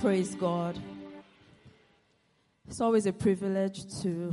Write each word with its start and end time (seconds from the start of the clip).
Praise 0.00 0.36
God. 0.36 0.78
It's 2.68 2.80
always 2.80 3.06
a 3.06 3.12
privilege 3.12 3.82
to, 4.02 4.32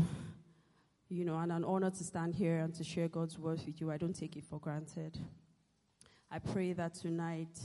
you 1.10 1.26
know, 1.26 1.40
and 1.40 1.52
an 1.52 1.64
honor 1.64 1.90
to 1.90 2.04
stand 2.04 2.36
here 2.36 2.60
and 2.60 2.72
to 2.76 2.84
share 2.84 3.08
God's 3.08 3.40
word 3.40 3.60
with 3.66 3.82
you. 3.82 3.90
I 3.90 3.98
don't 3.98 4.14
take 4.14 4.36
it 4.36 4.44
for 4.44 4.60
granted. 4.60 5.18
I 6.30 6.38
pray 6.38 6.74
that 6.74 6.94
tonight 6.94 7.58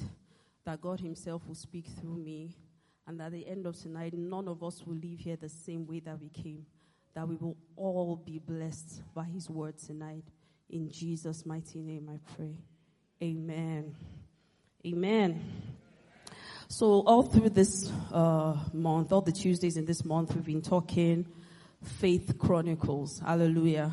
that 0.64 0.80
God 0.80 1.00
himself 1.00 1.46
will 1.46 1.54
speak 1.54 1.88
through 2.00 2.16
me 2.16 2.56
and 3.06 3.20
that 3.20 3.26
at 3.26 3.32
the 3.32 3.46
end 3.46 3.66
of 3.66 3.78
tonight 3.78 4.14
none 4.14 4.48
of 4.48 4.64
us 4.64 4.82
will 4.86 4.96
leave 4.96 5.18
here 5.18 5.36
the 5.36 5.50
same 5.50 5.86
way 5.86 6.00
that 6.00 6.18
we 6.18 6.30
came. 6.30 6.64
That 7.12 7.28
we 7.28 7.36
will 7.36 7.58
all 7.76 8.16
be 8.16 8.38
blessed 8.38 9.02
by 9.14 9.24
his 9.24 9.50
word 9.50 9.76
tonight. 9.76 10.24
In 10.70 10.90
Jesus' 10.90 11.44
mighty 11.44 11.82
name 11.82 12.08
I 12.10 12.18
pray. 12.34 12.56
Amen. 13.22 13.94
Amen. 14.86 15.42
So 16.72 17.00
all 17.00 17.24
through 17.24 17.50
this 17.50 17.90
uh, 18.12 18.56
month, 18.72 19.10
all 19.10 19.22
the 19.22 19.32
Tuesdays 19.32 19.76
in 19.76 19.86
this 19.86 20.04
month, 20.04 20.36
we've 20.36 20.44
been 20.44 20.62
talking 20.62 21.26
Faith 21.82 22.38
Chronicles. 22.38 23.18
Hallelujah. 23.26 23.92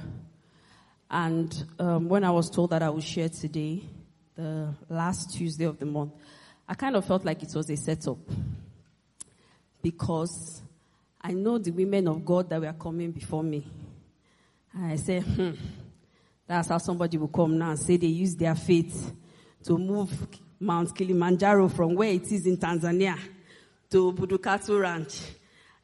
And 1.09 1.66
um, 1.80 2.08
when 2.08 2.23
I 2.23 2.30
was 2.30 2.52
told 2.52 2.70
that 2.70 2.84
I 2.84 2.91
would 2.91 3.03
share 3.03 3.30
today, 3.30 3.81
the 4.36 4.76
last 4.90 5.34
Tuesday 5.34 5.66
of 5.66 5.80
the 5.80 5.88
month, 5.88 6.13
I 6.70 6.76
kind 6.76 6.95
of 6.95 7.03
felt 7.03 7.26
like 7.26 7.41
it 7.41 7.52
was 7.55 7.67
a 7.72 7.76
setup. 7.76 8.20
Because 9.81 10.62
I 11.20 11.31
know 11.31 11.58
the 11.58 11.72
women 11.72 12.08
of 12.08 12.23
God 12.23 12.48
that 12.52 12.62
were 12.62 12.73
coming 12.73 13.09
before 13.09 13.41
me. 13.41 13.66
And 14.75 14.91
I 14.91 14.98
said, 14.98 15.23
hmm, 15.23 15.53
that's 16.45 16.67
how 16.67 16.78
somebody 16.78 17.17
will 17.17 17.28
come 17.28 17.58
now 17.58 17.72
and 17.72 17.80
say 17.80 17.98
they 17.98 18.05
use 18.05 18.36
their 18.36 18.53
faith 18.53 19.16
to 19.64 19.80
move 19.80 20.28
Mount 20.59 20.95
Kilimanjaro 20.95 21.67
from 21.70 21.95
where 21.95 22.11
it 22.11 22.31
is 22.31 22.45
in 22.45 22.57
Tanzania 22.57 23.17
to 23.89 24.11
Obudu 24.11 24.41
Cattle 24.41 24.80
Ranch. 24.80 25.21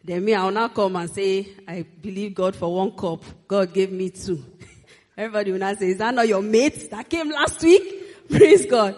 Then 0.03 0.25
me, 0.25 0.33
I'll 0.33 0.51
now 0.51 0.67
come 0.67 0.95
and 0.97 1.09
say, 1.09 1.47
I 1.67 1.83
believe 2.01 2.35
God 2.35 2.55
for 2.55 2.73
one 2.73 2.91
cup. 2.91 3.23
God 3.47 3.73
gave 3.73 3.91
me 3.91 4.09
two. 4.09 4.43
Everybody 5.17 5.51
will 5.51 5.59
now 5.59 5.73
say, 5.75 5.89
is 5.89 5.97
that 5.97 6.13
not 6.13 6.27
your 6.27 6.41
mate 6.41 6.89
that 6.91 7.09
came 7.09 7.29
last 7.29 7.61
week? 7.61 8.27
Praise 8.29 8.65
God. 8.65 8.95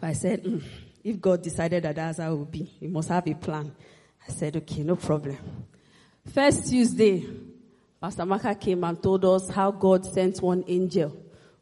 But 0.00 0.10
I 0.10 0.12
said, 0.14 0.42
mm, 0.42 0.62
if 1.04 1.20
God 1.20 1.42
decided 1.42 1.84
that 1.84 1.96
that's 1.96 2.18
how 2.18 2.32
it 2.32 2.36
would 2.36 2.50
be, 2.50 2.64
he 2.64 2.88
must 2.88 3.10
have 3.10 3.26
a 3.28 3.34
plan. 3.34 3.72
I 4.26 4.32
said, 4.32 4.56
okay, 4.56 4.82
no 4.82 4.96
problem. 4.96 5.38
First 6.32 6.68
Tuesday, 6.70 7.24
Pastor 8.00 8.24
Maka 8.24 8.54
came 8.54 8.82
and 8.84 9.00
told 9.00 9.24
us 9.24 9.48
how 9.50 9.70
God 9.70 10.04
sent 10.04 10.42
one 10.42 10.64
angel 10.66 11.16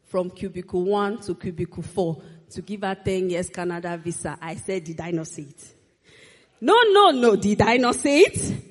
from 0.05 0.29
cubicle 0.29 0.83
one 0.83 1.19
to 1.21 1.35
cubicle 1.35 1.83
four 1.83 2.21
to 2.53 2.61
give 2.61 2.81
her 2.81 2.95
10 2.95 3.29
years 3.29 3.49
Canada 3.49 3.97
visa. 3.97 4.37
I 4.41 4.55
said, 4.55 4.83
did 4.83 4.99
I 5.01 5.11
not 5.11 5.27
say 5.27 5.43
it? 5.43 5.73
No, 6.61 6.75
no, 6.91 7.11
no. 7.11 7.35
Did 7.35 7.61
I 7.61 7.77
not 7.77 7.95
say 7.95 8.19
it? 8.19 8.63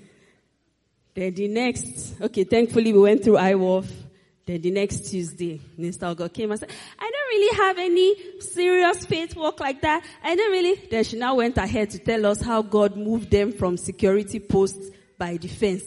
Then 1.14 1.34
the 1.34 1.48
next, 1.48 2.20
okay, 2.20 2.44
thankfully 2.44 2.92
we 2.92 3.00
went 3.00 3.22
through 3.22 3.34
IWolf. 3.34 3.86
Then 4.46 4.60
the 4.60 4.70
next 4.70 5.10
Tuesday, 5.10 5.60
Minister 5.76 6.06
Ogo 6.06 6.32
came 6.32 6.50
and 6.50 6.58
said, 6.58 6.70
I 6.98 7.10
don't 7.10 7.28
really 7.28 7.56
have 7.58 7.78
any 7.78 8.40
serious 8.40 9.04
faith 9.06 9.36
work 9.36 9.60
like 9.60 9.82
that. 9.82 10.04
I 10.24 10.34
don't 10.34 10.50
really. 10.50 10.88
Then 10.90 11.04
she 11.04 11.18
now 11.18 11.36
went 11.36 11.58
ahead 11.58 11.90
to 11.90 11.98
tell 11.98 12.26
us 12.26 12.40
how 12.40 12.62
God 12.62 12.96
moved 12.96 13.30
them 13.30 13.52
from 13.52 13.76
security 13.76 14.40
posts 14.40 14.88
by 15.18 15.36
defense 15.36 15.84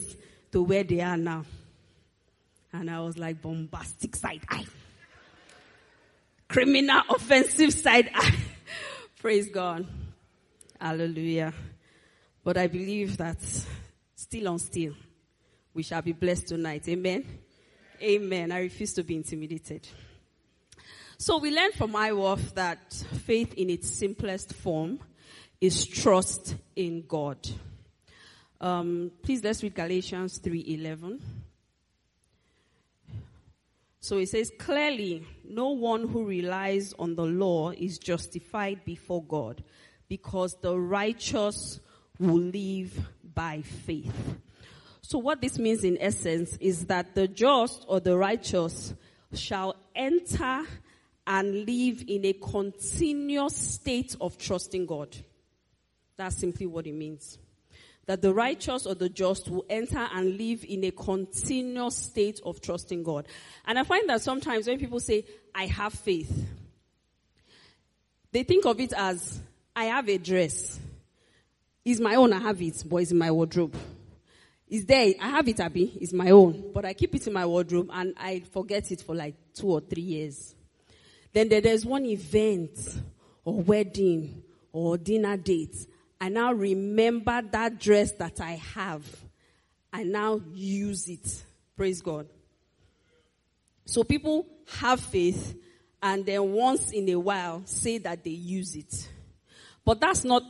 to 0.51 0.61
where 0.61 0.83
they 0.83 1.01
are 1.01 1.17
now. 1.17 1.43
And 2.71 2.89
I 2.89 3.01
was 3.01 3.17
like, 3.17 3.41
bombastic 3.41 4.15
side 4.15 4.41
eye 4.49 4.65
criminal 6.47 7.01
offensive 7.09 7.73
side. 7.73 8.09
Praise 9.19 9.49
God. 9.49 9.87
Hallelujah. 10.79 11.53
But 12.43 12.57
I 12.57 12.67
believe 12.67 13.17
that 13.17 13.37
still 14.15 14.49
on 14.49 14.59
still, 14.59 14.93
we 15.73 15.83
shall 15.83 16.01
be 16.01 16.11
blessed 16.11 16.47
tonight. 16.47 16.87
Amen. 16.87 17.25
Amen. 18.01 18.51
I 18.51 18.59
refuse 18.59 18.93
to 18.93 19.03
be 19.03 19.15
intimidated. 19.15 19.87
So 21.17 21.37
we 21.37 21.49
learned 21.49 21.73
from 21.73 21.93
IWolf 21.93 22.53
that 22.55 22.93
faith 23.25 23.53
in 23.53 23.69
its 23.69 23.89
simplest 23.89 24.53
form 24.53 24.99
is 25.61 25.85
trust 25.85 26.55
in 26.75 27.05
God. 27.07 27.37
Um, 28.59 29.11
please 29.21 29.43
let's 29.43 29.63
read 29.63 29.75
Galatians 29.75 30.39
3:11. 30.39 31.19
So 34.05 34.19
it 34.19 34.29
says 34.29 34.51
clearly, 34.59 35.25
no 35.43 35.69
one 35.69 36.07
who 36.07 36.25
relies 36.25 36.93
on 36.99 37.15
the 37.15 37.25
law 37.25 37.71
is 37.71 37.97
justified 37.97 38.85
before 38.85 39.23
God 39.23 39.63
because 40.07 40.55
the 40.61 40.77
righteous 40.77 41.79
will 42.19 42.35
live 42.35 42.99
by 43.33 43.63
faith. 43.63 44.13
So 45.01 45.17
what 45.17 45.41
this 45.41 45.57
means 45.57 45.83
in 45.83 45.97
essence 45.99 46.55
is 46.57 46.85
that 46.85 47.15
the 47.15 47.27
just 47.27 47.83
or 47.87 47.99
the 47.99 48.15
righteous 48.15 48.93
shall 49.33 49.75
enter 49.95 50.61
and 51.25 51.65
live 51.65 52.03
in 52.07 52.25
a 52.25 52.33
continuous 52.33 53.55
state 53.55 54.15
of 54.21 54.37
trusting 54.37 54.85
God. 54.85 55.17
That's 56.15 56.37
simply 56.37 56.67
what 56.67 56.85
it 56.85 56.93
means 56.93 57.39
that 58.05 58.21
the 58.21 58.33
righteous 58.33 58.85
or 58.85 58.95
the 58.95 59.09
just 59.09 59.49
will 59.49 59.65
enter 59.69 60.07
and 60.13 60.37
live 60.37 60.63
in 60.67 60.83
a 60.83 60.91
continuous 60.91 61.95
state 61.95 62.39
of 62.45 62.61
trusting 62.61 63.03
God. 63.03 63.27
And 63.65 63.79
I 63.79 63.83
find 63.83 64.07
that 64.09 64.21
sometimes 64.21 64.67
when 64.67 64.77
people 64.77 64.99
say, 64.99 65.25
I 65.53 65.65
have 65.65 65.93
faith, 65.93 66.47
they 68.31 68.43
think 68.43 68.65
of 68.65 68.79
it 68.79 68.93
as, 68.93 69.39
I 69.75 69.85
have 69.85 70.07
a 70.09 70.17
dress. 70.17 70.79
It's 71.83 71.99
my 71.99 72.15
own, 72.15 72.33
I 72.33 72.39
have 72.39 72.61
it, 72.61 72.83
but 72.85 72.97
it's 72.97 73.11
in 73.11 73.17
my 73.17 73.31
wardrobe. 73.31 73.75
It's 74.67 74.85
there, 74.85 75.13
I 75.21 75.29
have 75.29 75.47
it, 75.47 75.59
Abby, 75.59 75.97
it's 76.01 76.13
my 76.13 76.31
own, 76.31 76.71
but 76.73 76.85
I 76.85 76.93
keep 76.93 77.13
it 77.15 77.27
in 77.27 77.33
my 77.33 77.45
wardrobe 77.45 77.89
and 77.93 78.15
I 78.17 78.39
forget 78.51 78.91
it 78.91 79.01
for 79.01 79.13
like 79.13 79.35
two 79.53 79.67
or 79.67 79.79
three 79.79 80.01
years. 80.01 80.55
Then 81.33 81.49
there's 81.49 81.85
one 81.85 82.05
event 82.05 82.79
or 83.43 83.61
wedding 83.61 84.41
or 84.71 84.97
dinner 84.97 85.37
date 85.37 85.75
I 86.19 86.29
now 86.29 86.53
remember 86.53 87.41
that 87.51 87.79
dress 87.79 88.11
that 88.13 88.39
I 88.41 88.53
have. 88.73 89.05
I 89.91 90.03
now 90.03 90.41
use 90.53 91.07
it. 91.07 91.43
Praise 91.75 92.01
God. 92.01 92.27
So 93.85 94.03
people 94.03 94.47
have 94.79 94.99
faith 94.99 95.55
and 96.01 96.25
then 96.25 96.51
once 96.51 96.91
in 96.91 97.09
a 97.09 97.15
while 97.15 97.61
say 97.65 97.97
that 97.99 98.23
they 98.23 98.31
use 98.31 98.75
it. 98.75 99.09
But 99.83 99.99
that's 99.99 100.23
not 100.23 100.43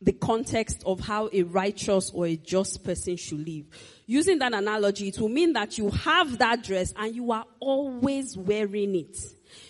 the 0.00 0.12
context 0.12 0.82
of 0.84 1.00
how 1.00 1.28
a 1.32 1.42
righteous 1.42 2.10
or 2.10 2.26
a 2.26 2.36
just 2.36 2.84
person 2.84 3.16
should 3.16 3.46
live. 3.46 3.66
Using 4.06 4.38
that 4.40 4.52
analogy, 4.52 5.08
it 5.08 5.18
will 5.18 5.28
mean 5.28 5.52
that 5.52 5.78
you 5.78 5.90
have 5.90 6.38
that 6.38 6.64
dress 6.64 6.92
and 6.96 7.14
you 7.14 7.30
are 7.32 7.46
always 7.60 8.36
wearing 8.36 8.96
it. 8.96 9.16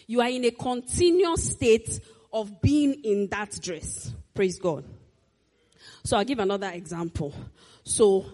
You 0.07 0.21
are 0.21 0.29
in 0.29 0.45
a 0.45 0.51
continuous 0.51 1.51
state 1.53 2.01
of 2.33 2.61
being 2.63 2.95
in 3.05 3.29
that 3.29 3.59
dress. 3.61 4.13
Praise 4.35 4.59
God. 4.59 4.85
So 6.05 6.17
I'll 6.17 6.25
give 6.25 6.39
another 6.39 6.71
example. 6.71 7.35
So 7.85 8.27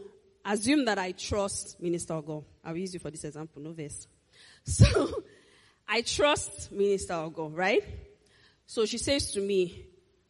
assume 0.44 0.84
that 0.86 0.98
I 0.98 1.12
trust 1.12 1.80
Minister 1.80 2.14
Ogo. 2.14 2.44
I'll 2.64 2.76
use 2.76 2.94
you 2.94 3.00
for 3.00 3.10
this 3.10 3.24
example, 3.24 3.62
no 3.62 3.72
verse. 3.72 4.06
So 4.64 5.22
I 5.88 6.02
trust 6.02 6.70
Minister 6.72 7.14
Ogo, 7.14 7.50
right? 7.56 7.82
So 8.66 8.84
she 8.84 8.98
says 8.98 9.32
to 9.32 9.40
me, 9.40 9.86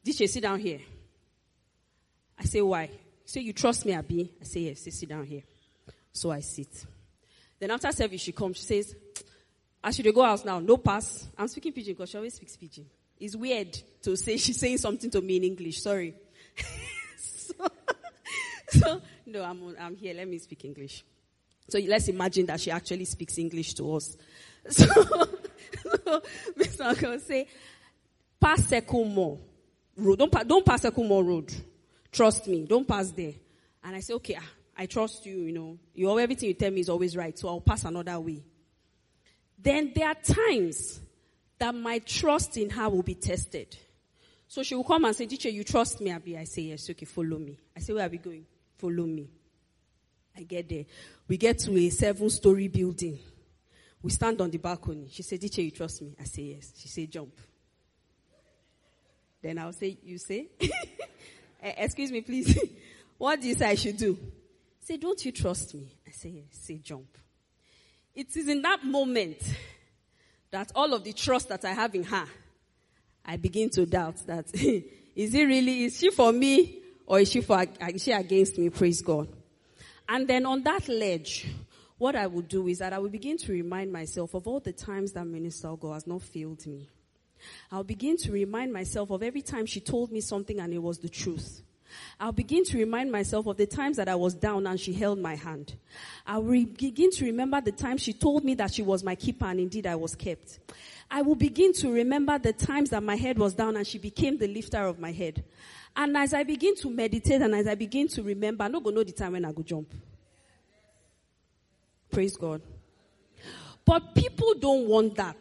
she 0.07 0.27
sit 0.27 0.43
down 0.43 0.61
here? 0.61 0.81
I 2.39 2.45
say, 2.45 2.63
why? 2.63 2.91
Say, 3.25 3.41
you 3.41 3.53
trust 3.53 3.85
me, 3.85 3.95
Abi? 3.95 4.33
I 4.41 4.45
say, 4.45 4.61
yes, 4.61 4.81
sit 4.81 5.09
down 5.09 5.25
here. 5.25 5.43
So 6.13 6.31
I 6.31 6.41
sit. 6.41 6.87
Then 7.59 7.73
after 7.73 7.91
service, 7.93 8.21
she 8.21 8.33
comes, 8.33 8.57
she 8.59 8.63
says, 8.63 8.95
I 9.83 9.91
should 9.91 10.13
go 10.15 10.23
out 10.23 10.45
now, 10.45 10.61
no 10.61 10.77
pass. 10.77 11.29
I'm 11.37 11.49
speaking 11.49 11.73
pidgin 11.73 11.95
because 11.95 12.11
she 12.11 12.17
always 12.17 12.35
speaks 12.35 12.57
pidgin. 12.57 12.87
It's 13.19 13.37
weird 13.37 13.79
to 14.03 14.17
say 14.17 14.37
she's 14.39 14.59
saying 14.59 14.79
something 14.79 15.11
to 15.11 15.21
me 15.21 15.37
in 15.37 15.45
English, 15.45 15.83
sorry. 15.83 16.15
so, 18.79 19.03
no, 19.27 19.43
I'm, 19.43 19.77
I'm 19.79 19.97
here. 19.97 20.15
Let 20.15 20.29
me 20.29 20.39
speak 20.39 20.65
English. 20.65 21.05
So 21.69 21.79
let's 21.79 22.09
imagine 22.09 22.47
that 22.47 22.61
she 22.61 22.71
actually 22.71 23.05
speaks 23.05 23.39
English 23.39 23.75
to 23.75 23.95
us. 23.95 24.17
So, 24.71 24.85
so. 26.77 26.85
Uncle 26.85 27.19
say, 27.21 27.47
pass 28.41 28.63
Sekumo 28.63 29.39
road. 29.97 30.19
Don't, 30.19 30.49
don't 30.49 30.67
pass 30.67 30.83
Sekumo 30.83 31.27
road. 31.27 31.53
Trust 32.13 32.49
me. 32.49 32.67
Don't 32.67 32.87
pass 32.87 33.11
there. 33.13 33.33
And 33.85 33.97
I 33.97 34.01
say, 34.01 34.15
okay, 34.15 34.37
ah, 34.39 34.49
I 34.77 34.87
trust 34.87 35.25
you, 35.27 35.39
you 35.41 35.53
know. 35.53 35.79
You, 35.95 36.19
everything 36.19 36.49
you 36.49 36.55
tell 36.55 36.71
me 36.71 36.81
is 36.81 36.89
always 36.89 37.17
right. 37.17 37.39
So 37.39 37.49
I'll 37.49 37.61
pass 37.61 37.85
another 37.85 38.19
way. 38.21 38.45
Then 39.59 39.93
there 39.95 40.09
are 40.09 40.15
times 40.15 41.01
that 41.59 41.75
my 41.75 41.99
trust 42.01 42.57
in 42.57 42.71
her 42.71 42.89
will 42.89 43.03
be 43.03 43.15
tested. 43.15 43.77
So 44.47 44.63
she 44.63 44.75
will 44.75 44.85
come 44.85 45.05
and 45.05 45.15
say, 45.15 45.27
Teacher, 45.27 45.51
you 45.51 45.65
trust 45.65 46.01
me, 46.01 46.13
Abi? 46.13 46.39
I 46.39 46.45
say, 46.45 46.63
Yes, 46.63 46.89
okay, 46.91 47.05
follow 47.07 47.39
me. 47.39 47.59
I 47.77 47.81
say, 47.81 47.93
Where 47.93 48.07
are 48.07 48.11
we 48.11 48.19
going? 48.19 48.47
Follow 48.79 49.05
me. 49.05 49.29
I 50.37 50.43
get 50.43 50.69
there. 50.69 50.85
We 51.27 51.37
get 51.37 51.59
to 51.61 51.77
a 51.77 51.91
seven 51.91 52.31
story 52.31 52.69
building. 52.69 53.19
We 54.01 54.11
stand 54.11 54.41
on 54.41 54.51
the 54.51 54.59
balcony. 54.59 55.09
She 55.11 55.23
said, 55.23 55.41
Teacher, 55.41 55.63
you 55.63 55.73
trust 55.73 56.01
me? 56.01 56.15
I 56.19 56.25
say, 56.25 56.43
Yes. 56.43 56.73
She 56.77 56.89
said, 56.89 57.11
Jump. 57.11 57.35
Then 59.43 59.59
I'll 59.59 59.73
say, 59.73 59.99
You 60.03 60.19
say? 60.19 60.49
eh, 61.63 61.73
excuse 61.77 62.13
me, 62.13 62.21
please. 62.21 62.59
what 63.19 63.41
do 63.41 63.49
you 63.49 63.55
say 63.55 63.67
I 63.67 63.75
should 63.75 63.97
do? 63.97 64.19
Say, 64.81 64.97
don't 64.97 65.23
you 65.23 65.33
trust 65.33 65.75
me? 65.75 65.87
I 66.07 66.13
say, 66.13 66.31
yes. 66.31 66.47
Say, 66.53 66.79
jump. 66.79 67.19
It 68.15 68.35
is 68.35 68.49
in 68.49 68.63
that 68.63 68.83
moment 68.85 69.37
that 70.51 70.73
all 70.75 70.95
of 70.95 71.05
the 71.05 71.13
trust 71.13 71.51
that 71.51 71.63
I 71.67 71.75
have 71.75 71.95
in 71.95 72.05
her, 72.05 72.25
I 73.23 73.37
begin 73.37 73.69
to 73.71 73.85
doubt 73.85 74.27
that 74.27 74.47
is 74.55 75.35
it 75.35 75.45
really, 75.45 75.85
is 75.85 75.99
she 75.99 76.11
for 76.11 76.33
me 76.33 76.79
or 77.09 77.21
is 77.21 77.31
she 77.31 77.41
for, 77.41 77.65
is 77.89 78.03
she 78.03 78.13
against 78.13 78.59
me? 78.59 78.69
Praise 78.69 79.01
God. 79.01 79.29
And 80.07 80.29
then 80.29 80.45
on 80.45 80.63
that 80.65 80.89
ledge, 80.89 81.49
what 81.97 82.15
I 82.15 82.27
would 82.27 82.49
do 82.49 82.69
is 82.69 82.79
that 82.79 82.93
I 82.93 82.99
will 82.99 83.09
begin 83.09 83.39
to 83.39 83.53
remind 83.53 83.91
myself 83.91 84.35
of 84.35 84.47
all 84.47 84.61
the 84.61 84.75
times 84.75 85.13
that 85.13 85.27
Minister 85.27 85.69
Ogo 85.69 85.95
has 85.95 86.07
not 86.07 86.21
failed 86.21 86.67
me. 86.67 86.87
I'll 87.73 87.83
begin 87.83 88.19
to 88.19 88.33
remind 88.33 88.75
myself 88.75 89.11
of 89.11 89.23
every 89.23 89.41
time 89.41 89.65
she 89.65 89.81
told 89.81 90.13
me 90.13 90.21
something 90.21 90.61
and 90.61 90.73
it 90.73 90.83
was 90.83 90.99
the 90.99 91.09
truth. 91.09 91.63
I'll 92.21 92.33
begin 92.33 92.65
to 92.65 92.79
remind 92.79 93.13
myself 93.13 93.47
of 93.47 93.57
the 93.57 93.67
times 93.67 93.97
that 93.97 94.09
I 94.09 94.15
was 94.15 94.35
down 94.35 94.67
and 94.67 94.79
she 94.79 94.93
held 94.93 95.19
my 95.19 95.37
hand. 95.37 95.75
I'll 96.27 96.43
begin 96.43 97.11
to 97.13 97.25
remember 97.25 97.61
the 97.61 97.73
times 97.73 98.03
she 98.03 98.13
told 98.13 98.45
me 98.45 98.55
that 98.55 98.75
she 98.75 98.83
was 98.83 99.05
my 99.05 99.15
keeper 99.15 99.47
and 99.47 99.61
indeed 99.61 99.87
I 99.87 99.97
was 99.97 100.15
kept. 100.15 100.59
I 101.11 101.23
will 101.23 101.35
begin 101.35 101.73
to 101.75 101.91
remember 101.91 102.39
the 102.39 102.53
times 102.53 102.91
that 102.91 103.03
my 103.03 103.17
head 103.17 103.39
was 103.39 103.55
down 103.55 103.77
and 103.77 103.87
she 103.87 103.99
became 103.99 104.37
the 104.37 104.49
lifter 104.49 104.85
of 104.85 104.99
my 104.99 105.13
head. 105.13 105.45
And 105.97 106.17
as 106.17 106.35
I 106.35 106.43
begin 106.43 106.77
to 106.77 106.91
meditate 106.91 107.41
and 107.43 107.55
as 107.55 107.67
I 107.67 107.75
begin 107.75 108.09
to 108.09 108.23
remember, 108.23 108.65
I'm 108.65 108.73
not 108.73 108.83
going 108.83 108.95
to 108.95 109.01
know 109.01 109.05
the 109.05 109.13
time 109.13 109.33
when 109.33 109.45
I 109.45 109.53
go 109.53 109.63
jump. 109.63 109.93
Praise 112.11 112.37
God. 112.37 112.63
But 113.85 114.15
people 114.15 114.55
don't 114.59 114.87
want 114.87 115.17
that. 115.17 115.37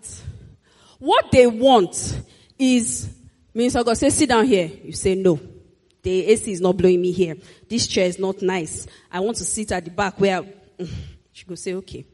What 1.00 1.31
they 1.31 1.47
want 1.47 2.21
is, 2.57 3.09
Minister 3.53 3.79
Ogo 3.79 3.95
say, 3.95 4.09
sit 4.09 4.29
down 4.29 4.45
here. 4.45 4.71
You 4.83 4.93
say 4.93 5.15
no. 5.15 5.39
The 6.07 6.25
AC 6.27 6.54
is 6.54 6.62
not 6.62 6.77
blowing 6.77 7.01
me 7.01 7.12
here. 7.12 7.36
This 7.68 7.86
chair 7.86 8.06
is 8.06 8.18
not 8.18 8.42
nice. 8.42 8.88
I 9.12 9.19
want 9.19 9.36
to 9.38 9.44
sit 9.44 9.74
at 9.74 9.83
the 9.83 9.92
back 9.92 10.18
where 10.21 10.42
she 11.33 11.44
go 11.45 11.56
say, 11.56 11.74
okay. 11.74 12.06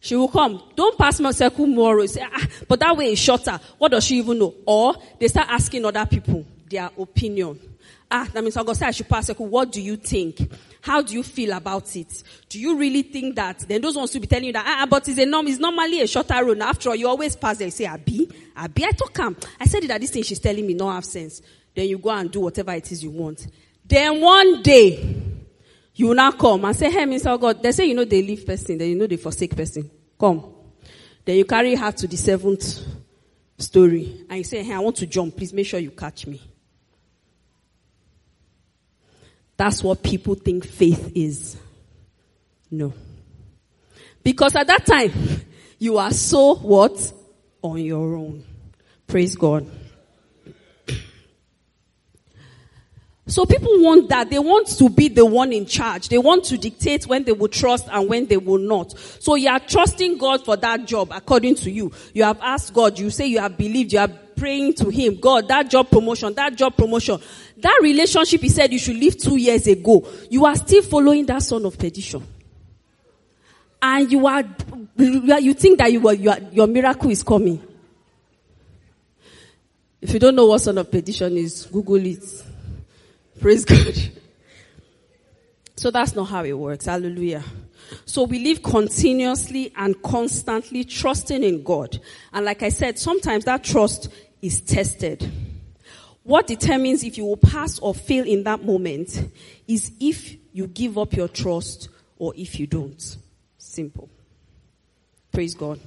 She 0.00 0.16
will 0.16 0.26
come. 0.26 0.60
Don't 0.74 0.98
pass 0.98 1.20
my 1.20 1.30
circle 1.30 1.68
more. 1.68 2.04
Say, 2.08 2.20
ah, 2.20 2.46
but 2.66 2.80
that 2.80 2.96
way 2.96 3.12
is 3.12 3.18
shorter. 3.20 3.60
What 3.78 3.92
does 3.92 4.04
she 4.04 4.18
even 4.18 4.40
know? 4.40 4.54
Or 4.66 4.96
they 5.20 5.28
start 5.28 5.46
asking 5.50 5.84
other 5.84 6.04
people 6.04 6.44
their 6.68 6.90
opinion. 6.98 7.60
Ah, 8.10 8.26
that 8.32 8.42
means 8.42 8.56
I'm 8.56 8.64
going 8.64 8.74
to 8.74 8.80
say 8.80 8.86
I 8.86 8.90
should 8.90 9.08
pass 9.08 9.26
circle. 9.26 9.46
What 9.46 9.70
do 9.70 9.80
you 9.80 9.94
think? 9.94 10.40
How 10.80 11.00
do 11.00 11.14
you 11.14 11.22
feel 11.22 11.52
about 11.52 11.94
it? 11.94 12.24
Do 12.48 12.58
you 12.58 12.76
really 12.76 13.02
think 13.02 13.36
that? 13.36 13.60
Then 13.68 13.80
those 13.82 13.94
ones 13.94 14.12
will 14.12 14.20
be 14.20 14.26
telling 14.26 14.46
you 14.46 14.52
that, 14.52 14.64
ah, 14.66 14.86
but 14.90 15.06
it's 15.06 15.18
a 15.20 15.26
norm, 15.26 15.46
it's 15.46 15.60
normally 15.60 16.00
a 16.00 16.08
shorter 16.08 16.44
road. 16.44 16.58
After 16.58 16.88
all, 16.88 16.96
you 16.96 17.06
always 17.06 17.36
pass 17.36 17.58
there. 17.58 17.68
You 17.68 17.70
say, 17.70 17.86
Abi, 17.86 18.28
Abi, 18.56 18.84
I 18.84 18.90
talk 18.90 19.16
him. 19.16 19.36
I 19.60 19.66
said 19.66 19.84
that 19.84 20.00
this 20.00 20.10
thing 20.10 20.24
she's 20.24 20.40
telling 20.40 20.66
me 20.66 20.74
no 20.74 20.90
have 20.90 21.04
sense. 21.04 21.40
Then 21.78 21.88
you 21.88 21.98
go 21.98 22.10
and 22.10 22.28
do 22.28 22.40
whatever 22.40 22.72
it 22.72 22.90
is 22.90 23.04
you 23.04 23.10
want. 23.12 23.46
Then 23.86 24.20
one 24.20 24.64
day, 24.64 25.22
you 25.94 26.08
will 26.08 26.16
now 26.16 26.32
come 26.32 26.64
and 26.64 26.74
say, 26.74 26.90
hey, 26.90 27.04
Mr. 27.04 27.40
God, 27.40 27.62
they 27.62 27.70
say 27.70 27.84
you 27.84 27.94
know 27.94 28.04
they 28.04 28.20
leave 28.20 28.44
person, 28.44 28.78
then 28.78 28.88
you 28.88 28.96
know 28.96 29.06
they 29.06 29.16
forsake 29.16 29.54
person. 29.54 29.88
Come. 30.18 30.44
Then 31.24 31.36
you 31.36 31.44
carry 31.44 31.76
her 31.76 31.92
to 31.92 32.08
the 32.08 32.16
seventh 32.16 32.84
story 33.58 34.26
and 34.28 34.38
you 34.38 34.42
say, 34.42 34.64
hey, 34.64 34.74
I 34.74 34.80
want 34.80 34.96
to 34.96 35.06
jump. 35.06 35.36
Please 35.36 35.52
make 35.52 35.68
sure 35.68 35.78
you 35.78 35.92
catch 35.92 36.26
me. 36.26 36.42
That's 39.56 39.80
what 39.84 40.02
people 40.02 40.34
think 40.34 40.66
faith 40.66 41.12
is. 41.14 41.56
No. 42.72 42.92
Because 44.24 44.56
at 44.56 44.66
that 44.66 44.84
time, 44.84 45.12
you 45.78 45.96
are 45.98 46.10
so 46.10 46.56
what? 46.56 47.12
On 47.62 47.78
your 47.78 48.16
own. 48.16 48.42
Praise 49.06 49.36
God. 49.36 49.77
So 53.28 53.44
people 53.44 53.82
want 53.82 54.08
that. 54.08 54.30
They 54.30 54.38
want 54.38 54.68
to 54.78 54.88
be 54.88 55.08
the 55.08 55.24
one 55.26 55.52
in 55.52 55.66
charge. 55.66 56.08
They 56.08 56.16
want 56.16 56.44
to 56.44 56.56
dictate 56.56 57.06
when 57.06 57.24
they 57.24 57.32
will 57.32 57.48
trust 57.48 57.86
and 57.92 58.08
when 58.08 58.26
they 58.26 58.38
will 58.38 58.58
not. 58.58 58.98
So 58.98 59.34
you 59.34 59.50
are 59.50 59.60
trusting 59.60 60.16
God 60.16 60.46
for 60.46 60.56
that 60.56 60.86
job 60.86 61.12
according 61.12 61.56
to 61.56 61.70
you. 61.70 61.92
You 62.14 62.24
have 62.24 62.40
asked 62.40 62.72
God. 62.72 62.98
You 62.98 63.10
say 63.10 63.26
you 63.26 63.38
have 63.38 63.58
believed. 63.58 63.92
You 63.92 63.98
are 63.98 64.08
praying 64.08 64.74
to 64.74 64.88
Him. 64.88 65.20
God, 65.20 65.46
that 65.48 65.68
job 65.68 65.90
promotion, 65.90 66.32
that 66.34 66.56
job 66.56 66.74
promotion, 66.74 67.20
that 67.58 67.78
relationship 67.82 68.40
He 68.40 68.48
said 68.48 68.72
you 68.72 68.78
should 68.78 68.96
leave 68.96 69.18
two 69.18 69.36
years 69.36 69.66
ago. 69.66 70.08
You 70.30 70.46
are 70.46 70.56
still 70.56 70.82
following 70.82 71.26
that 71.26 71.42
son 71.42 71.66
of 71.66 71.78
perdition. 71.78 72.26
And 73.82 74.10
you 74.10 74.26
are, 74.26 74.42
you 74.96 75.52
think 75.52 75.78
that 75.78 75.92
you 75.92 76.08
are, 76.08 76.14
you 76.14 76.30
are, 76.30 76.38
your 76.50 76.66
miracle 76.66 77.10
is 77.10 77.22
coming. 77.22 77.62
If 80.00 80.14
you 80.14 80.18
don't 80.18 80.34
know 80.34 80.46
what 80.46 80.62
son 80.62 80.78
of 80.78 80.90
perdition 80.90 81.36
is, 81.36 81.66
Google 81.66 82.06
it. 82.06 82.24
Praise 83.40 83.64
God. 83.64 83.94
So 85.76 85.92
that's 85.92 86.14
not 86.14 86.24
how 86.24 86.44
it 86.44 86.54
works. 86.58 86.86
Hallelujah. 86.86 87.44
So 88.04 88.24
we 88.24 88.40
live 88.40 88.62
continuously 88.62 89.72
and 89.76 90.00
constantly 90.02 90.84
trusting 90.84 91.44
in 91.44 91.62
God. 91.62 92.00
And 92.32 92.44
like 92.44 92.62
I 92.62 92.68
said, 92.68 92.98
sometimes 92.98 93.44
that 93.44 93.62
trust 93.62 94.08
is 94.42 94.60
tested. 94.60 95.30
What 96.24 96.46
determines 96.46 97.04
if 97.04 97.16
you 97.16 97.24
will 97.24 97.36
pass 97.36 97.78
or 97.78 97.94
fail 97.94 98.26
in 98.26 98.42
that 98.42 98.64
moment 98.64 99.30
is 99.66 99.92
if 100.00 100.36
you 100.52 100.66
give 100.66 100.98
up 100.98 101.14
your 101.14 101.28
trust 101.28 101.88
or 102.18 102.34
if 102.36 102.58
you 102.58 102.66
don't. 102.66 103.16
Simple. 103.56 104.10
Praise 105.32 105.54
God. 105.54 105.80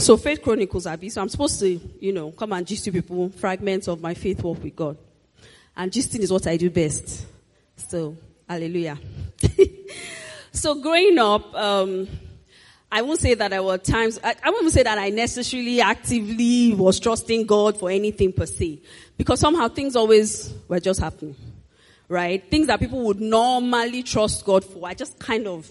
So 0.00 0.16
Faith 0.16 0.40
Chronicles, 0.40 0.86
Abby. 0.86 1.10
So 1.10 1.20
I'm 1.20 1.28
supposed 1.28 1.60
to, 1.60 1.78
you 2.00 2.14
know, 2.14 2.30
come 2.30 2.54
and 2.54 2.66
gist 2.66 2.90
people 2.90 3.28
fragments 3.28 3.86
of 3.86 4.00
my 4.00 4.14
faith 4.14 4.42
walk 4.42 4.62
with 4.62 4.74
God. 4.74 4.96
And 5.76 5.92
gisting 5.92 6.20
is 6.20 6.32
what 6.32 6.46
I 6.46 6.56
do 6.56 6.70
best. 6.70 7.26
So, 7.76 8.16
hallelujah. 8.48 8.98
so 10.52 10.80
growing 10.80 11.18
up, 11.18 11.54
um, 11.54 12.08
I 12.90 13.02
won't 13.02 13.20
say 13.20 13.34
that 13.34 13.50
there 13.50 13.62
were 13.62 13.76
times, 13.76 14.18
I, 14.24 14.34
I 14.42 14.48
won't 14.48 14.72
say 14.72 14.82
that 14.84 14.96
I 14.96 15.10
necessarily 15.10 15.82
actively 15.82 16.72
was 16.72 16.98
trusting 16.98 17.44
God 17.44 17.78
for 17.78 17.90
anything 17.90 18.32
per 18.32 18.46
se. 18.46 18.80
Because 19.18 19.38
somehow 19.38 19.68
things 19.68 19.96
always 19.96 20.50
were 20.66 20.80
just 20.80 21.00
happening. 21.00 21.36
Right? 22.08 22.42
Things 22.50 22.68
that 22.68 22.80
people 22.80 23.02
would 23.02 23.20
normally 23.20 24.02
trust 24.02 24.46
God 24.46 24.64
for. 24.64 24.88
I 24.88 24.94
just 24.94 25.18
kind 25.18 25.46
of, 25.46 25.70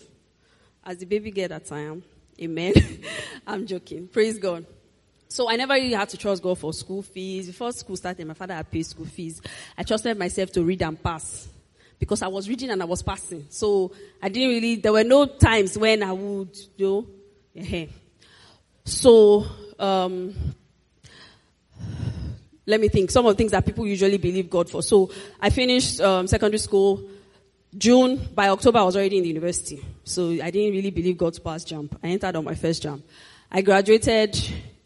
as 0.85 0.97
the 0.99 1.07
baby 1.07 1.31
girl 1.31 1.47
that 1.47 1.71
I 1.71 1.79
am, 1.79 2.03
Amen. 2.41 2.73
I'm 3.47 3.65
joking. 3.65 4.07
Praise 4.07 4.37
God. 4.37 4.65
So 5.27 5.49
I 5.49 5.55
never 5.55 5.73
really 5.73 5.93
had 5.93 6.09
to 6.09 6.17
trust 6.17 6.41
God 6.41 6.57
for 6.57 6.73
school 6.73 7.01
fees. 7.01 7.47
Before 7.47 7.71
school 7.71 7.95
started, 7.95 8.25
my 8.25 8.33
father 8.33 8.55
had 8.55 8.71
paid 8.71 8.83
school 8.83 9.05
fees. 9.05 9.41
I 9.77 9.83
trusted 9.83 10.17
myself 10.17 10.51
to 10.53 10.63
read 10.63 10.81
and 10.81 11.01
pass. 11.01 11.47
Because 11.99 12.21
I 12.21 12.27
was 12.27 12.47
reading 12.47 12.69
and 12.69 12.81
I 12.81 12.85
was 12.85 13.03
passing. 13.03 13.45
So 13.49 13.91
I 14.21 14.29
didn't 14.29 14.49
really, 14.49 14.75
there 14.77 14.93
were 14.93 15.03
no 15.03 15.25
times 15.25 15.77
when 15.77 16.01
I 16.01 16.13
would, 16.13 16.57
you 16.77 17.07
know. 17.53 17.87
So, 18.85 19.45
um, 19.77 20.33
let 22.65 22.79
me 22.79 22.87
think. 22.87 23.11
Some 23.11 23.25
of 23.25 23.33
the 23.33 23.37
things 23.37 23.51
that 23.51 23.65
people 23.65 23.85
usually 23.85 24.17
believe 24.17 24.49
God 24.49 24.69
for. 24.69 24.81
So 24.81 25.11
I 25.41 25.49
finished 25.49 25.99
um, 25.99 26.25
secondary 26.27 26.59
school 26.59 27.03
June, 27.77 28.29
by 28.33 28.49
October, 28.49 28.79
I 28.79 28.83
was 28.83 28.95
already 28.95 29.17
in 29.17 29.23
the 29.23 29.29
university. 29.29 29.85
So 30.03 30.31
I 30.31 30.49
didn't 30.49 30.71
really 30.71 30.89
believe 30.89 31.17
God's 31.17 31.39
pass 31.39 31.63
JAMB. 31.63 31.97
I 32.03 32.07
entered 32.07 32.35
on 32.35 32.43
my 32.43 32.55
first 32.55 32.83
JAMB. 32.83 33.03
I 33.51 33.61
graduated 33.61 34.37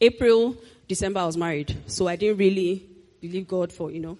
April, 0.02 0.58
December, 0.88 1.22
I 1.22 1.26
was 1.26 1.38
married. 1.38 1.78
So 1.88 2.08
I 2.08 2.18
didn't 2.18 2.38
really 2.38 2.86
believe 3.22 3.48
God 3.48 3.72
for, 3.72 3.90
you 3.90 4.02
know. 4.02 4.18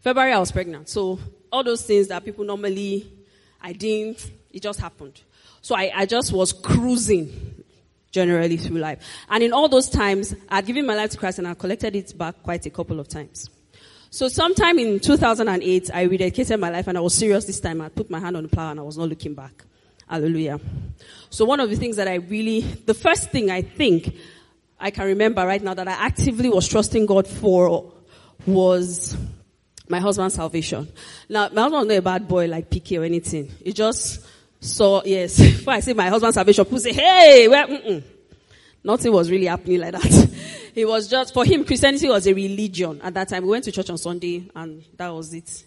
February, 0.00 0.32
I 0.32 0.38
was 0.38 0.50
pregnant. 0.50 0.88
So 0.88 1.20
all 1.52 1.62
those 1.62 1.82
things 1.82 2.08
that 2.08 2.24
people 2.24 2.44
normally, 2.44 3.12
I 3.60 3.72
didn't, 3.72 4.28
it 4.50 4.62
just 4.62 4.80
happened. 4.80 5.20
So 5.60 5.76
I, 5.76 5.92
I 5.94 6.06
just 6.06 6.32
was 6.32 6.52
cruising 6.52 7.64
generally 8.10 8.56
through 8.56 8.78
life. 8.78 8.98
And 9.28 9.44
in 9.44 9.52
all 9.52 9.68
those 9.68 9.88
times, 9.88 10.34
I'd 10.48 10.66
given 10.66 10.84
my 10.84 10.94
life 10.94 11.10
to 11.10 11.18
Christ 11.18 11.38
and 11.38 11.46
I 11.46 11.54
collected 11.54 11.94
it 11.94 12.16
back 12.18 12.42
quite 12.42 12.66
a 12.66 12.70
couple 12.70 12.98
of 12.98 13.06
times. 13.06 13.50
So 14.12 14.26
sometime 14.26 14.80
in 14.80 14.98
2008, 14.98 15.90
I 15.94 16.08
rededicated 16.08 16.58
my 16.58 16.68
life 16.68 16.88
and 16.88 16.98
I 16.98 17.00
was 17.00 17.14
serious 17.14 17.44
this 17.44 17.60
time. 17.60 17.80
I 17.80 17.88
put 17.88 18.10
my 18.10 18.18
hand 18.18 18.36
on 18.36 18.42
the 18.42 18.48
plow 18.48 18.72
and 18.72 18.80
I 18.80 18.82
was 18.82 18.98
not 18.98 19.08
looking 19.08 19.34
back. 19.34 19.64
Hallelujah. 20.08 20.58
So 21.30 21.44
one 21.44 21.60
of 21.60 21.70
the 21.70 21.76
things 21.76 21.94
that 21.94 22.08
I 22.08 22.16
really, 22.16 22.60
the 22.60 22.94
first 22.94 23.30
thing 23.30 23.52
I 23.52 23.62
think 23.62 24.16
I 24.80 24.90
can 24.90 25.06
remember 25.06 25.46
right 25.46 25.62
now 25.62 25.74
that 25.74 25.86
I 25.86 25.92
actively 25.92 26.48
was 26.48 26.66
trusting 26.66 27.06
God 27.06 27.28
for 27.28 27.92
was 28.46 29.16
my 29.88 30.00
husband's 30.00 30.34
salvation. 30.34 30.88
Now, 31.28 31.48
my 31.50 31.62
husband 31.62 31.72
was 31.82 31.86
not 31.86 31.96
a 31.96 32.02
bad 32.02 32.26
boy 32.26 32.46
like 32.46 32.68
PK 32.68 33.00
or 33.00 33.04
anything. 33.04 33.48
He 33.62 33.72
just 33.72 34.26
saw, 34.58 35.02
yes, 35.04 35.38
before 35.38 35.74
I 35.74 35.80
say 35.80 35.92
my 35.92 36.08
husband's 36.08 36.34
salvation, 36.34 36.64
people 36.64 36.80
say, 36.80 36.92
hey, 36.92 37.46
well, 37.46 37.68
mm-mm. 37.68 38.02
Nothing 38.82 39.12
was 39.12 39.30
really 39.30 39.46
happening 39.46 39.80
like 39.80 39.92
that. 39.92 40.29
It 40.74 40.86
was 40.86 41.08
just, 41.08 41.34
for 41.34 41.44
him, 41.44 41.64
Christianity 41.64 42.08
was 42.08 42.26
a 42.26 42.34
religion 42.34 43.00
at 43.02 43.14
that 43.14 43.28
time. 43.28 43.44
We 43.44 43.50
went 43.50 43.64
to 43.64 43.72
church 43.72 43.90
on 43.90 43.98
Sunday 43.98 44.48
and 44.54 44.84
that 44.96 45.08
was 45.08 45.32
it. 45.34 45.64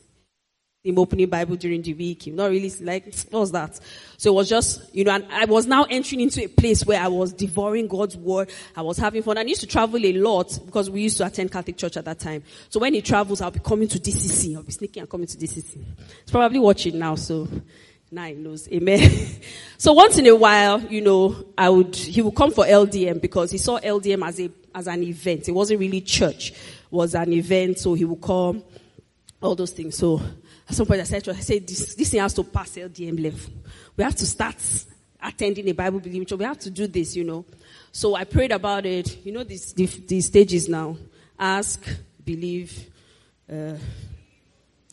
him 0.84 1.00
opening 1.00 1.30
Bible 1.30 1.56
during 1.56 1.82
the 1.82 1.94
week. 1.94 2.28
Not 2.28 2.50
really 2.50 2.70
like, 2.82 3.06
what 3.30 3.40
was 3.40 3.52
that? 3.54 3.80
So 4.18 4.32
it 4.32 4.36
was 4.36 4.50
just, 4.50 4.94
you 4.94 5.06
know, 5.06 5.14
and 5.14 5.26
I 5.32 5.46
was 5.46 5.66
now 5.66 5.86
entering 5.90 6.20
into 6.20 6.44
a 6.44 6.48
place 6.48 6.86
where 6.86 7.02
I 7.02 7.08
was 7.08 7.32
devouring 7.32 7.88
God's 7.88 8.18
word. 8.18 8.52
I 8.76 8.82
was 8.82 8.98
having 8.98 9.24
fun. 9.24 9.38
I 9.38 9.44
used 9.44 9.62
to 9.62 9.68
travel 9.68 10.06
a 10.06 10.14
lot 10.14 10.60
because 10.66 10.90
we 10.90 11.04
used 11.04 11.18
to 11.18 11.26
attend 11.26 11.52
Catholic 11.52 11.78
church 11.78 11.96
at 11.96 12.04
that 12.06 12.20
time. 12.20 12.44
So 12.68 12.82
when 12.82 12.94
he 12.94 13.02
travels, 13.02 13.40
I'll 13.40 13.52
be 13.52 13.60
coming 13.60 13.88
to 13.88 14.00
DCC. 14.00 14.58
I'll 14.58 14.64
be 14.64 14.74
sneaking 14.74 15.02
and 15.02 15.10
coming 15.10 15.28
to 15.28 15.38
DCC. 15.38 15.76
He's 15.76 16.32
probably 16.32 16.60
watching 16.60 17.00
now, 17.00 17.16
so 17.16 17.48
he 18.22 18.34
knows. 18.34 18.68
Amen. 18.70 19.28
so 19.78 19.94
once 19.94 20.18
in 20.18 20.28
a 20.28 20.36
while, 20.36 20.82
you 20.82 21.02
know, 21.02 21.46
I 21.58 21.70
would, 21.70 21.96
he 21.96 22.22
would 22.22 22.36
come 22.36 22.52
for 22.52 22.66
LDM 22.66 23.22
because 23.22 23.52
he 23.52 23.58
saw 23.58 23.80
LDM 23.80 24.26
as 24.28 24.40
a, 24.40 24.50
as 24.74 24.88
an 24.88 25.04
event. 25.04 25.48
It 25.48 25.52
wasn't 25.52 25.80
really 25.80 26.02
church. 26.02 26.52
It 26.52 26.58
was 26.92 27.16
an 27.16 27.34
event. 27.34 27.80
So 27.80 27.94
he 27.94 28.06
would 28.06 28.22
come, 28.22 28.64
all 29.42 29.56
those 29.56 29.72
things. 29.72 29.98
So 29.98 30.22
at 30.70 30.76
some 30.76 30.86
point 30.86 31.02
I 31.02 31.06
said, 31.06 31.28
I 31.28 31.34
said, 31.34 31.68
this, 31.68 31.96
this 31.96 32.12
thing 32.12 32.20
has 32.20 32.34
to 32.36 32.44
pass 32.44 32.72
LDM 32.72 33.22
level. 33.22 33.52
We 33.98 34.04
have 34.04 34.16
to 34.16 34.26
start 34.26 34.58
attending 35.22 35.68
a 35.70 35.74
Bible 35.74 36.00
believing 36.00 36.26
church. 36.26 36.40
We 36.40 36.46
have 36.46 36.60
to 36.60 36.70
do 36.70 36.88
this, 36.88 37.16
you 37.16 37.24
know. 37.24 37.46
So 37.92 38.16
I 38.16 38.24
prayed 38.24 38.52
about 38.52 38.86
it. 38.86 39.26
You 39.26 39.32
know, 39.32 39.44
these, 39.44 39.74
these 39.74 40.26
stages 40.28 40.70
now. 40.70 40.98
Ask, 41.40 41.84
believe, 42.24 42.90
uh, 43.52 43.74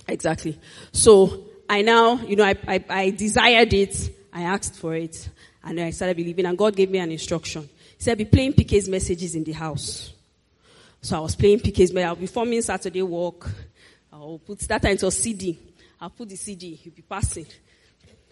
exactly. 0.09 0.59
So 0.93 1.50
I 1.71 1.83
now, 1.83 2.17
you 2.17 2.35
know, 2.35 2.43
I, 2.43 2.57
I, 2.67 2.85
I 2.89 3.11
desired 3.11 3.73
it. 3.73 4.11
I 4.33 4.43
asked 4.43 4.75
for 4.75 4.97
it. 4.97 5.29
And 5.63 5.79
I 5.79 5.91
started 5.91 6.17
believing. 6.17 6.47
And 6.47 6.59
God 6.59 6.75
gave 6.75 6.91
me 6.91 6.99
an 6.99 7.13
instruction. 7.13 7.63
He 7.97 8.03
said, 8.03 8.19
be 8.19 8.25
playing 8.25 8.55
PK's 8.55 8.89
messages 8.89 9.37
in 9.37 9.45
the 9.45 9.53
house. 9.53 10.13
So 11.01 11.17
I 11.17 11.21
was 11.21 11.37
playing 11.37 11.61
PK's 11.61 11.93
messages. 11.93 12.09
I'll 12.09 12.17
be 12.17 12.27
forming 12.27 12.61
Saturday 12.63 13.03
walk. 13.03 13.49
I'll 14.13 14.41
put 14.45 14.59
that 14.59 14.85
into 14.87 15.07
a 15.07 15.13
CD. 15.13 15.61
I'll 16.01 16.11
put 16.11 16.29
the 16.29 16.35
CD. 16.35 16.75
He'll 16.75 16.93
be 16.93 17.03
passing. 17.03 17.47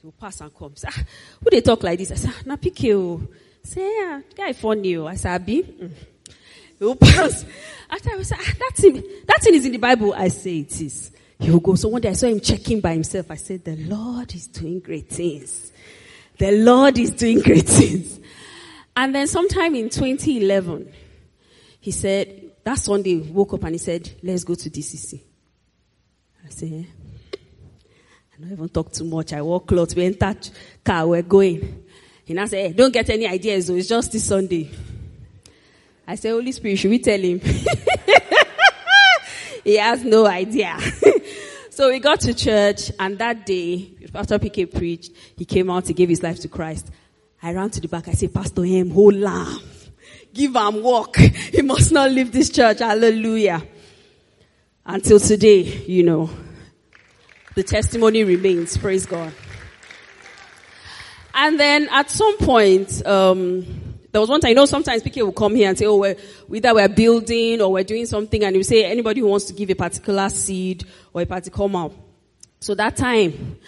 He'll 0.03 0.11
pass 0.11 0.41
and 0.41 0.53
come. 0.53 0.75
Ah, 0.85 1.05
who 1.41 1.51
they 1.51 1.61
talk 1.61 1.85
like 1.85 2.01
this? 2.01 2.11
I 2.11 2.17
said, 2.17 2.45
na 2.45 2.57
PK. 2.57 3.25
Say, 3.63 3.99
yeah, 4.01 4.21
guy 4.37 4.53
funny. 4.53 4.99
I 4.99 5.15
said, 5.15 5.41
Abi. 5.41 5.63
Mm. 5.63 5.91
He'll 6.81 6.97
pass. 6.97 7.45
After 7.89 8.11
I 8.11 8.17
was 8.17 8.33
ah, 8.33 8.53
that 8.59 8.73
thing, 8.75 9.01
that 9.29 9.43
thing 9.43 9.55
is 9.55 9.65
in 9.65 9.71
the 9.71 9.79
Bible. 9.79 10.13
I 10.13 10.27
say 10.27 10.59
it 10.59 10.81
is. 10.81 11.13
He 11.41 11.51
will 11.51 11.61
go. 11.61 11.75
So 11.77 11.89
one 11.89 12.01
day 12.01 12.11
I 12.11 12.15
saw 12.15 12.27
him 12.27 12.41
checking 12.41 12.81
by 12.81 12.95
himself. 12.95 13.31
I 13.31 13.37
said, 13.37 13.65
the 13.65 13.77
Lord 13.77 14.35
is 14.35 14.49
doing 14.49 14.81
great 14.81 15.09
things. 15.09 15.73
The 16.37 16.53
Lord 16.53 16.99
is 16.99 17.11
doing 17.11 17.41
great 17.41 17.67
things. 17.67 18.19
And 18.97 19.15
then 19.15 19.27
sometime 19.27 19.75
in 19.75 19.91
2011, 19.91 20.93
he 21.81 21.91
said, 21.91 22.51
that 22.65 22.79
Sunday, 22.79 23.17
woke 23.17 23.55
up 23.55 23.65
and 23.65 23.75
he 23.75 23.79
said, 23.79 24.11
let's 24.23 24.45
go 24.45 24.55
to 24.55 24.69
DCC. 24.69 25.21
I 26.45 26.49
said, 26.51 26.73
eh? 26.73 26.85
I 28.35 28.41
don't 28.41 28.53
even 28.53 28.69
talk 28.69 28.93
too 28.93 29.05
much. 29.05 29.33
I 29.33 29.41
walk 29.43 29.67
close. 29.67 29.95
We 29.95 30.05
enter 30.05 30.35
car. 30.85 31.07
We're 31.07 31.23
going. 31.23 31.85
He 32.25 32.35
now 32.35 32.47
said, 32.47 32.67
hey, 32.67 32.73
don't 32.73 32.93
get 32.93 33.09
any 33.11 33.27
ideas. 33.27 33.71
It's 33.71 33.89
just 33.89 34.13
this 34.13 34.27
Sunday. 34.27 34.71
I 36.07 36.15
said, 36.15 36.33
Holy 36.33 36.53
Spirit, 36.53 36.79
should 36.79 36.91
we 36.91 36.99
tell 36.99 37.21
him? 37.21 37.41
he 39.65 39.77
has 39.77 40.05
no 40.05 40.27
idea. 40.27 40.79
so 41.79 41.91
we 41.91 42.01
got 42.01 42.19
to 42.19 42.35
church 42.35 42.91
and 42.99 43.17
that 43.21 43.47
day, 43.47 43.89
after 44.13 44.37
PK 44.37 44.75
preached, 44.75 45.13
he 45.37 45.45
came 45.45 45.71
out, 45.71 45.87
he 45.87 45.95
gave 45.95 46.09
his 46.09 46.25
life 46.25 46.41
to 46.41 46.49
Christ. 46.49 46.91
I 47.41 47.55
ran 47.55 47.71
to 47.71 47.81
the 47.81 47.87
back. 47.87 48.09
I 48.09 48.15
said, 48.15 48.35
Pastor 48.35 48.65
him, 48.65 48.91
hold. 48.91 49.15
Give 50.35 50.57
him 50.57 50.83
walk. 50.83 51.19
He 51.19 51.63
must 51.63 51.93
not 51.93 52.11
leave 52.11 52.33
this 52.33 52.51
church. 52.51 52.81
Hallelujah. 52.81 53.63
Until 54.85 55.21
today, 55.21 55.85
you 55.87 56.03
know, 56.03 56.29
the 57.55 57.63
testimony 57.63 58.25
remains. 58.25 58.77
Praise 58.77 59.07
God. 59.07 59.33
And 61.33 61.61
then 61.61 61.89
at 61.93 62.11
some 62.11 62.39
point, 62.39 63.07
um, 63.07 63.88
there 64.11 64.21
was 64.21 64.31
one 64.31 64.41
time, 64.41 64.51
you 64.51 64.55
know, 64.55 64.65
sometimes 64.67 65.03
people 65.03 65.27
will 65.27 65.33
come 65.33 65.55
here 65.55 65.69
and 65.69 65.79
say, 65.79 65.85
oh, 65.87 65.97
we're, 65.97 66.17
either 66.55 66.75
we're 66.75 66.89
building 66.89 67.61
or 67.61 67.73
we're 67.73 67.85
doing 67.85 68.07
something 68.07 68.43
and 68.43 68.57
you 68.57 68.63
say, 68.63 68.85
anybody 68.85 69.21
who 69.21 69.27
wants 69.27 69.47
to 69.47 69.53
give 69.53 69.69
a 69.71 69.75
particular 69.75 70.29
seed 70.31 70.85
or 71.13 71.23
a 71.23 71.27
particular 71.27 71.67
amount. 71.67 71.95
So 72.61 72.75
that 72.75 72.97
time, 72.97 73.59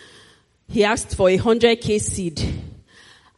he 0.66 0.84
asked 0.84 1.14
for 1.14 1.28
a 1.28 1.36
100k 1.36 2.00
seed. 2.00 2.40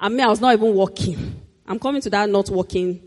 I 0.00 0.08
mean, 0.08 0.20
I 0.20 0.28
was 0.28 0.40
not 0.40 0.52
even 0.52 0.74
working. 0.74 1.40
I'm 1.66 1.78
coming 1.78 2.00
to 2.02 2.10
that 2.10 2.28
not 2.28 2.48
working 2.50 3.00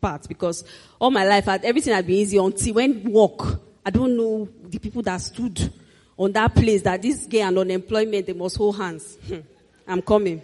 part 0.00 0.28
because 0.28 0.64
all 0.98 1.10
my 1.10 1.24
life, 1.24 1.48
everything 1.48 1.94
had 1.94 2.06
been 2.06 2.16
easy 2.16 2.38
until 2.38 2.74
when 2.74 3.10
work, 3.10 3.60
I 3.84 3.90
don't 3.90 4.16
know 4.16 4.48
the 4.64 4.78
people 4.78 5.02
that 5.02 5.18
stood 5.18 5.72
on 6.16 6.32
that 6.32 6.54
place 6.54 6.82
that 6.82 7.00
this 7.00 7.26
gay 7.26 7.42
and 7.42 7.58
unemployment, 7.58 8.26
they 8.26 8.32
must 8.32 8.56
hold 8.56 8.76
hands. 8.76 9.16
Hmm. 9.26 9.38
I'm 9.86 10.02
coming. 10.02 10.42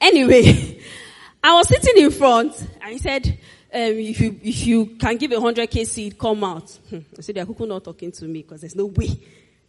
Anyway, 0.00 0.80
I 1.44 1.52
was 1.52 1.68
sitting 1.68 2.02
in 2.02 2.10
front 2.10 2.58
and 2.80 2.90
he 2.90 2.96
said, 2.96 3.26
um, 3.26 3.38
if 3.74 4.18
you, 4.18 4.40
if 4.42 4.66
you 4.66 4.86
can 4.86 5.18
give 5.18 5.30
a 5.30 5.38
hundred 5.38 5.70
K 5.70 5.84
seed, 5.84 6.18
come 6.18 6.42
out. 6.42 6.78
I 6.92 7.20
said, 7.20 7.34
they're 7.34 7.44
not 7.44 7.84
talking 7.84 8.10
to 8.12 8.24
me 8.24 8.40
because 8.40 8.62
there's 8.62 8.74
no 8.74 8.86
way 8.86 9.10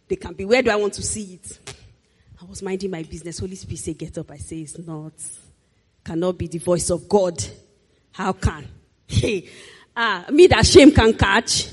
they 0.08 0.16
can 0.16 0.32
be. 0.32 0.46
Where 0.46 0.62
do 0.62 0.70
I 0.70 0.76
want 0.76 0.94
to 0.94 1.02
see 1.02 1.34
it? 1.34 1.76
I 2.40 2.46
was 2.46 2.62
minding 2.62 2.90
my 2.90 3.02
business. 3.02 3.40
Holy 3.40 3.56
Spirit 3.56 3.78
say, 3.78 3.92
get 3.92 4.16
up. 4.16 4.30
I 4.30 4.38
say, 4.38 4.60
it's 4.60 4.78
not. 4.78 5.12
Cannot 6.02 6.38
be 6.38 6.46
the 6.46 6.56
voice 6.58 6.88
of 6.88 7.06
God. 7.06 7.44
How 8.12 8.32
can? 8.32 8.66
Hey, 9.08 9.48
ah, 9.94 10.24
me 10.30 10.48
that 10.48 10.66
shame 10.66 10.90
can 10.90 11.12
catch. 11.14 11.68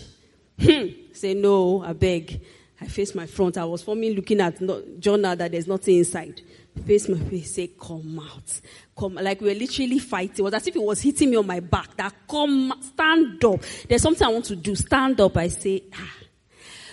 Hmm. 0.60 0.88
Say, 1.13 1.33
no, 1.33 1.81
I 1.81 1.93
beg. 1.93 2.41
I 2.79 2.88
face 2.88 3.15
my 3.15 3.25
front. 3.25 3.57
I 3.57 3.63
was 3.63 3.81
forming 3.81 4.13
looking 4.13 4.41
at 4.41 4.60
no, 4.60 4.83
journal 5.00 5.36
that 5.36 5.51
there's 5.51 5.65
nothing 5.65 5.98
inside. 5.98 6.41
Face 6.85 7.07
my 7.07 7.17
face, 7.17 7.55
say, 7.55 7.69
come 7.79 8.19
out. 8.19 8.61
Come, 8.97 9.15
like 9.15 9.39
we 9.41 9.47
were 9.47 9.59
literally 9.59 9.99
fighting. 9.99 10.39
It 10.39 10.41
was 10.41 10.53
as 10.53 10.67
if 10.67 10.75
it 10.75 10.81
was 10.81 11.01
hitting 11.01 11.29
me 11.29 11.37
on 11.37 11.47
my 11.47 11.59
back. 11.59 11.95
That 11.97 12.13
come, 12.29 12.73
stand 12.81 13.43
up. 13.45 13.61
There's 13.87 14.01
something 14.01 14.27
I 14.27 14.31
want 14.31 14.45
to 14.45 14.55
do. 14.55 14.75
Stand 14.75 15.21
up. 15.21 15.37
I 15.37 15.47
say, 15.47 15.83
ah. 15.93 16.13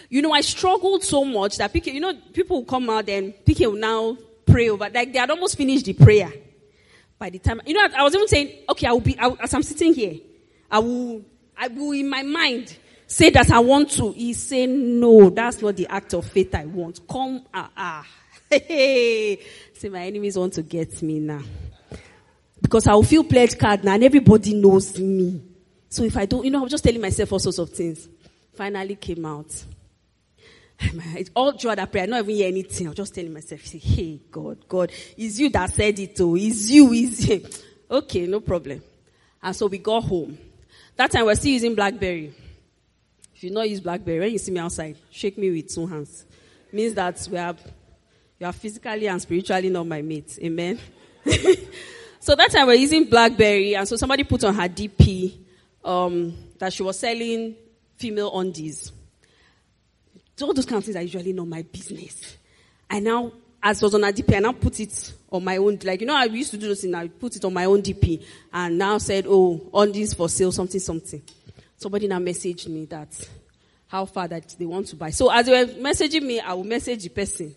You 0.09 0.23
know, 0.23 0.33
I 0.33 0.41
struggled 0.41 1.05
so 1.05 1.25
much 1.25 1.59
that 1.59 1.73
people, 1.73 1.93
you 1.93 2.01
know, 2.01 2.13
people 2.33 2.59
will 2.59 2.65
come 2.65 2.91
out 2.91 3.09
and 3.09 3.33
people 3.45 3.73
will 3.73 3.79
now 3.79 4.17
pray 4.45 4.69
over, 4.69 4.91
like 4.93 5.13
they 5.13 5.19
had 5.19 5.31
almost 5.31 5.57
finished 5.57 5.85
the 5.85 5.93
prayer. 5.93 6.33
By 7.19 7.31
the 7.31 7.39
time, 7.39 7.61
you 7.67 7.75
know, 7.75 7.87
I 7.97 8.03
was 8.03 8.15
even 8.15 8.29
saying, 8.29 8.65
okay, 8.71 8.87
I 8.87 8.93
will 8.93 9.01
be, 9.01 9.19
I 9.19 9.29
as 9.41 9.55
I'm 9.55 9.63
sitting 9.63 9.95
here, 9.95 10.17
I 10.71 10.81
will, 10.81 11.23
I 11.57 11.69
will 11.69 11.93
in 11.93 12.09
my 12.09 12.23
mind, 12.23 12.77
say 13.07 13.31
that 13.31 13.51
I 13.53 13.61
want 13.61 13.91
to. 13.93 14.13
He 14.13 14.33
say, 14.33 14.67
no, 14.67 15.31
that's 15.31 15.63
not 15.63 15.77
the 15.77 15.87
act 15.89 16.15
of 16.15 16.27
faith 16.27 16.55
I 16.55 16.65
want. 16.65 17.07
Come, 17.09 17.45
ah, 17.55 17.71
ah. 17.77 18.07
Hey, 18.67 19.39
say 19.75 19.89
my 19.89 20.03
enemies 20.03 20.37
want 20.37 20.55
to 20.55 20.63
get 20.63 21.03
me 21.03 21.21
now. 21.21 21.43
Because 22.61 22.87
I 22.89 22.95
will 22.95 23.05
feel 23.05 23.23
pledge 23.23 23.57
card 23.57 23.85
now 23.85 23.95
and 23.95 24.03
everybody 24.03 24.55
knows 24.55 24.99
me. 24.99 25.41
So 25.89 26.03
if 26.03 26.17
I 26.17 26.27
don't, 26.27 26.45
you 26.45 26.51
know, 26.51 26.63
I'm 26.63 26.69
just 26.69 26.83
telling 26.83 27.01
myself 27.01 27.33
all 27.33 27.39
sorts 27.39 27.59
of 27.59 27.71
things. 27.71 28.09
Finally 28.55 28.97
came 28.97 29.25
out. 29.25 29.65
It's 31.15 31.31
all 31.35 31.53
throughout 31.53 31.77
that 31.77 31.93
prayer, 31.93 32.05
I 32.05 32.07
don't 32.07 32.19
even 32.19 32.35
hear 32.35 32.49
anything. 32.49 32.89
I'm 32.89 32.95
just 32.95 33.15
telling 33.15 33.33
myself, 33.33 33.61
hey, 33.61 34.21
God, 34.31 34.67
God, 34.69 34.91
it's 35.17 35.39
you 35.39 35.51
that 35.51 35.73
said 35.73 35.99
it, 35.99 36.21
oh, 36.21 36.35
it's 36.37 36.71
you, 36.71 36.93
it's 36.93 37.27
you. 37.27 37.47
Okay, 37.91 38.27
no 38.27 38.39
problem. 38.39 38.81
And 39.43 39.57
so 39.57 39.67
we 39.67 39.79
got 39.79 40.05
home. 40.05 40.39
That 40.95 41.11
time 41.11 41.25
we're 41.25 41.35
still 41.35 41.51
using 41.51 41.75
Blackberry. 41.75 42.33
If 43.35 43.43
you 43.43 43.51
not 43.51 43.69
use 43.69 43.81
Blackberry, 43.81 44.21
when 44.21 44.31
you 44.31 44.39
see 44.39 44.53
me 44.53 44.61
outside, 44.61 44.97
shake 45.11 45.37
me 45.37 45.51
with 45.51 45.75
two 45.75 45.89
hands. 45.89 46.25
Means 46.73 46.95
that 46.95 47.27
we 47.29 47.37
are, 47.37 47.57
you 48.41 48.47
are 48.47 48.53
physically 48.53 49.07
and 49.07 49.21
spiritually 49.21 49.69
not 49.69 49.87
my 49.87 50.01
mate. 50.01 50.39
Amen. 50.43 50.81
so 52.21 52.35
that 52.35 52.51
time 52.51 52.67
we're 52.67 52.75
using 52.75 53.05
Blackberry, 53.05 53.77
and 53.77 53.87
so 53.87 53.97
somebody 53.97 54.25
put 54.25 54.43
on 54.45 54.55
her 54.55 54.67
DP 54.69 55.39
um, 55.85 56.35
that 56.59 56.73
she 56.73 56.83
was 56.83 56.99
selling 56.99 57.55
female 57.97 58.37
undies. 58.39 58.93
All 60.41 60.55
those 60.55 60.65
kind 60.65 60.79
of 60.79 60.85
things 60.85 60.97
are 60.97 61.03
usually 61.03 61.35
not 61.35 61.47
my 61.49 61.61
business. 61.61 62.39
I 62.89 62.99
now, 63.01 63.31
as 63.63 63.83
was 63.83 63.95
on 63.95 64.05
her 64.05 64.13
DP, 64.13 64.35
I 64.35 64.39
now 64.39 64.53
put 64.53 64.81
it 64.81 65.13
on 65.31 65.45
my 65.45 65.59
own. 65.59 65.79
Like 65.85 66.01
you 66.01 66.07
know, 66.07 66.17
I 66.17 66.25
used 66.25 66.51
to 66.53 66.57
do 66.57 66.67
this, 66.69 66.83
and 66.85 66.97
I 66.97 67.09
put 67.09 67.37
it 67.37 67.45
on 67.45 67.53
my 67.53 67.67
own 67.67 67.83
DP, 67.83 68.25
and 68.55 68.79
now 68.79 68.97
said, 68.97 69.27
"Oh, 69.29 69.69
undies 69.75 70.15
for 70.15 70.31
sale, 70.31 70.51
something, 70.51 70.81
something." 70.81 71.23
somebody 71.77 72.07
now 72.07 72.19
messaged 72.19 72.69
me 72.69 72.85
that 72.85 73.09
how 73.87 74.05
far 74.05 74.29
that 74.29 74.55
they 74.59 74.67
want 74.67 74.87
to 74.87 74.97
buy. 74.97 75.09
So 75.09 75.31
as 75.31 75.47
they 75.47 75.65
were 75.65 75.73
messaging 75.73 76.23
me, 76.23 76.39
I 76.39 76.53
will 76.53 76.65
message 76.65 77.03
the 77.05 77.09
person 77.09 77.55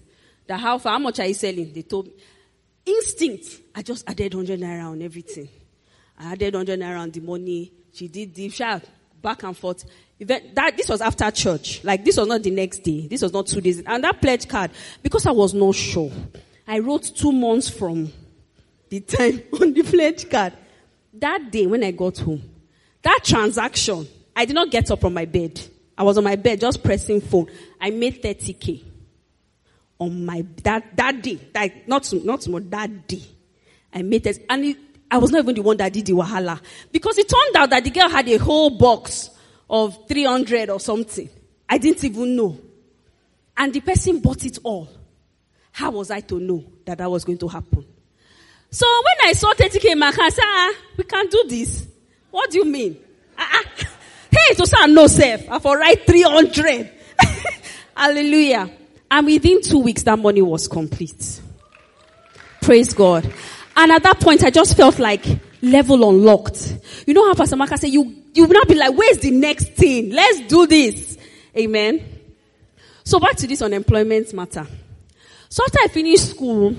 that 0.47 0.59
how 0.59 0.77
far, 0.77 0.93
how 0.93 0.99
much 0.99 1.19
are 1.19 1.25
you 1.25 1.33
selling? 1.33 1.71
They 1.73 1.83
told 1.83 2.07
me. 2.07 2.13
Instinct. 2.85 3.61
I 3.73 3.81
just 3.81 4.07
added 4.09 4.33
100 4.33 4.59
naira 4.59 4.85
on 4.85 5.01
everything. 5.01 5.47
I 6.19 6.33
added 6.33 6.53
100 6.53 6.79
naira 6.79 6.99
on 6.99 7.11
the 7.11 7.21
money. 7.21 7.71
She 7.93 8.07
did 8.07 8.33
the 8.33 8.49
shout 8.49 8.83
back 9.21 9.43
and 9.43 9.57
forth. 9.57 9.85
Event, 10.19 10.53
that, 10.53 10.77
this 10.77 10.89
was 10.89 11.01
after 11.01 11.31
church. 11.31 11.83
Like 11.83 12.05
this 12.05 12.17
was 12.17 12.27
not 12.27 12.43
the 12.43 12.51
next 12.51 12.79
day. 12.79 13.07
This 13.07 13.21
was 13.21 13.33
not 13.33 13.47
two 13.47 13.61
days. 13.61 13.81
And 13.81 14.03
that 14.03 14.21
pledge 14.21 14.47
card, 14.47 14.71
because 15.01 15.25
I 15.25 15.31
was 15.31 15.53
not 15.53 15.73
sure, 15.73 16.11
I 16.67 16.79
wrote 16.79 17.03
two 17.15 17.31
months 17.31 17.69
from 17.69 18.11
the 18.89 18.99
time 18.99 19.41
on 19.61 19.73
the 19.73 19.81
pledge 19.83 20.29
card. 20.29 20.53
That 21.13 21.51
day 21.51 21.65
when 21.65 21.83
I 21.83 21.91
got 21.91 22.17
home, 22.17 22.41
that 23.01 23.21
transaction, 23.23 24.07
I 24.35 24.45
did 24.45 24.53
not 24.53 24.71
get 24.71 24.91
up 24.91 25.01
from 25.01 25.13
my 25.13 25.25
bed. 25.25 25.59
I 25.97 26.03
was 26.03 26.17
on 26.17 26.23
my 26.23 26.35
bed 26.35 26.59
just 26.59 26.83
pressing 26.83 27.21
phone. 27.21 27.47
I 27.79 27.91
made 27.91 28.21
30k. 28.21 28.83
On 30.03 30.25
my, 30.25 30.45
that, 30.63 30.95
that 30.97 31.21
day, 31.21 31.39
like, 31.53 31.87
not, 31.87 32.11
not 32.13 32.47
more, 32.47 32.59
that 32.59 33.07
day. 33.07 33.23
I 33.93 34.01
made 34.01 34.25
it, 34.27 34.45
and 34.49 34.65
it, 34.65 34.77
I 35.09 35.17
was 35.17 35.31
not 35.31 35.43
even 35.43 35.55
the 35.55 35.61
one 35.61 35.77
that 35.77 35.93
did 35.93 36.05
the 36.05 36.13
wahala. 36.13 36.59
Because 36.91 37.17
it 37.17 37.29
turned 37.29 37.55
out 37.55 37.69
that 37.69 37.83
the 37.83 37.89
girl 37.91 38.09
had 38.09 38.27
a 38.27 38.37
whole 38.37 38.71
box 38.71 39.29
of 39.69 40.07
300 40.07 40.69
or 40.69 40.79
something. 40.79 41.29
I 41.69 41.77
didn't 41.77 42.03
even 42.03 42.35
know. 42.35 42.59
And 43.55 43.71
the 43.73 43.81
person 43.81 44.19
bought 44.19 44.43
it 44.45 44.57
all. 44.63 44.89
How 45.71 45.91
was 45.91 46.11
I 46.11 46.21
to 46.21 46.39
know 46.39 46.63
that 46.85 46.97
that 46.99 47.09
was 47.09 47.23
going 47.23 47.37
to 47.39 47.47
happen? 47.47 47.85
So 48.69 48.85
when 48.87 49.29
I 49.29 49.33
saw 49.33 49.53
30k 49.53 49.91
in 49.91 49.99
my 49.99 50.07
I 50.07 50.29
said, 50.29 50.43
ah, 50.45 50.73
we 50.97 51.03
can't 51.03 51.29
do 51.29 51.45
this. 51.47 51.87
What 52.31 52.49
do 52.49 52.57
you 52.57 52.65
mean? 52.65 52.97
Ah, 53.37 53.47
ah. 53.51 53.87
Hey, 54.31 54.55
to 54.55 54.65
say 54.65 54.87
no 54.87 55.05
self. 55.07 55.47
I 55.49 55.59
for 55.59 55.77
write 55.77 56.07
300. 56.07 56.91
Hallelujah. 57.95 58.69
And 59.13 59.27
within 59.27 59.61
two 59.61 59.77
weeks, 59.77 60.01
that 60.03 60.17
money 60.17 60.41
was 60.41 60.67
complete. 60.67 61.39
Praise 62.63 62.95
God. 62.95 63.31
And 63.77 63.91
at 63.91 64.01
that 64.01 64.19
point, 64.19 64.43
I 64.43 64.49
just 64.49 64.75
felt 64.75 64.97
like 64.97 65.23
level 65.61 66.09
unlocked. 66.09 66.75
You 67.05 67.13
know 67.13 67.27
how 67.27 67.35
Pastor 67.35 67.55
Maka 67.55 67.77
said, 67.77 67.91
you, 67.91 68.23
you 68.33 68.47
will 68.47 68.53
not 68.53 68.67
be 68.67 68.73
like, 68.73 68.97
where's 68.97 69.19
the 69.19 69.29
next 69.29 69.73
thing? 69.73 70.09
Let's 70.09 70.39
do 70.47 70.65
this. 70.65 71.19
Amen. 71.55 72.03
So 73.03 73.19
back 73.19 73.35
to 73.35 73.45
this 73.45 73.61
unemployment 73.61 74.33
matter. 74.33 74.65
So 75.47 75.63
after 75.63 75.77
I 75.83 75.89
finished 75.89 76.31
school, 76.31 76.75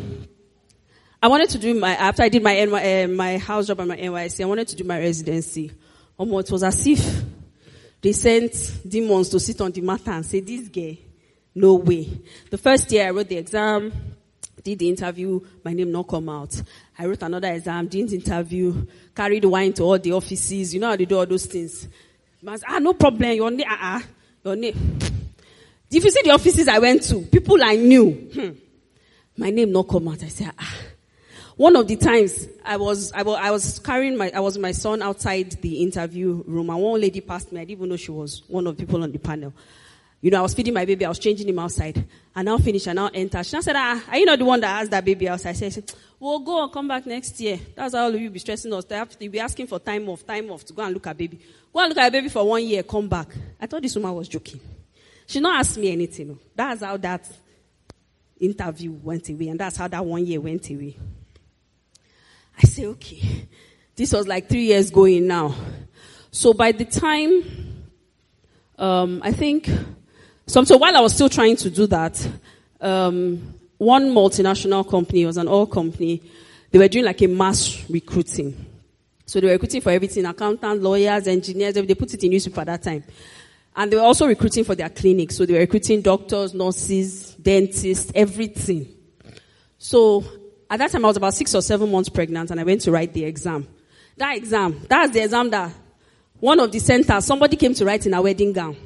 I 1.23 1.29
wanted 1.29 1.51
to 1.51 1.59
do 1.59 1.73
my, 1.79 1.95
after 1.95 2.25
I 2.25 2.31
did 2.31 2.43
my, 2.43 2.63
uh, 2.63 3.07
my 3.07 3.39
house 3.39 3.69
job 3.69 3.79
and 3.79 3.91
my 3.91 3.97
NYSC, 3.97 4.43
I 4.43 4.47
wanted 4.47 4.67
to 4.67 4.75
do 4.75 4.83
my 4.83 4.99
residency. 4.99 5.71
Almost, 6.19 6.49
it 6.49 6.53
was 6.53 6.65
as 6.65 6.85
if 6.85 7.23
they 8.01 8.11
sent 8.11 8.81
demons 8.89 9.29
to 9.29 9.39
sit 9.39 9.61
on 9.61 9.71
the 9.71 9.83
matter 9.83 10.11
and 10.11 10.27
say, 10.27 10.41
this 10.41 10.69
guy, 10.69 10.99
no 11.55 11.75
way. 11.75 12.21
The 12.51 12.59
first 12.59 12.91
year 12.91 13.07
I 13.07 13.11
wrote 13.11 13.29
the 13.29 13.37
exam, 13.37 13.93
did 14.63 14.79
the 14.79 14.89
interview, 14.89 15.41
my 15.63 15.75
name 15.75 15.93
not 15.93 16.09
come 16.09 16.29
out. 16.29 16.61
I 16.99 17.07
wrote 17.07 17.23
another 17.23 17.53
exam, 17.53 17.87
didn't 17.87 18.13
interview, 18.13 18.87
carried 19.15 19.45
wine 19.45 19.73
to 19.75 19.83
all 19.83 19.99
the 19.99 20.13
offices. 20.13 20.73
You 20.73 20.81
know 20.81 20.89
how 20.89 20.97
they 20.97 21.05
do 21.05 21.19
all 21.19 21.27
those 21.27 21.47
things. 21.47 21.87
Man, 22.43 22.59
ah, 22.67 22.79
no 22.79 22.95
problem. 22.95 23.33
Your 23.33 23.51
name, 23.51 23.67
ah, 23.69 23.79
ah, 23.81 24.05
your 24.43 24.57
name. 24.57 24.99
If 25.91 26.03
you 26.03 26.11
see 26.11 26.23
the 26.25 26.31
offices 26.31 26.67
I 26.67 26.79
went 26.79 27.03
to, 27.05 27.21
people 27.23 27.63
I 27.63 27.77
knew, 27.77 28.11
hmm, 28.11 28.51
my 29.37 29.51
name 29.51 29.71
not 29.71 29.87
come 29.89 30.09
out. 30.09 30.23
I 30.23 30.29
said, 30.29 30.51
ah. 30.59 30.77
One 31.57 31.77
of 31.77 31.87
the 31.87 31.97
times 31.97 32.49
I 32.65 32.79
was, 32.79 33.13
I 33.13 33.23
was, 33.23 33.39
I 33.41 33.51
was 33.53 33.79
carrying 33.79 34.17
my, 34.17 34.33
I 34.35 34.41
was 34.41 34.59
my 34.59 34.73
son 34.73 35.03
outside 35.03 35.53
the 35.61 35.83
interview 35.83 36.43
room 36.47 36.69
and 36.71 36.81
one 36.81 37.01
lady 37.01 37.21
passed 37.21 37.53
me. 37.53 37.61
I 37.61 37.65
didn't 37.65 37.79
even 37.79 37.91
know 37.91 37.97
she 37.97 38.11
was 38.11 38.43
one 38.49 38.67
of 38.67 38.77
the 38.77 38.85
people 38.85 39.03
on 39.03 39.13
the 39.13 39.19
panel. 39.19 39.53
You 40.25 40.31
know, 40.31 40.39
I 40.39 40.41
was 40.41 40.55
feeding 40.55 40.73
my 40.73 40.87
baby, 40.87 41.05
I 41.05 41.11
was 41.11 41.19
changing 41.19 41.47
him 41.47 41.59
outside. 41.59 42.03
I 42.35 42.43
now 42.43 42.57
finish, 42.57 42.87
I 42.87 42.95
now 42.95 43.11
enter. 43.13 43.45
She 43.45 43.55
now 43.55 43.61
said, 43.61 43.77
ah, 43.77 44.03
are 44.09 44.17
you 44.17 44.25
not 44.25 44.39
the 44.39 44.47
one 44.47 44.59
that 44.59 44.79
has 44.79 44.89
that 44.89 45.05
baby 45.05 45.29
outside? 45.29 45.51
I 45.51 45.69
said, 45.69 45.93
well, 46.19 46.39
go 46.39 46.63
and 46.63 46.73
come 46.73 46.89
back 46.89 47.05
next 47.05 47.39
year. 47.41 47.61
That's 47.77 47.95
how 47.95 48.05
all 48.05 48.15
of 48.15 48.19
you 48.19 48.31
be 48.31 48.39
stressing 48.39 48.73
us. 48.73 48.87
To 48.87 49.29
be 49.29 49.39
asking 49.39 49.67
for 49.67 49.79
time 49.81 50.09
off, 50.09 50.27
time 50.27 50.51
off 50.51 50.65
to 50.65 50.73
go 50.73 50.83
and 50.83 50.95
look 50.95 51.07
at 51.09 51.19
baby. 51.19 51.41
Go 51.71 51.79
and 51.79 51.91
look 51.91 51.99
at 51.99 52.11
baby 52.11 52.31
for 52.31 52.43
one 52.43 52.65
year, 52.67 52.83
come 52.83 53.07
back. 53.07 53.29
I 53.61 53.67
thought 53.67 53.83
this 53.83 53.95
woman 53.97 54.15
was 54.15 54.27
joking. 54.27 54.61
She 55.27 55.41
not 55.41 55.61
asked 55.61 55.77
me 55.77 55.93
anything. 55.93 56.39
That's 56.57 56.83
how 56.83 56.97
that 56.97 57.31
interview 58.41 58.93
went 58.93 59.29
away, 59.29 59.49
and 59.49 59.61
that's 59.61 59.77
how 59.77 59.89
that 59.89 60.07
one 60.07 60.25
year 60.25 60.41
went 60.41 60.71
away. 60.71 60.97
I 62.57 62.63
say, 62.63 62.87
okay. 62.87 63.47
This 63.95 64.15
was 64.15 64.27
like 64.27 64.49
three 64.49 64.69
years 64.69 64.91
going 64.91 65.27
now. 65.27 65.55
So 66.31 66.55
by 66.55 66.73
the 66.73 66.87
time, 66.87 67.85
um, 68.79 69.21
I 69.23 69.31
think 69.31 69.69
so, 70.47 70.65
so 70.65 70.77
while 70.77 70.97
I 70.97 71.01
was 71.01 71.15
still 71.15 71.29
trying 71.29 71.57
to 71.57 71.71
do 71.71 71.87
that, 71.87 72.29
um, 72.81 73.55
one 73.79 74.11
multinational 74.11 74.89
company, 74.89 75.23
it 75.23 75.27
was 75.27 75.37
an 75.37 75.49
oil 75.49 75.67
company, 75.67 76.23
they 76.71 76.79
were 76.79 76.89
doing 76.89 77.05
like 77.05 77.23
a 77.23 77.29
mass 77.29 77.85
recruiting. 77.89 78.67
So 79.27 79.41
they 79.41 79.47
were 79.47 79.53
recruiting 79.55 79.81
for 79.81 79.91
everything, 79.91 80.27
accountants, 80.27 80.83
lawyers, 80.83 81.27
engineers, 81.27 81.75
they 81.75 81.95
put 81.95 82.13
it 82.13 82.23
in 82.25 82.31
newspaper 82.31 82.61
at 82.61 82.67
that 82.67 82.83
time. 82.83 83.05
And 83.77 83.91
they 83.91 83.97
were 83.97 84.03
also 84.03 84.27
recruiting 84.27 84.65
for 84.65 84.75
their 84.75 84.89
clinic. 84.89 85.33
So 85.33 85.47
they 85.47 85.55
were 85.55 85.61
recruiting 85.61 86.03
doctors, 86.03 86.55
nurses, 86.55 87.35
dentists, 87.35 88.13
everything. 88.15 88.87
So 89.79 90.25
at 90.71 90.79
that 90.79 90.91
time 90.93 91.05
I 91.05 91.09
was 91.09 91.17
about 91.17 91.35
six 91.35 91.55
or 91.55 91.63
seven 91.63 91.91
months 91.91 92.09
pregnant 92.09 92.51
and 92.51 92.61
I 92.61 92.65
went 92.65 92.83
to 92.83 92.93
write 92.93 93.13
the 93.13 93.25
exam. 93.25 93.67
That 94.17 94.37
exam, 94.37 94.87
that's 94.89 95.13
the 95.13 95.25
exam 95.25 95.51
that 95.51 95.73
one 96.39 96.61
of 96.61 96.71
the 96.71 96.79
centers, 96.79 97.25
somebody 97.25 97.57
came 97.57 97.75
to 97.75 97.85
write 97.85 98.07
in 98.07 98.15
a 98.15 98.23
wedding 98.23 98.53
gown. 98.53 98.77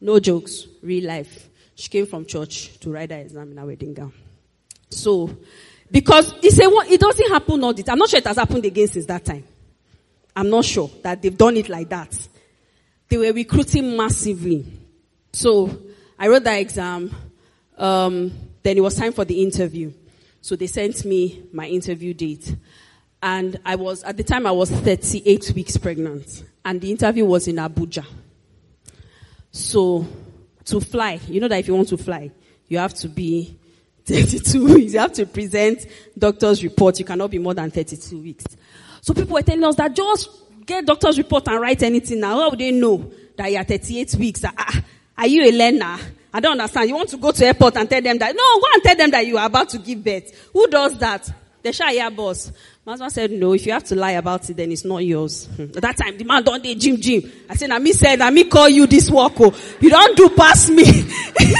No 0.00 0.20
jokes, 0.20 0.66
real 0.82 1.06
life. 1.06 1.48
She 1.74 1.88
came 1.88 2.06
from 2.06 2.26
church 2.26 2.78
to 2.80 2.90
write 2.90 3.10
that 3.10 3.20
exam 3.20 3.50
in 3.50 3.56
her 3.56 3.66
wedding 3.66 3.94
gown. 3.94 4.12
So, 4.90 5.36
because 5.90 6.34
it's 6.42 6.58
a, 6.58 6.92
it 6.92 7.00
doesn't 7.00 7.30
happen 7.30 7.62
all 7.62 7.72
the 7.72 7.82
time. 7.82 7.94
I'm 7.94 7.98
not 7.98 8.08
sure 8.08 8.18
it 8.18 8.26
has 8.26 8.36
happened 8.36 8.64
again 8.64 8.88
since 8.88 9.06
that 9.06 9.24
time. 9.24 9.44
I'm 10.34 10.50
not 10.50 10.64
sure 10.64 10.90
that 11.02 11.22
they've 11.22 11.36
done 11.36 11.56
it 11.56 11.68
like 11.68 11.88
that. 11.88 12.28
They 13.08 13.16
were 13.16 13.32
recruiting 13.32 13.96
massively. 13.96 14.64
So, 15.32 15.78
I 16.18 16.28
wrote 16.28 16.44
that 16.44 16.56
exam. 16.60 17.14
Um, 17.76 18.32
then 18.62 18.76
it 18.76 18.80
was 18.80 18.96
time 18.96 19.12
for 19.12 19.24
the 19.24 19.42
interview. 19.42 19.92
So 20.40 20.56
they 20.56 20.66
sent 20.66 21.04
me 21.04 21.44
my 21.52 21.66
interview 21.66 22.12
date. 22.14 22.54
And 23.22 23.58
I 23.64 23.76
was, 23.76 24.02
at 24.02 24.16
the 24.16 24.24
time 24.24 24.46
I 24.46 24.50
was 24.50 24.70
38 24.70 25.52
weeks 25.54 25.76
pregnant. 25.76 26.44
And 26.64 26.80
the 26.80 26.90
interview 26.90 27.24
was 27.24 27.48
in 27.48 27.56
Abuja. 27.56 28.04
So, 29.58 30.06
to 30.66 30.80
fly, 30.80 31.18
you 31.28 31.40
know 31.40 31.48
that 31.48 31.58
if 31.58 31.66
you 31.68 31.74
want 31.74 31.88
to 31.88 31.96
fly, 31.96 32.30
you 32.68 32.78
have 32.78 32.94
to 32.94 33.08
be 33.08 33.58
32 34.04 34.74
weeks. 34.74 34.92
You 34.92 35.00
have 35.00 35.12
to 35.14 35.26
present 35.26 35.84
doctor's 36.16 36.62
report. 36.62 36.98
You 36.98 37.04
cannot 37.04 37.30
be 37.30 37.38
more 37.38 37.54
than 37.54 37.70
32 37.70 38.18
weeks. 38.18 38.44
So 39.00 39.12
people 39.12 39.34
were 39.34 39.42
telling 39.42 39.64
us 39.64 39.74
that 39.76 39.94
just 39.94 40.30
get 40.64 40.86
doctor's 40.86 41.18
report 41.18 41.48
and 41.48 41.60
write 41.60 41.82
anything 41.82 42.20
now. 42.20 42.38
How 42.38 42.50
would 42.50 42.58
they 42.58 42.70
know 42.70 43.10
that 43.36 43.50
you 43.50 43.58
are 43.58 43.64
38 43.64 44.14
weeks? 44.14 44.44
Ah, 44.46 44.82
are 45.16 45.26
you 45.26 45.42
a 45.42 45.52
learner? 45.52 45.98
I 46.32 46.40
don't 46.40 46.52
understand. 46.52 46.88
You 46.88 46.94
want 46.94 47.08
to 47.10 47.16
go 47.16 47.32
to 47.32 47.44
airport 47.44 47.76
and 47.76 47.90
tell 47.90 48.00
them 48.00 48.18
that? 48.18 48.34
No, 48.34 48.60
go 48.60 48.66
and 48.74 48.82
tell 48.82 48.96
them 48.96 49.10
that 49.10 49.26
you 49.26 49.38
are 49.38 49.46
about 49.46 49.70
to 49.70 49.78
give 49.78 50.04
birth. 50.04 50.50
Who 50.52 50.68
does 50.68 50.96
that? 50.98 51.30
The 51.62 51.70
Shia 51.70 52.14
boss. 52.14 52.52
Husband 52.88 53.12
said, 53.12 53.30
no, 53.32 53.52
if 53.52 53.66
you 53.66 53.72
have 53.72 53.84
to 53.84 53.94
lie 53.94 54.12
about 54.12 54.48
it, 54.48 54.56
then 54.56 54.72
it's 54.72 54.84
not 54.84 55.04
yours. 55.04 55.44
Hmm. 55.44 55.64
At 55.64 55.82
that 55.82 55.96
time, 55.98 56.16
the 56.16 56.24
man 56.24 56.42
don't 56.42 56.62
do 56.62 56.74
gym 56.74 56.96
gym. 56.98 57.30
I 57.48 57.54
said, 57.54 57.70
I 57.70 57.78
me 57.78 57.92
said, 57.92 58.20
I 58.22 58.30
me 58.30 58.44
call 58.44 58.66
you 58.70 58.86
this 58.86 59.10
work. 59.10 59.34
Oh. 59.40 59.54
You 59.78 59.90
don't 59.90 60.16
do 60.16 60.30
past 60.30 60.70
me. 60.70 60.84
you 61.44 61.54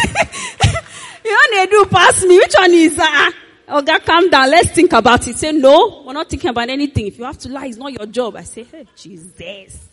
don't 1.24 1.70
do 1.70 1.84
past 1.90 2.26
me. 2.26 2.38
Which 2.38 2.54
one 2.56 2.72
is, 2.72 2.98
uh, 2.98 3.30
oh 3.68 3.82
God, 3.82 4.06
calm 4.06 4.30
down. 4.30 4.50
Let's 4.50 4.70
think 4.70 4.94
about 4.94 5.28
it. 5.28 5.36
Say, 5.36 5.52
no, 5.52 6.02
we're 6.06 6.14
not 6.14 6.30
thinking 6.30 6.48
about 6.48 6.70
anything. 6.70 7.08
If 7.08 7.18
you 7.18 7.24
have 7.24 7.38
to 7.40 7.50
lie, 7.50 7.66
it's 7.66 7.76
not 7.76 7.92
your 7.92 8.06
job. 8.06 8.36
I 8.36 8.44
say, 8.44 8.62
hey, 8.64 8.86
Jesus. 8.96 9.86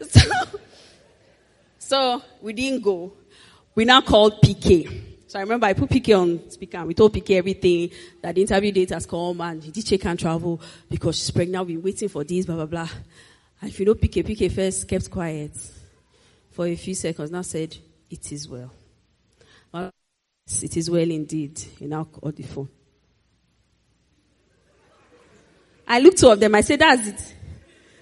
So, 0.00 0.20
so 1.78 2.22
we 2.40 2.54
didn't 2.54 2.82
go. 2.82 3.12
We 3.74 3.84
now 3.84 4.00
called 4.00 4.40
PK. 4.40 5.13
So 5.34 5.40
I 5.40 5.42
remember 5.42 5.66
I 5.66 5.72
put 5.72 5.90
PK 5.90 6.16
on 6.16 6.48
speaker 6.48 6.76
and 6.76 6.86
we 6.86 6.94
told 6.94 7.12
PK 7.12 7.38
everything 7.38 7.90
that 8.22 8.36
the 8.36 8.42
interview 8.42 8.70
date 8.70 8.90
has 8.90 9.04
come 9.04 9.40
and 9.40 9.84
check 9.84 10.04
and 10.04 10.16
travel 10.16 10.60
because 10.88 11.16
she's 11.16 11.32
pregnant. 11.32 11.66
We've 11.66 11.76
been 11.78 11.84
waiting 11.84 12.08
for 12.08 12.22
this, 12.22 12.46
blah, 12.46 12.54
blah, 12.54 12.66
blah. 12.66 12.88
And 13.60 13.68
if 13.68 13.80
you 13.80 13.84
know 13.84 13.96
PK, 13.96 14.24
PK 14.24 14.52
first 14.52 14.86
kept 14.86 15.10
quiet 15.10 15.50
for 16.52 16.68
a 16.68 16.76
few 16.76 16.94
seconds. 16.94 17.32
Now 17.32 17.42
said, 17.42 17.76
it 18.08 18.30
is 18.30 18.48
well. 18.48 18.70
well 19.72 19.90
it 20.62 20.76
is 20.76 20.88
well 20.88 21.10
indeed. 21.10 21.58
He 21.80 21.86
now 21.86 22.04
called 22.04 22.36
the 22.36 22.44
phone. 22.44 22.68
I 25.88 25.98
looked 25.98 26.18
two 26.18 26.30
of 26.30 26.38
them. 26.38 26.54
I 26.54 26.60
said, 26.60 26.78
that's 26.78 27.08
it. 27.08 27.34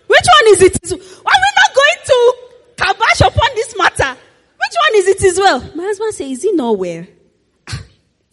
Which 0.07 0.27
one 0.37 0.53
is 0.53 0.62
it? 0.64 0.79
Why 1.23 1.33
are 1.33 1.40
we 1.40 1.53
not 1.57 1.75
going 1.75 1.99
to 2.05 2.35
kabash 2.77 3.27
upon 3.27 3.49
this 3.55 3.75
matter? 3.79 4.21
Which 4.59 4.75
one 4.90 4.97
is 4.97 5.09
it 5.09 5.25
as 5.25 5.38
well? 5.38 5.61
My 5.75 5.85
husband 5.85 6.12
said, 6.12 6.27
is 6.27 6.42
he 6.42 6.53
nowhere? 6.53 7.09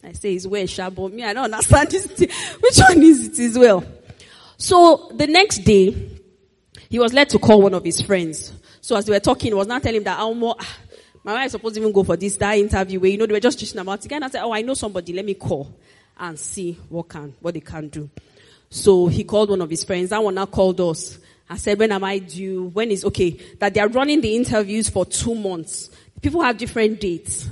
I 0.02 0.12
say 0.12 0.34
it's 0.34 0.46
well, 0.46 0.66
sharp, 0.66 0.94
but 0.94 1.12
me, 1.12 1.24
I 1.24 1.32
don't 1.32 1.44
understand 1.44 1.90
this. 1.90 2.06
Which 2.60 2.78
one 2.78 3.02
is 3.02 3.28
it 3.28 3.38
as 3.44 3.58
well? 3.58 3.84
So 4.56 5.10
the 5.14 5.26
next 5.26 5.58
day, 5.58 6.10
he 6.88 6.98
was 6.98 7.12
led 7.12 7.28
to 7.30 7.38
call 7.38 7.62
one 7.62 7.74
of 7.74 7.84
his 7.84 8.00
friends. 8.00 8.52
So 8.80 8.96
as 8.96 9.04
they 9.04 9.12
were 9.12 9.20
talking, 9.20 9.50
he 9.50 9.54
was 9.54 9.66
not 9.66 9.82
telling 9.82 9.98
him 9.98 10.04
that 10.04 10.18
Almo, 10.18 10.54
ah, 10.58 10.76
my 11.22 11.34
wife 11.34 11.46
is 11.46 11.52
supposed 11.52 11.74
to 11.74 11.80
even 11.80 11.92
go 11.92 12.02
for 12.02 12.16
this, 12.16 12.36
that 12.38 12.56
interview 12.56 12.98
where, 12.98 13.10
you 13.10 13.18
know, 13.18 13.26
they 13.26 13.34
were 13.34 13.40
just 13.40 13.58
teaching 13.58 13.78
about 13.78 14.04
it. 14.04 14.12
And 14.12 14.24
I 14.24 14.28
said, 14.28 14.42
oh, 14.42 14.52
I 14.52 14.62
know 14.62 14.74
somebody, 14.74 15.12
let 15.12 15.24
me 15.24 15.34
call 15.34 15.74
and 16.18 16.38
see 16.38 16.78
what 16.88 17.08
can, 17.08 17.34
what 17.40 17.54
they 17.54 17.60
can 17.60 17.88
do. 17.88 18.08
So 18.70 19.06
he 19.06 19.24
called 19.24 19.50
one 19.50 19.60
of 19.60 19.68
his 19.68 19.84
friends. 19.84 20.10
That 20.10 20.22
one 20.22 20.34
now 20.34 20.46
called 20.46 20.80
us. 20.80 21.18
I 21.48 21.56
said, 21.56 21.78
when 21.78 21.92
am 21.92 22.04
I 22.04 22.18
due? 22.18 22.64
When 22.66 22.90
is, 22.90 23.04
okay, 23.04 23.30
that 23.58 23.74
they 23.74 23.80
are 23.80 23.88
running 23.88 24.20
the 24.20 24.34
interviews 24.36 24.88
for 24.88 25.04
two 25.04 25.34
months. 25.34 25.90
People 26.22 26.42
have 26.42 26.56
different 26.56 27.00
dates. 27.00 27.48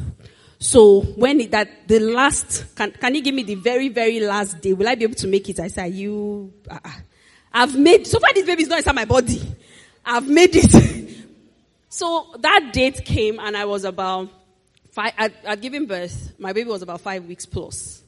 So 0.59 1.03
when 1.03 1.41
it, 1.41 1.51
that 1.53 1.87
the 1.87 2.01
last, 2.01 2.75
can, 2.75 2.91
can 2.93 3.15
you 3.15 3.23
give 3.23 3.35
me 3.35 3.45
the 3.45 3.55
very, 3.55 3.89
very 3.89 4.21
last 4.21 4.61
day? 4.61 4.73
Will 4.73 4.89
I 4.89 4.95
be 4.95 5.05
able 5.05 5.15
to 5.17 5.29
make 5.29 5.49
it? 5.49 5.61
I 5.61 5.69
said, 5.69 5.93
you, 5.93 6.53
uh, 6.69 6.79
I've 7.53 7.79
made, 7.79 8.07
so 8.07 8.19
far 8.19 8.33
this 8.35 8.45
baby 8.45 8.63
is 8.63 8.69
not 8.69 8.79
inside 8.79 8.95
my 8.95 9.05
body. 9.05 9.41
I've 10.05 10.29
made 10.29 10.51
it. 10.53 11.17
so 11.89 12.35
that 12.41 12.71
date 12.73 13.05
came 13.05 13.39
and 13.39 13.57
I 13.57 13.67
was 13.67 13.85
about 13.85 14.31
Five, 14.99 15.13
I'd, 15.17 15.33
I'd 15.47 15.61
given 15.61 15.87
birth. 15.87 16.33
My 16.41 16.53
baby 16.53 16.69
was 16.69 16.83
about 16.83 17.01
five 17.01 17.25
weeks 17.25 17.47
plus. 17.47 18.03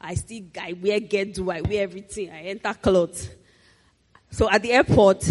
I 0.00 0.14
still, 0.14 0.44
I 0.60 0.72
wear 0.74 1.00
get 1.00 1.34
do, 1.34 1.50
I 1.50 1.60
wear 1.60 1.82
everything. 1.82 2.30
I 2.30 2.42
enter 2.42 2.72
clothes. 2.74 3.28
So 4.30 4.48
at 4.48 4.62
the 4.62 4.70
airport, 4.70 5.28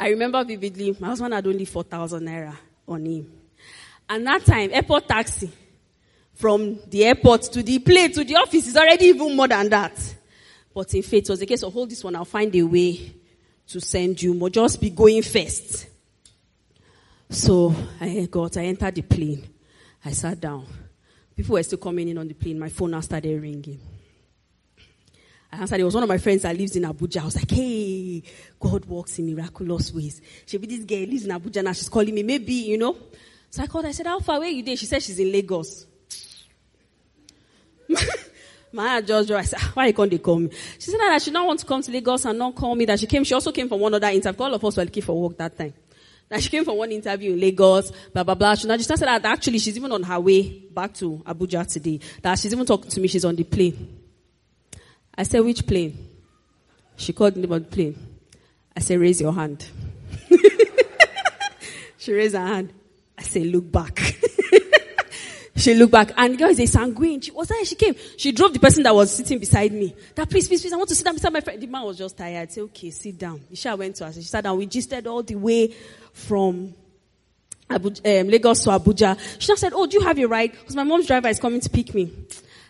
I 0.00 0.08
remember 0.08 0.42
vividly, 0.42 0.96
my 0.98 1.06
husband 1.08 1.32
had 1.32 1.46
only 1.46 1.64
4,000 1.64 2.26
naira 2.26 2.56
on 2.88 3.06
him. 3.06 3.32
And 4.12 4.26
that 4.26 4.44
time, 4.44 4.68
airport 4.74 5.08
taxi 5.08 5.50
from 6.34 6.78
the 6.90 7.02
airport 7.06 7.44
to 7.44 7.62
the 7.62 7.78
plane 7.78 8.12
to 8.12 8.22
the 8.22 8.36
office 8.36 8.66
is 8.66 8.76
already 8.76 9.06
even 9.06 9.34
more 9.34 9.48
than 9.48 9.70
that. 9.70 9.98
But 10.74 10.92
in 10.92 11.02
faith, 11.02 11.24
it 11.24 11.30
was 11.30 11.40
a 11.40 11.46
case 11.46 11.62
of 11.62 11.72
hold 11.72 11.88
this 11.88 12.04
one, 12.04 12.14
I'll 12.16 12.26
find 12.26 12.54
a 12.54 12.62
way 12.62 13.14
to 13.68 13.80
send 13.80 14.20
you 14.20 14.34
more. 14.34 14.50
Just 14.50 14.82
be 14.82 14.90
going 14.90 15.22
first. 15.22 15.86
So 17.30 17.74
I 17.98 18.28
got, 18.30 18.58
I 18.58 18.64
entered 18.64 18.96
the 18.96 19.00
plane. 19.00 19.48
I 20.04 20.10
sat 20.10 20.38
down. 20.38 20.66
People 21.34 21.54
were 21.54 21.62
still 21.62 21.78
coming 21.78 22.06
in 22.06 22.18
on 22.18 22.28
the 22.28 22.34
plane. 22.34 22.58
My 22.58 22.68
phone 22.68 22.90
now 22.90 23.00
started 23.00 23.40
ringing. 23.40 23.80
I 25.50 25.56
answered. 25.56 25.80
It 25.80 25.84
was 25.84 25.94
one 25.94 26.02
of 26.02 26.08
my 26.10 26.18
friends 26.18 26.42
that 26.42 26.54
lives 26.54 26.76
in 26.76 26.82
Abuja. 26.82 27.22
I 27.22 27.24
was 27.24 27.36
like, 27.36 27.50
hey, 27.50 28.22
God 28.60 28.84
works 28.84 29.18
in 29.18 29.34
miraculous 29.34 29.90
ways. 29.94 30.20
She 30.44 30.58
be 30.58 30.66
this 30.66 30.84
girl 30.84 30.98
lives 30.98 31.24
in 31.24 31.30
Abuja 31.30 31.64
now. 31.64 31.72
She's 31.72 31.88
calling 31.88 32.14
me. 32.14 32.22
Maybe, 32.22 32.52
you 32.52 32.76
know. 32.76 32.94
So 33.52 33.62
I 33.62 33.66
called. 33.66 33.84
I 33.84 33.92
said, 33.92 34.06
how 34.06 34.18
far 34.18 34.38
away 34.38 34.50
you 34.50 34.62
there? 34.62 34.76
She 34.76 34.86
said 34.86 35.02
she's 35.02 35.18
in 35.18 35.30
Lagos. 35.30 35.86
My 38.72 39.02
just 39.02 39.30
I 39.30 39.42
said, 39.42 39.58
ah, 39.60 39.72
why 39.74 39.92
can't 39.92 40.10
they 40.10 40.16
call 40.16 40.38
me? 40.38 40.48
She 40.78 40.90
said 40.90 40.98
that 40.98 41.20
she 41.20 41.30
don't 41.30 41.46
want 41.46 41.60
to 41.60 41.66
come 41.66 41.82
to 41.82 41.92
Lagos 41.92 42.24
and 42.24 42.38
not 42.38 42.54
call 42.54 42.74
me. 42.74 42.86
That 42.86 42.98
she 42.98 43.06
came. 43.06 43.24
She 43.24 43.34
also 43.34 43.52
came 43.52 43.68
from 43.68 43.80
one 43.80 43.92
other 43.92 44.06
interview. 44.06 44.42
All 44.42 44.54
of 44.54 44.64
us 44.64 44.78
were 44.78 44.84
looking 44.84 45.02
for 45.02 45.20
work 45.20 45.36
that 45.36 45.58
time. 45.58 45.74
That 46.30 46.42
she 46.42 46.48
came 46.48 46.64
from 46.64 46.78
one 46.78 46.90
interview 46.92 47.34
in 47.34 47.40
Lagos, 47.40 47.92
blah, 48.14 48.24
blah, 48.24 48.34
blah. 48.34 48.54
She 48.54 48.66
now 48.66 48.78
just 48.78 48.88
said 48.88 49.00
that 49.00 49.22
actually 49.26 49.58
she's 49.58 49.76
even 49.76 49.92
on 49.92 50.02
her 50.02 50.18
way 50.18 50.60
back 50.70 50.94
to 50.94 51.18
Abuja 51.26 51.70
today. 51.70 52.00
That 52.22 52.38
she's 52.38 52.54
even 52.54 52.64
talking 52.64 52.90
to 52.90 53.00
me. 53.02 53.08
She's 53.08 53.26
on 53.26 53.36
the 53.36 53.44
plane. 53.44 53.98
I 55.14 55.24
said, 55.24 55.40
which 55.40 55.66
plane? 55.66 56.08
She 56.96 57.12
called 57.12 57.36
me 57.36 57.44
on 57.44 57.64
the 57.64 57.68
plane. 57.68 58.16
I 58.74 58.80
said, 58.80 58.98
raise 58.98 59.20
your 59.20 59.34
hand. 59.34 59.66
she 61.98 62.14
raised 62.14 62.34
her 62.34 62.46
hand. 62.46 62.72
I 63.22 63.28
said, 63.28 63.46
look 63.46 63.70
back. 63.70 63.98
she 65.56 65.74
looked 65.74 65.92
back 65.92 66.12
and 66.16 66.34
the 66.34 66.38
girl 66.38 66.50
is 66.50 66.58
a 66.58 66.66
sanguine. 66.66 67.20
She 67.20 67.30
was 67.30 67.46
there. 67.46 67.64
She 67.64 67.76
came. 67.76 67.94
She 68.16 68.32
drove 68.32 68.52
the 68.52 68.58
person 68.58 68.82
that 68.82 68.94
was 68.94 69.14
sitting 69.14 69.38
beside 69.38 69.72
me. 69.72 69.94
That 70.16 70.28
please, 70.28 70.48
please, 70.48 70.60
please, 70.60 70.72
I 70.72 70.76
want 70.76 70.88
to 70.88 70.96
sit 70.96 71.04
down 71.04 71.14
beside 71.14 71.32
my 71.32 71.40
friend. 71.40 71.60
The 71.60 71.68
man 71.68 71.84
was 71.84 71.98
just 71.98 72.18
tired. 72.18 72.48
I 72.48 72.52
said, 72.52 72.62
okay, 72.64 72.90
sit 72.90 73.16
down. 73.16 73.40
Isha 73.52 73.76
went 73.76 73.94
to 73.96 74.06
us. 74.06 74.16
She 74.16 74.22
sat 74.22 74.42
down. 74.42 74.58
We 74.58 74.66
gisted 74.66 75.06
all 75.06 75.22
the 75.22 75.36
way 75.36 75.72
from 76.12 76.74
Abuja, 77.70 78.20
um, 78.20 78.28
Lagos 78.28 78.64
to 78.64 78.70
Abuja. 78.70 79.16
She 79.38 79.46
just 79.46 79.60
said, 79.60 79.72
oh, 79.72 79.86
do 79.86 79.98
you 79.98 80.04
have 80.04 80.18
your 80.18 80.28
ride? 80.28 80.50
Because 80.50 80.74
my 80.74 80.82
mom's 80.82 81.06
driver 81.06 81.28
is 81.28 81.38
coming 81.38 81.60
to 81.60 81.70
pick 81.70 81.94
me. 81.94 82.12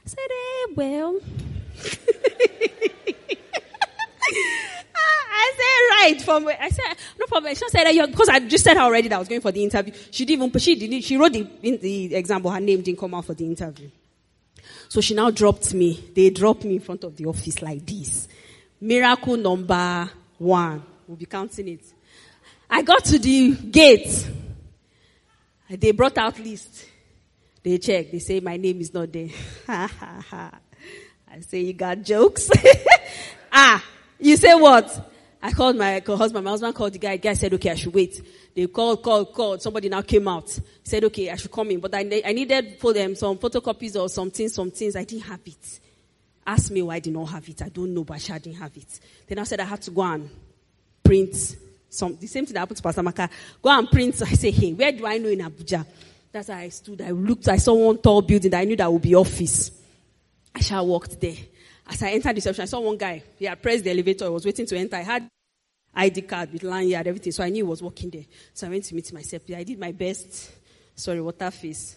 I 0.04 0.08
said, 0.08 0.18
eh, 0.30 0.72
well. 0.76 1.18
I 5.52 6.12
said 6.12 6.12
right 6.12 6.22
from 6.22 6.48
I 6.48 6.68
said 6.68 6.96
no 7.18 7.26
problem. 7.26 7.54
She 7.54 7.68
said 7.68 8.06
because 8.06 8.28
I 8.28 8.40
just 8.40 8.64
said 8.64 8.76
already 8.76 9.08
that 9.08 9.16
I 9.16 9.18
was 9.18 9.28
going 9.28 9.40
for 9.40 9.52
the 9.52 9.62
interview. 9.62 9.92
She 10.10 10.24
didn't 10.24 10.46
even 10.46 10.60
she 10.60 10.74
didn't 10.74 11.02
she 11.02 11.16
wrote 11.16 11.32
the 11.32 11.46
in 11.62 11.78
the 11.78 12.14
example. 12.14 12.50
Her 12.50 12.60
name 12.60 12.82
didn't 12.82 12.98
come 12.98 13.14
out 13.14 13.24
for 13.24 13.34
the 13.34 13.44
interview. 13.44 13.90
So 14.88 15.00
she 15.00 15.14
now 15.14 15.30
dropped 15.30 15.72
me. 15.74 16.10
They 16.14 16.30
dropped 16.30 16.64
me 16.64 16.74
in 16.74 16.80
front 16.80 17.04
of 17.04 17.16
the 17.16 17.26
office 17.26 17.62
like 17.62 17.84
this. 17.86 18.28
Miracle 18.80 19.36
number 19.36 20.10
one. 20.38 20.82
We'll 21.06 21.16
be 21.16 21.26
counting 21.26 21.68
it. 21.68 21.84
I 22.68 22.82
got 22.82 23.04
to 23.06 23.18
the 23.18 23.54
gate. 23.54 24.30
They 25.68 25.92
brought 25.92 26.18
out 26.18 26.38
list. 26.38 26.86
They 27.62 27.78
check. 27.78 28.10
They 28.10 28.18
say 28.18 28.40
my 28.40 28.56
name 28.56 28.80
is 28.80 28.92
not 28.92 29.12
there. 29.12 29.28
Ha 29.66 29.86
ha 29.98 30.24
ha. 30.28 30.58
I 31.30 31.40
say 31.40 31.60
you 31.60 31.72
got 31.72 32.02
jokes. 32.02 32.50
ah, 33.52 33.82
you 34.18 34.36
say 34.36 34.54
what? 34.54 35.11
I 35.42 35.52
called 35.52 35.76
my 35.76 36.00
husband. 36.06 36.44
My 36.44 36.50
husband 36.50 36.74
called 36.74 36.92
the 36.92 36.98
guy. 36.98 37.16
The 37.16 37.22
guy 37.22 37.32
said, 37.32 37.52
okay, 37.54 37.70
I 37.70 37.74
should 37.74 37.92
wait. 37.92 38.22
They 38.54 38.66
called, 38.68 39.02
called, 39.02 39.32
called. 39.32 39.60
Somebody 39.60 39.88
now 39.88 40.02
came 40.02 40.28
out. 40.28 40.56
Said, 40.84 41.02
okay, 41.04 41.30
I 41.30 41.36
should 41.36 41.50
come 41.50 41.70
in. 41.72 41.80
But 41.80 41.94
I, 41.94 42.22
I 42.24 42.32
needed 42.32 42.76
for 42.78 42.92
them 42.92 43.16
some 43.16 43.38
photocopies 43.38 44.00
or 44.00 44.08
something, 44.08 44.48
some 44.48 44.70
things. 44.70 44.94
I 44.94 45.02
didn't 45.02 45.24
have 45.24 45.40
it. 45.44 45.80
Ask 46.46 46.70
me 46.70 46.82
why 46.82 46.96
I 46.96 46.98
did 47.00 47.12
not 47.12 47.24
have 47.26 47.48
it. 47.48 47.60
I 47.60 47.68
don't 47.68 47.92
know, 47.92 48.04
but 48.04 48.30
I 48.30 48.38
didn't 48.38 48.58
have 48.58 48.76
it. 48.76 49.00
Then 49.26 49.38
I 49.40 49.44
said 49.44 49.58
I 49.60 49.64
had 49.64 49.82
to 49.82 49.90
go 49.90 50.02
and 50.02 50.30
print 51.02 51.56
some, 51.88 52.16
the 52.16 52.26
same 52.26 52.46
thing 52.46 52.54
that 52.54 52.60
happened 52.60 52.76
to 52.76 52.82
Pastor 52.82 53.02
Maka. 53.02 53.28
Go 53.60 53.70
and 53.70 53.90
print. 53.90 54.22
I 54.22 54.32
say, 54.34 54.50
hey, 54.50 54.72
where 54.72 54.92
do 54.92 55.06
I 55.06 55.18
know 55.18 55.28
in 55.28 55.40
Abuja? 55.40 55.84
That's 56.30 56.48
how 56.48 56.56
I 56.56 56.68
stood. 56.68 57.02
I 57.02 57.10
looked. 57.10 57.48
I 57.48 57.56
saw 57.56 57.74
one 57.74 57.98
tall 57.98 58.22
building 58.22 58.50
that 58.52 58.60
I 58.60 58.64
knew 58.64 58.76
that 58.76 58.92
would 58.92 59.02
be 59.02 59.14
office. 59.14 59.72
I 60.54 60.60
shall 60.60 60.86
walked 60.86 61.20
there. 61.20 61.36
As 61.92 62.02
I 62.02 62.12
entered 62.12 62.30
the 62.30 62.34
reception, 62.36 62.62
I 62.62 62.66
saw 62.66 62.80
one 62.80 62.96
guy. 62.96 63.22
He 63.36 63.44
had 63.44 63.60
pressed 63.60 63.84
the 63.84 63.90
elevator. 63.90 64.24
I 64.24 64.28
was 64.28 64.46
waiting 64.46 64.64
to 64.64 64.76
enter. 64.78 64.96
I 64.96 65.02
had 65.02 65.28
ID 65.94 66.22
card 66.22 66.50
with 66.50 66.62
lanyard, 66.62 67.06
everything. 67.06 67.32
So 67.32 67.44
I 67.44 67.50
knew 67.50 67.64
he 67.66 67.68
was 67.68 67.82
working 67.82 68.08
there. 68.08 68.24
So 68.54 68.66
I 68.66 68.70
went 68.70 68.84
to 68.84 68.94
meet 68.94 69.12
myself. 69.12 69.42
I 69.54 69.62
did 69.62 69.78
my 69.78 69.92
best. 69.92 70.52
Sorry, 70.94 71.20
water 71.20 71.50
face. 71.50 71.96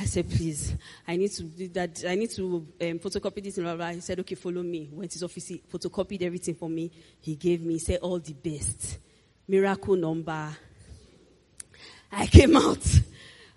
I 0.00 0.06
said, 0.06 0.28
please, 0.28 0.74
I 1.06 1.14
need 1.14 1.30
to 1.30 1.44
do 1.44 1.68
that. 1.68 2.04
I 2.08 2.16
need 2.16 2.30
to 2.30 2.66
um, 2.80 2.98
photocopy 2.98 3.44
this. 3.44 3.58
And 3.58 3.66
blah, 3.66 3.76
blah. 3.76 3.90
He 3.90 4.00
said, 4.00 4.18
okay, 4.18 4.34
follow 4.34 4.64
me. 4.64 4.88
Went 4.92 5.12
to 5.12 5.14
his 5.14 5.22
office. 5.22 5.46
He 5.46 5.62
photocopied 5.72 6.22
everything 6.22 6.56
for 6.56 6.68
me. 6.68 6.90
He 7.20 7.36
gave 7.36 7.62
me, 7.62 7.74
he 7.74 7.78
said, 7.78 8.00
all 8.00 8.18
the 8.18 8.32
best. 8.32 8.98
Miracle 9.46 9.94
number. 9.94 10.48
I 12.10 12.26
came 12.26 12.56
out. 12.56 12.84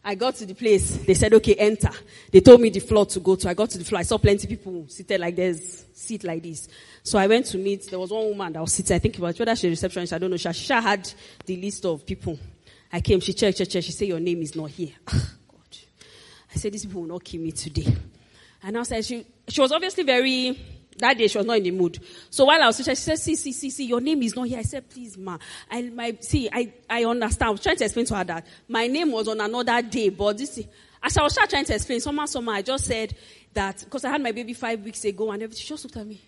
I 0.03 0.15
got 0.15 0.35
to 0.35 0.45
the 0.47 0.55
place. 0.55 0.97
They 0.97 1.13
said, 1.13 1.33
okay, 1.35 1.53
enter. 1.55 1.91
They 2.31 2.39
told 2.39 2.59
me 2.59 2.69
the 2.69 2.79
floor 2.79 3.05
to 3.05 3.19
go 3.19 3.35
to. 3.35 3.49
I 3.49 3.53
got 3.53 3.69
to 3.69 3.77
the 3.77 3.83
floor. 3.83 3.99
I 3.99 4.03
saw 4.03 4.17
plenty 4.17 4.47
people 4.47 4.85
seated 4.87 5.21
like 5.21 5.35
this, 5.35 5.85
seat 5.93 6.23
like 6.23 6.41
this. 6.41 6.67
So 7.03 7.19
I 7.19 7.27
went 7.27 7.45
to 7.47 7.57
meet, 7.59 7.87
there 7.89 7.99
was 7.99 8.09
one 8.09 8.29
woman 8.29 8.53
that 8.53 8.61
was 8.61 8.73
sitting, 8.73 8.95
I 8.95 8.99
think 8.99 9.15
it 9.15 9.21
was 9.21 9.37
whether 9.37 9.55
she 9.55 9.69
receptionist, 9.69 10.13
I 10.13 10.17
don't 10.17 10.31
know. 10.31 10.37
She, 10.37 10.51
she 10.53 10.73
had 10.73 11.11
the 11.45 11.57
list 11.57 11.85
of 11.85 12.05
people. 12.05 12.39
I 12.91 12.99
came, 13.01 13.19
she 13.19 13.33
checked, 13.33 13.59
checked, 13.59 13.71
checked. 13.71 13.85
She 13.85 13.91
said, 13.91 14.07
your 14.07 14.19
name 14.19 14.41
is 14.41 14.55
not 14.55 14.71
here. 14.71 14.89
Ah, 15.07 15.33
God. 15.47 15.77
I 16.53 16.57
said, 16.57 16.73
these 16.73 16.85
people 16.85 17.01
will 17.01 17.09
not 17.09 17.23
kill 17.23 17.41
me 17.41 17.51
today. 17.51 17.95
And 18.63 18.77
I 18.77 18.83
said, 18.83 19.05
she, 19.05 19.25
she 19.47 19.61
was 19.61 19.71
obviously 19.71 20.03
very, 20.03 20.59
that 20.97 21.17
day 21.17 21.27
she 21.27 21.37
was 21.37 21.47
not 21.47 21.57
in 21.57 21.63
the 21.63 21.71
mood. 21.71 21.99
So 22.29 22.45
while 22.45 22.61
I 22.61 22.67
was 22.67 22.77
teaching, 22.77 22.95
she 22.95 23.01
said, 23.01 23.19
see, 23.19 23.35
see, 23.35 23.51
see, 23.51 23.69
see, 23.69 23.85
your 23.85 24.01
name 24.01 24.21
is 24.23 24.35
not 24.35 24.47
here. 24.47 24.59
I 24.59 24.63
said, 24.63 24.89
please, 24.89 25.17
ma. 25.17 25.37
I, 25.69 25.81
my, 25.83 26.17
see, 26.19 26.49
I, 26.51 26.73
I 26.89 27.05
understand. 27.05 27.47
I 27.47 27.51
was 27.51 27.61
trying 27.61 27.77
to 27.77 27.85
explain 27.85 28.05
to 28.07 28.15
her 28.15 28.23
that 28.25 28.45
my 28.67 28.87
name 28.87 29.11
was 29.11 29.27
on 29.27 29.41
another 29.41 29.81
day, 29.81 30.09
but 30.09 30.37
this, 30.37 30.59
as 31.01 31.17
I 31.17 31.23
was 31.23 31.35
trying 31.35 31.65
to 31.65 31.75
explain, 31.75 31.99
somehow, 31.99 32.25
somehow, 32.25 32.51
I 32.53 32.61
just 32.61 32.85
said 32.85 33.15
that, 33.53 33.83
because 33.83 34.05
I 34.05 34.09
had 34.11 34.21
my 34.21 34.31
baby 34.31 34.53
five 34.53 34.81
weeks 34.83 35.03
ago 35.05 35.31
and 35.31 35.41
everything, 35.41 35.61
she 35.61 35.69
just 35.69 35.83
looked 35.83 35.97
at 35.97 36.05
me. 36.05 36.21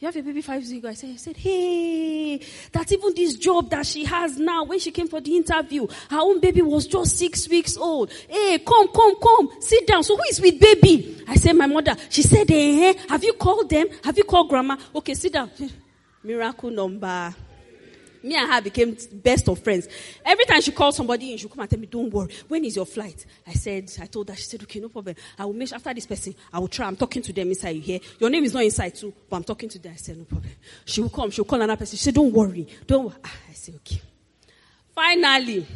You 0.00 0.06
have 0.08 0.16
a 0.16 0.22
baby 0.22 0.42
five 0.42 0.62
years 0.62 0.72
ago. 0.72 0.88
I 0.88 0.94
said, 0.94 1.10
I 1.10 1.16
said, 1.16 1.36
hey, 1.36 2.40
that 2.72 2.90
even 2.90 3.14
this 3.14 3.36
job 3.36 3.70
that 3.70 3.86
she 3.86 4.04
has 4.04 4.38
now, 4.38 4.64
when 4.64 4.78
she 4.78 4.90
came 4.90 5.06
for 5.08 5.20
the 5.20 5.36
interview, 5.36 5.86
her 6.10 6.18
own 6.18 6.40
baby 6.40 6.62
was 6.62 6.86
just 6.86 7.16
six 7.16 7.48
weeks 7.48 7.76
old. 7.76 8.12
Hey, 8.28 8.58
come, 8.58 8.88
come, 8.88 9.14
come, 9.20 9.50
sit 9.60 9.86
down. 9.86 10.02
So 10.02 10.16
who 10.16 10.22
is 10.28 10.40
with 10.40 10.58
baby? 10.58 11.22
I 11.28 11.36
said, 11.36 11.52
my 11.54 11.66
mother. 11.66 11.94
She 12.10 12.22
said, 12.22 12.48
hey, 12.48 12.90
eh, 12.90 12.94
have 13.08 13.22
you 13.22 13.34
called 13.34 13.70
them? 13.70 13.86
Have 14.02 14.18
you 14.18 14.24
called 14.24 14.48
grandma? 14.48 14.76
Okay, 14.96 15.14
sit 15.14 15.32
down. 15.32 15.50
Miracle 16.22 16.70
number 16.70 17.34
me 18.24 18.36
and 18.36 18.50
her 18.50 18.60
became 18.62 18.96
best 19.12 19.48
of 19.48 19.58
friends. 19.58 19.86
Every 20.24 20.44
time 20.46 20.60
she 20.62 20.72
called 20.72 20.94
somebody 20.94 21.32
in, 21.32 21.38
she 21.38 21.48
come 21.48 21.60
and 21.60 21.70
tell 21.70 21.78
me, 21.78 21.86
don't 21.86 22.12
worry. 22.12 22.32
When 22.48 22.64
is 22.64 22.74
your 22.74 22.86
flight? 22.86 23.26
I 23.46 23.52
said, 23.52 23.92
I 24.00 24.06
told 24.06 24.30
her, 24.30 24.34
she 24.36 24.44
said, 24.44 24.62
okay, 24.62 24.80
no 24.80 24.88
problem. 24.88 25.14
I 25.38 25.44
will 25.44 25.52
make 25.52 25.72
after 25.72 25.92
this 25.92 26.06
person, 26.06 26.34
I 26.52 26.58
will 26.58 26.68
try. 26.68 26.86
I'm 26.86 26.96
talking 26.96 27.22
to 27.22 27.32
them 27.32 27.48
inside 27.48 27.76
you 27.76 27.82
here. 27.82 28.00
Your 28.18 28.30
name 28.30 28.44
is 28.44 28.54
not 28.54 28.64
inside 28.64 28.94
too, 28.94 29.12
but 29.28 29.36
I'm 29.36 29.44
talking 29.44 29.68
to 29.68 29.78
them. 29.78 29.92
I 29.92 29.96
said, 29.96 30.16
no 30.16 30.24
problem. 30.24 30.52
She 30.86 31.02
will 31.02 31.10
come. 31.10 31.30
She 31.30 31.42
will 31.42 31.46
call 31.46 31.60
another 31.60 31.78
person. 31.78 31.98
She 31.98 32.04
said, 32.04 32.14
don't 32.14 32.32
worry. 32.32 32.66
Don't 32.86 33.04
worry. 33.04 33.16
Ah, 33.24 33.36
I 33.50 33.52
said, 33.52 33.74
okay. 33.76 34.00
Finally, 34.94 35.66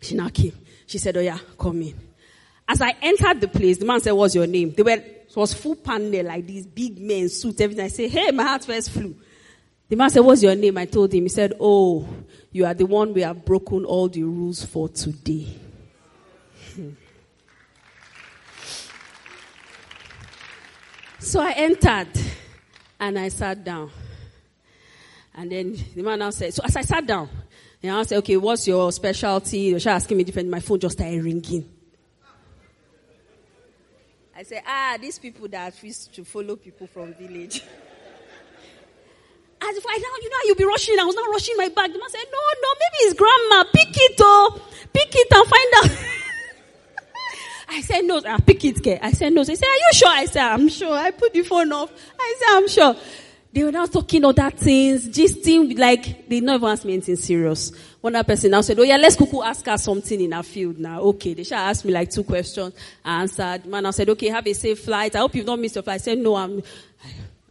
she 0.00 0.14
now 0.14 0.28
came. 0.28 0.52
She 0.86 0.98
said, 0.98 1.16
oh 1.16 1.20
yeah, 1.20 1.38
come 1.58 1.82
in. 1.82 1.98
As 2.68 2.80
I 2.80 2.94
entered 3.02 3.40
the 3.40 3.48
place, 3.48 3.78
the 3.78 3.84
man 3.84 4.00
said, 4.00 4.12
what's 4.12 4.34
your 4.34 4.46
name? 4.46 4.72
They 4.72 4.82
were, 4.82 4.92
it 4.92 5.32
was 5.34 5.52
full 5.52 5.76
panel 5.76 6.26
like 6.26 6.46
these 6.46 6.66
big 6.66 6.98
men, 7.00 7.28
suits, 7.28 7.60
everything. 7.60 7.84
I 7.84 7.88
said, 7.88 8.10
hey, 8.10 8.30
my 8.30 8.44
heart 8.44 8.64
first 8.64 8.90
flew. 8.90 9.16
The 9.92 9.96
man 9.96 10.08
said, 10.08 10.20
What's 10.20 10.42
your 10.42 10.54
name? 10.54 10.78
I 10.78 10.86
told 10.86 11.12
him. 11.12 11.24
He 11.24 11.28
said, 11.28 11.52
Oh, 11.60 12.08
you 12.50 12.64
are 12.64 12.72
the 12.72 12.86
one 12.86 13.12
we 13.12 13.20
have 13.20 13.44
broken 13.44 13.84
all 13.84 14.08
the 14.08 14.22
rules 14.22 14.64
for 14.64 14.88
today. 14.88 15.54
so 21.18 21.40
I 21.42 21.50
entered 21.50 22.08
and 22.98 23.18
I 23.18 23.28
sat 23.28 23.62
down. 23.62 23.90
And 25.34 25.52
then 25.52 25.76
the 25.94 26.02
man 26.02 26.20
now 26.20 26.30
said, 26.30 26.54
So 26.54 26.62
as 26.64 26.74
I 26.74 26.80
sat 26.80 27.06
down, 27.06 27.28
the 27.82 27.88
man 27.88 28.06
said, 28.06 28.16
Okay, 28.20 28.38
what's 28.38 28.66
your 28.66 28.90
specialty? 28.92 29.74
They 29.74 29.84
were 29.84 29.90
asking 29.94 30.16
me 30.16 30.24
different. 30.24 30.48
My 30.48 30.60
phone 30.60 30.80
just 30.80 30.96
started 30.96 31.22
ringing. 31.22 31.70
I 34.34 34.42
said, 34.42 34.62
Ah, 34.66 34.96
these 34.98 35.18
people 35.18 35.48
that 35.48 35.84
used 35.84 36.14
to 36.14 36.24
follow 36.24 36.56
people 36.56 36.86
from 36.86 37.12
village. 37.12 37.62
As 39.64 39.76
if 39.76 39.84
I 39.86 39.96
now, 39.96 40.08
you 40.20 40.30
know, 40.30 40.36
you'll 40.46 40.56
be 40.56 40.64
rushing. 40.64 40.98
I 40.98 41.04
was 41.04 41.14
not 41.14 41.30
rushing 41.30 41.56
my 41.56 41.68
bag. 41.68 41.92
The 41.92 41.98
man 41.98 42.10
said, 42.10 42.24
no, 42.32 42.38
no, 42.62 42.68
maybe 42.80 42.98
it's 43.06 43.14
grandma. 43.14 43.64
Pick 43.72 43.94
it, 43.94 44.16
oh. 44.20 44.60
Pick 44.92 45.14
it 45.14 45.28
and 45.30 45.46
find 45.46 45.92
out. 45.92 45.98
I 47.68 47.80
said, 47.80 48.04
no, 48.04 48.20
I 48.26 48.40
pick 48.40 48.64
it, 48.64 48.78
okay. 48.78 48.98
I 49.00 49.12
said, 49.12 49.32
no. 49.32 49.44
They 49.44 49.54
said, 49.54 49.68
are 49.68 49.74
you 49.74 49.90
sure? 49.92 50.08
I 50.08 50.24
said, 50.26 50.42
I'm 50.42 50.68
sure. 50.68 50.94
I 50.94 51.12
put 51.12 51.32
the 51.32 51.42
phone 51.42 51.72
off. 51.72 51.92
I 52.18 52.34
said, 52.38 52.56
I'm 52.56 52.68
sure. 52.68 52.96
They 53.52 53.62
were 53.62 53.72
now 53.72 53.84
talking 53.84 54.24
other 54.24 54.50
things, 54.50 55.08
gisting, 55.08 55.78
like, 55.78 56.26
they 56.26 56.40
never 56.40 56.68
asked 56.68 56.86
me 56.86 56.94
anything 56.94 57.16
serious. 57.16 57.70
One 58.00 58.16
other 58.16 58.26
person 58.26 58.50
now 58.50 58.62
said, 58.62 58.78
oh 58.78 58.82
yeah, 58.82 58.96
let's 58.96 59.14
cuckoo 59.14 59.42
ask 59.42 59.66
her 59.66 59.76
something 59.76 60.18
in 60.18 60.32
her 60.32 60.42
field 60.42 60.78
now. 60.78 61.00
Okay. 61.02 61.34
They 61.34 61.44
shall 61.44 61.58
ask 61.58 61.84
me 61.84 61.92
like 61.92 62.10
two 62.10 62.24
questions. 62.24 62.74
I 63.04 63.20
answered. 63.20 63.66
Man, 63.66 63.84
I 63.84 63.90
said, 63.90 64.08
okay, 64.08 64.28
have 64.28 64.46
a 64.46 64.54
safe 64.54 64.80
flight. 64.80 65.14
I 65.14 65.18
hope 65.18 65.34
you've 65.34 65.46
not 65.46 65.58
missed 65.58 65.74
your 65.74 65.82
flight. 65.82 65.96
I 65.96 65.98
said, 65.98 66.18
no, 66.18 66.34
I'm, 66.34 66.62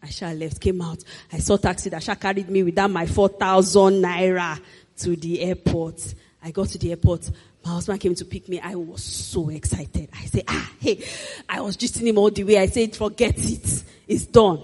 I 0.04 0.10
shall 0.10 0.34
left, 0.34 0.60
came 0.60 0.82
out. 0.82 1.04
I 1.32 1.38
saw 1.40 1.58
taxi 1.58 1.90
that 1.90 2.04
shall 2.04 2.16
carried 2.16 2.50
me 2.50 2.64
with 2.64 2.76
that 2.76 2.90
my 2.90 3.06
4,000 3.06 4.02
naira 4.02 4.60
to 4.98 5.16
the 5.16 5.42
airport. 5.42 6.16
I 6.44 6.52
got 6.52 6.70
to 6.70 6.78
the 6.78 6.92
airport. 6.92 7.30
My 7.64 7.72
husband 7.72 8.00
came 8.00 8.16
to 8.16 8.26
pick 8.26 8.50
me. 8.50 8.60
I 8.60 8.76
was 8.76 9.04
so 9.04 9.50
excited. 9.50 10.10
I 10.14 10.26
said, 10.26 10.44
ah, 10.48 10.72
hey, 10.80 11.04
I 11.48 11.62
was 11.62 11.76
just 11.78 12.00
in 12.02 12.08
him 12.08 12.18
all 12.18 12.32
the 12.32 12.44
way. 12.44 12.58
I 12.58 12.66
said, 12.66 12.96
forget 12.96 13.38
it. 13.38 13.84
It's 14.08 14.26
done. 14.26 14.62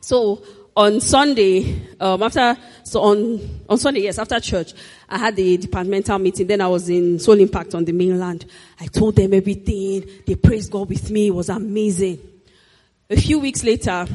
So 0.00 0.42
on 0.74 1.00
Sunday, 1.00 1.82
um, 2.00 2.22
after, 2.22 2.56
so 2.84 3.02
on, 3.02 3.62
on 3.68 3.76
Sunday, 3.76 4.00
yes, 4.00 4.18
after 4.18 4.40
church, 4.40 4.72
I 5.08 5.18
had 5.18 5.36
the 5.36 5.58
departmental 5.58 6.18
meeting. 6.18 6.46
Then 6.46 6.62
I 6.62 6.68
was 6.68 6.88
in 6.88 7.18
Soul 7.18 7.38
Impact 7.40 7.74
on 7.74 7.84
the 7.84 7.92
mainland. 7.92 8.46
I 8.80 8.86
told 8.86 9.16
them 9.16 9.34
everything. 9.34 10.08
They 10.26 10.34
praised 10.34 10.72
God 10.72 10.88
with 10.88 11.10
me. 11.10 11.26
It 11.26 11.34
was 11.34 11.50
amazing. 11.50 12.18
A 13.10 13.16
few 13.20 13.38
weeks 13.40 13.62
later, 13.62 14.06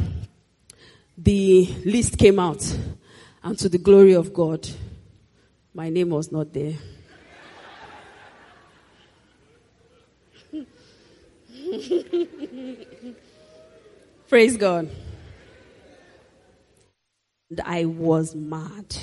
the 1.18 1.66
list 1.86 2.18
came 2.18 2.40
out. 2.40 2.78
And 3.44 3.58
to 3.60 3.70
the 3.70 3.78
glory 3.78 4.14
of 4.14 4.34
God, 4.34 4.68
my 5.74 5.90
name 5.90 6.10
was 6.10 6.32
not 6.32 6.52
there. 6.54 6.74
Praise 14.30 14.58
God. 14.58 14.90
And 17.50 17.62
I 17.62 17.86
was 17.86 18.36
mad. 18.36 18.98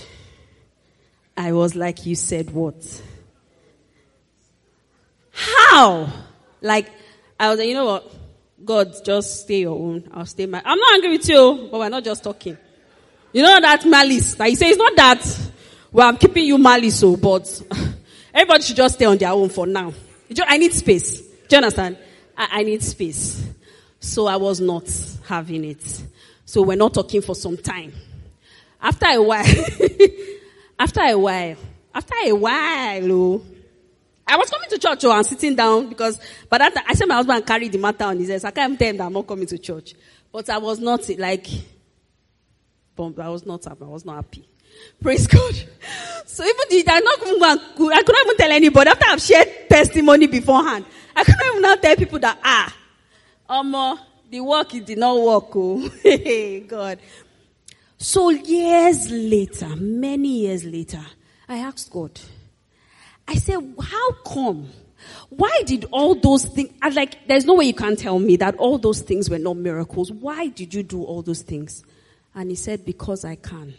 I 1.36 1.52
was 1.52 1.74
like, 1.74 2.06
you 2.06 2.14
said 2.14 2.50
what? 2.50 3.02
How? 5.32 6.12
Like, 6.60 6.92
I 7.40 7.50
was 7.50 7.58
like, 7.58 7.66
you 7.68 7.74
know 7.74 7.86
what? 7.86 8.12
God, 8.64 8.94
just 9.04 9.42
stay 9.42 9.60
your 9.60 9.78
own. 9.78 10.08
I'll 10.12 10.26
stay 10.26 10.46
my, 10.46 10.62
I'm 10.64 10.78
not 10.78 10.94
angry 10.94 11.10
with 11.10 11.28
you, 11.28 11.68
but 11.70 11.78
we're 11.78 11.88
not 11.88 12.04
just 12.04 12.24
talking. 12.24 12.56
You 13.32 13.42
know 13.42 13.60
that 13.60 13.84
malice. 13.84 14.38
Like 14.38 14.50
you 14.50 14.56
say, 14.56 14.68
it's 14.68 14.78
not 14.78 14.96
that, 14.96 15.50
well, 15.92 16.08
I'm 16.08 16.16
keeping 16.16 16.44
you 16.46 16.56
malice, 16.56 17.00
so, 17.00 17.12
oh, 17.12 17.16
but 17.16 17.62
everybody 18.34 18.62
should 18.62 18.76
just 18.76 18.94
stay 18.94 19.04
on 19.04 19.18
their 19.18 19.30
own 19.30 19.48
for 19.48 19.66
now. 19.66 19.92
I 20.46 20.56
need 20.56 20.72
space. 20.72 21.20
Do 21.20 21.26
you 21.50 21.56
understand? 21.58 21.98
I, 22.36 22.60
I 22.60 22.62
need 22.62 22.82
space. 22.82 23.46
So 24.00 24.26
I 24.26 24.36
was 24.36 24.60
not 24.60 24.90
having 25.26 25.64
it. 25.64 26.02
So 26.44 26.62
we're 26.62 26.76
not 26.76 26.94
talking 26.94 27.22
for 27.22 27.34
some 27.34 27.56
time. 27.56 27.92
After 28.80 29.06
a 29.06 29.22
while, 29.22 29.44
after 30.78 31.00
a 31.00 31.14
while, 31.14 31.56
after 31.94 32.14
a 32.24 32.32
while, 32.32 33.12
oh, 33.12 33.44
I 34.26 34.36
was 34.36 34.48
coming 34.48 34.68
to 34.70 34.78
church 34.78 35.04
oh, 35.04 35.12
and 35.12 35.26
sitting 35.26 35.54
down 35.54 35.88
because 35.88 36.18
but 36.48 36.58
that 36.58 36.84
I 36.88 36.94
said 36.94 37.06
my 37.06 37.16
husband 37.16 37.46
carried 37.46 37.72
the 37.72 37.78
matter 37.78 38.04
on 38.04 38.18
his 38.18 38.28
head. 38.28 38.40
So 38.40 38.48
I 38.48 38.52
can't 38.52 38.78
tell 38.78 38.88
him 38.88 38.96
that 38.96 39.04
I'm 39.04 39.12
not 39.12 39.26
coming 39.26 39.46
to 39.46 39.58
church. 39.58 39.94
But 40.32 40.48
I 40.50 40.58
was 40.58 40.80
not 40.80 41.08
like, 41.18 41.46
I 42.98 43.02
was 43.28 43.44
not 43.46 43.64
happy. 43.64 43.84
I 43.84 43.88
was 43.88 44.04
not 44.04 44.16
happy. 44.16 44.48
Praise 45.00 45.26
God. 45.26 45.54
So 46.26 46.42
even 46.42 46.56
the, 46.70 46.84
I 46.88 47.00
not 47.00 47.22
even 47.22 47.42
I 47.92 48.02
couldn't 48.02 48.26
even 48.26 48.36
tell 48.36 48.50
anybody 48.50 48.90
after 48.90 49.06
I've 49.06 49.20
shared 49.20 49.68
testimony 49.68 50.26
beforehand. 50.26 50.84
I 51.14 51.22
couldn't 51.22 51.46
even 51.46 51.62
now 51.62 51.74
tell 51.76 51.96
people 51.96 52.18
that 52.20 52.38
ah, 52.42 52.76
um, 53.48 53.74
uh, 53.74 53.96
the 54.30 54.40
work 54.40 54.74
it 54.74 54.86
did 54.86 54.98
not 54.98 55.20
work. 55.20 55.50
Oh, 55.54 55.88
God. 56.66 56.98
So 57.98 58.30
years 58.30 59.10
later, 59.10 59.76
many 59.76 60.40
years 60.40 60.64
later, 60.64 61.04
I 61.48 61.58
asked 61.58 61.90
God. 61.90 62.18
I 63.26 63.36
said, 63.36 63.60
how 63.80 64.12
come? 64.24 64.68
Why 65.28 65.62
did 65.64 65.86
all 65.90 66.14
those 66.14 66.44
things, 66.44 66.70
I 66.80 66.88
like, 66.90 67.26
there's 67.26 67.44
no 67.44 67.54
way 67.54 67.66
you 67.66 67.74
can 67.74 67.96
tell 67.96 68.18
me 68.18 68.36
that 68.36 68.56
all 68.56 68.78
those 68.78 69.00
things 69.00 69.28
were 69.28 69.38
not 69.38 69.56
miracles. 69.56 70.10
Why 70.10 70.48
did 70.48 70.74
you 70.74 70.82
do 70.82 71.02
all 71.02 71.22
those 71.22 71.42
things? 71.42 71.84
And 72.34 72.50
he 72.50 72.56
said, 72.56 72.84
because 72.84 73.24
I 73.24 73.36
can. 73.36 73.74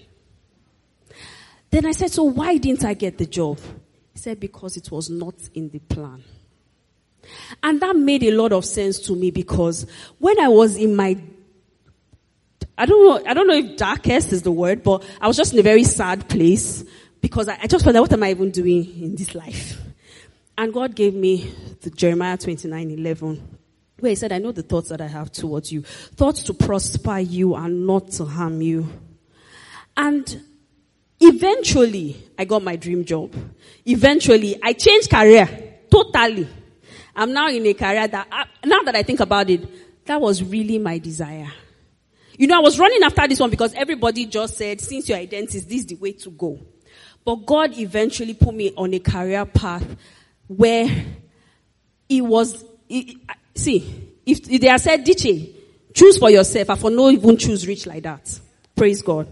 Then 1.72 1.86
I 1.86 1.92
said, 1.92 2.12
so 2.12 2.24
why 2.24 2.58
didn't 2.58 2.86
I 2.86 2.94
get 2.94 3.18
the 3.18 3.26
job? 3.26 3.60
He 4.14 4.20
said, 4.20 4.40
because 4.40 4.78
it 4.78 4.92
was 4.92 5.10
not 5.10 5.36
in 5.54 5.70
the 5.70 5.80
plan. 5.80 6.24
And 7.64 7.82
that 7.82 7.96
made 7.96 8.24
a 8.24 8.32
lot 8.32 8.54
of 8.54 8.66
sense 8.66 9.00
to 9.02 9.16
me 9.16 9.32
because 9.32 9.86
when 10.20 10.40
I 10.40 10.48
was 10.48 10.78
in 10.78 10.96
my 10.96 11.18
I 12.78 12.86
don't 12.86 13.06
know, 13.06 13.30
I 13.30 13.34
don't 13.34 13.48
know 13.48 13.54
if 13.56 13.78
darkest 13.78 14.34
is 14.34 14.42
the 14.42 14.52
word, 14.52 14.84
but 14.84 15.04
I 15.22 15.28
was 15.28 15.38
just 15.38 15.54
in 15.54 15.60
a 15.60 15.64
very 15.64 15.86
sad 15.86 16.28
place 16.28 16.84
because 17.26 17.48
I, 17.48 17.58
I 17.64 17.66
just 17.66 17.84
felt, 17.84 17.96
what 17.96 18.14
am 18.14 18.22
I 18.22 18.30
even 18.30 18.52
doing 18.52 18.86
in 19.02 19.16
this 19.16 19.34
life? 19.34 19.82
And 20.60 20.72
God 20.72 20.94
gave 20.94 21.16
me 21.16 21.52
the 21.82 21.90
Jeremiah 21.90 22.38
29, 22.38 22.92
11, 22.92 23.58
where 24.00 24.12
he 24.12 24.16
said, 24.16 24.32
I 24.32 24.38
know 24.38 24.52
the 24.52 24.62
thoughts 24.62 24.90
that 24.90 25.02
I 25.02 25.08
have 25.08 25.32
towards 25.32 25.72
you. 25.72 25.82
Thoughts 25.82 26.44
to 26.44 26.54
prosper 26.54 27.18
you 27.18 27.56
and 27.56 27.88
not 27.88 28.12
to 28.12 28.26
harm 28.26 28.62
you. 28.62 28.88
And 29.98 30.40
eventually, 31.20 32.30
I 32.38 32.46
got 32.46 32.62
my 32.62 32.76
dream 32.76 33.04
job. 33.04 33.34
Eventually, 33.88 34.60
I 34.62 34.74
changed 34.74 35.10
career. 35.10 35.80
Totally. 35.90 36.48
I'm 37.16 37.34
now 37.34 37.50
in 37.50 37.66
a 37.66 37.74
career 37.74 38.08
that, 38.08 38.28
uh, 38.32 38.46
now 38.66 38.84
that 38.84 38.96
I 38.96 39.02
think 39.02 39.20
about 39.20 39.50
it, 39.50 40.06
that 40.06 40.22
was 40.22 40.44
really 40.44 40.78
my 40.78 41.00
desire. 41.00 41.52
You 42.38 42.46
know, 42.46 42.58
I 42.58 42.62
was 42.62 42.78
running 42.78 43.02
after 43.02 43.28
this 43.28 43.40
one 43.40 43.50
because 43.50 43.74
everybody 43.74 44.28
just 44.28 44.58
said, 44.58 44.80
since 44.80 45.10
you're 45.10 45.18
a 45.18 45.26
dentist, 45.26 45.68
this 45.68 45.80
is 45.80 45.86
the 45.88 45.96
way 45.96 46.12
to 46.12 46.30
go. 46.30 46.60
But 47.26 47.46
God 47.48 47.78
eventually 47.78 48.36
put 48.36 48.54
me 48.54 48.72
on 48.78 48.94
a 48.94 49.00
career 49.00 49.46
path 49.46 49.98
where 50.48 50.88
it 52.08 52.22
was, 52.22 52.64
it, 52.88 53.18
see, 53.56 54.14
if, 54.26 54.48
if 54.50 54.62
they 54.62 54.68
had 54.68 54.80
said, 54.80 55.04
Diche, 55.04 55.50
choose 55.94 56.20
for 56.20 56.30
yourself, 56.30 56.70
I 56.70 56.76
for 56.76 56.92
no 56.92 57.10
even 57.10 57.36
choose 57.38 57.68
rich 57.68 57.88
like 57.88 58.04
that. 58.04 58.40
Praise 58.76 59.02
God. 59.02 59.28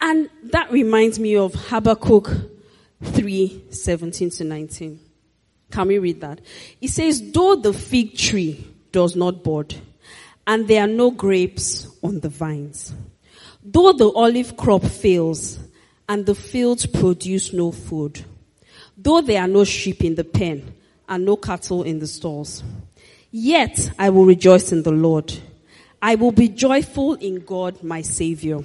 And 0.00 0.30
that 0.44 0.70
reminds 0.70 1.18
me 1.18 1.36
of 1.36 1.54
Habakkuk 1.54 2.30
3, 3.02 3.64
17 3.70 4.30
to 4.30 4.44
19. 4.44 5.00
Can 5.72 5.88
we 5.88 5.98
read 5.98 6.20
that? 6.20 6.40
It 6.80 6.88
says, 6.88 7.32
though 7.32 7.56
the 7.56 7.72
fig 7.72 8.16
tree 8.16 8.64
does 8.92 9.16
not 9.16 9.42
bud, 9.42 9.74
and 10.46 10.66
there 10.68 10.82
are 10.82 10.88
no 10.88 11.10
grapes 11.10 11.86
on 12.02 12.20
the 12.20 12.28
vines, 12.28 12.94
Though 13.70 13.92
the 13.92 14.10
olive 14.10 14.56
crop 14.56 14.82
fails 14.82 15.58
and 16.08 16.24
the 16.24 16.34
fields 16.34 16.86
produce 16.86 17.52
no 17.52 17.70
food, 17.70 18.24
though 18.96 19.20
there 19.20 19.42
are 19.42 19.48
no 19.48 19.64
sheep 19.64 20.02
in 20.02 20.14
the 20.14 20.24
pen 20.24 20.72
and 21.06 21.26
no 21.26 21.36
cattle 21.36 21.82
in 21.82 21.98
the 21.98 22.06
stalls, 22.06 22.64
yet 23.30 23.90
I 23.98 24.08
will 24.08 24.24
rejoice 24.24 24.72
in 24.72 24.84
the 24.84 24.90
Lord. 24.92 25.34
I 26.00 26.14
will 26.14 26.32
be 26.32 26.48
joyful 26.48 27.14
in 27.14 27.40
God 27.40 27.82
my 27.82 28.00
Savior. 28.00 28.60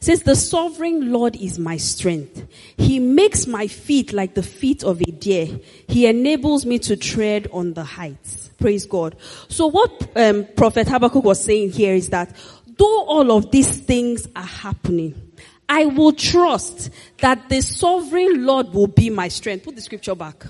Says 0.00 0.24
the 0.24 0.36
sovereign 0.36 1.10
Lord 1.10 1.34
is 1.36 1.58
my 1.58 1.78
strength. 1.78 2.46
He 2.76 2.98
makes 2.98 3.46
my 3.46 3.66
feet 3.66 4.12
like 4.12 4.34
the 4.34 4.42
feet 4.42 4.84
of 4.84 5.00
a 5.00 5.10
deer. 5.10 5.58
He 5.88 6.06
enables 6.06 6.66
me 6.66 6.78
to 6.80 6.96
tread 6.96 7.48
on 7.50 7.72
the 7.72 7.84
heights. 7.84 8.50
Praise 8.58 8.86
God. 8.86 9.16
So 9.48 9.68
what 9.68 10.10
um, 10.16 10.46
Prophet 10.56 10.88
Habakkuk 10.88 11.22
was 11.22 11.42
saying 11.42 11.70
here 11.70 11.94
is 11.94 12.08
that 12.08 12.34
though 12.78 13.04
all 13.04 13.32
of 13.32 13.50
these 13.50 13.80
things 13.80 14.26
are 14.34 14.42
happening, 14.42 15.28
I 15.68 15.84
will 15.84 16.12
trust 16.12 16.90
that 17.18 17.48
the 17.50 17.60
sovereign 17.60 18.46
Lord 18.46 18.72
will 18.72 18.86
be 18.86 19.10
my 19.10 19.28
strength. 19.28 19.64
Put 19.64 19.76
the 19.76 19.82
scripture 19.82 20.14
back. 20.14 20.44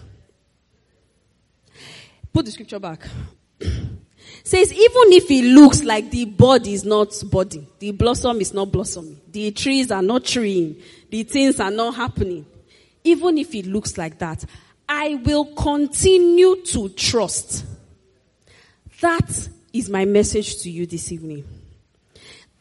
Put 2.32 2.44
the 2.44 2.52
scripture 2.52 2.78
back. 2.78 3.08
Says, 4.44 4.72
even 4.72 5.12
if 5.12 5.30
it 5.30 5.44
looks 5.44 5.82
like 5.82 6.10
the 6.10 6.24
body 6.26 6.72
is 6.72 6.84
not 6.84 7.12
body, 7.30 7.66
the 7.80 7.90
blossom 7.90 8.40
is 8.40 8.54
not 8.54 8.70
blossoming, 8.70 9.20
the 9.30 9.50
trees 9.50 9.90
are 9.90 10.02
not 10.02 10.24
treeing, 10.24 10.76
the 11.10 11.22
things 11.24 11.58
are 11.60 11.70
not 11.70 11.94
happening, 11.96 12.46
even 13.04 13.38
if 13.38 13.54
it 13.54 13.66
looks 13.66 13.98
like 13.98 14.18
that, 14.18 14.44
I 14.88 15.16
will 15.16 15.46
continue 15.54 16.62
to 16.62 16.88
trust. 16.90 17.64
That 19.00 19.48
is 19.72 19.90
my 19.90 20.04
message 20.04 20.58
to 20.62 20.70
you 20.70 20.86
this 20.86 21.12
evening. 21.12 21.44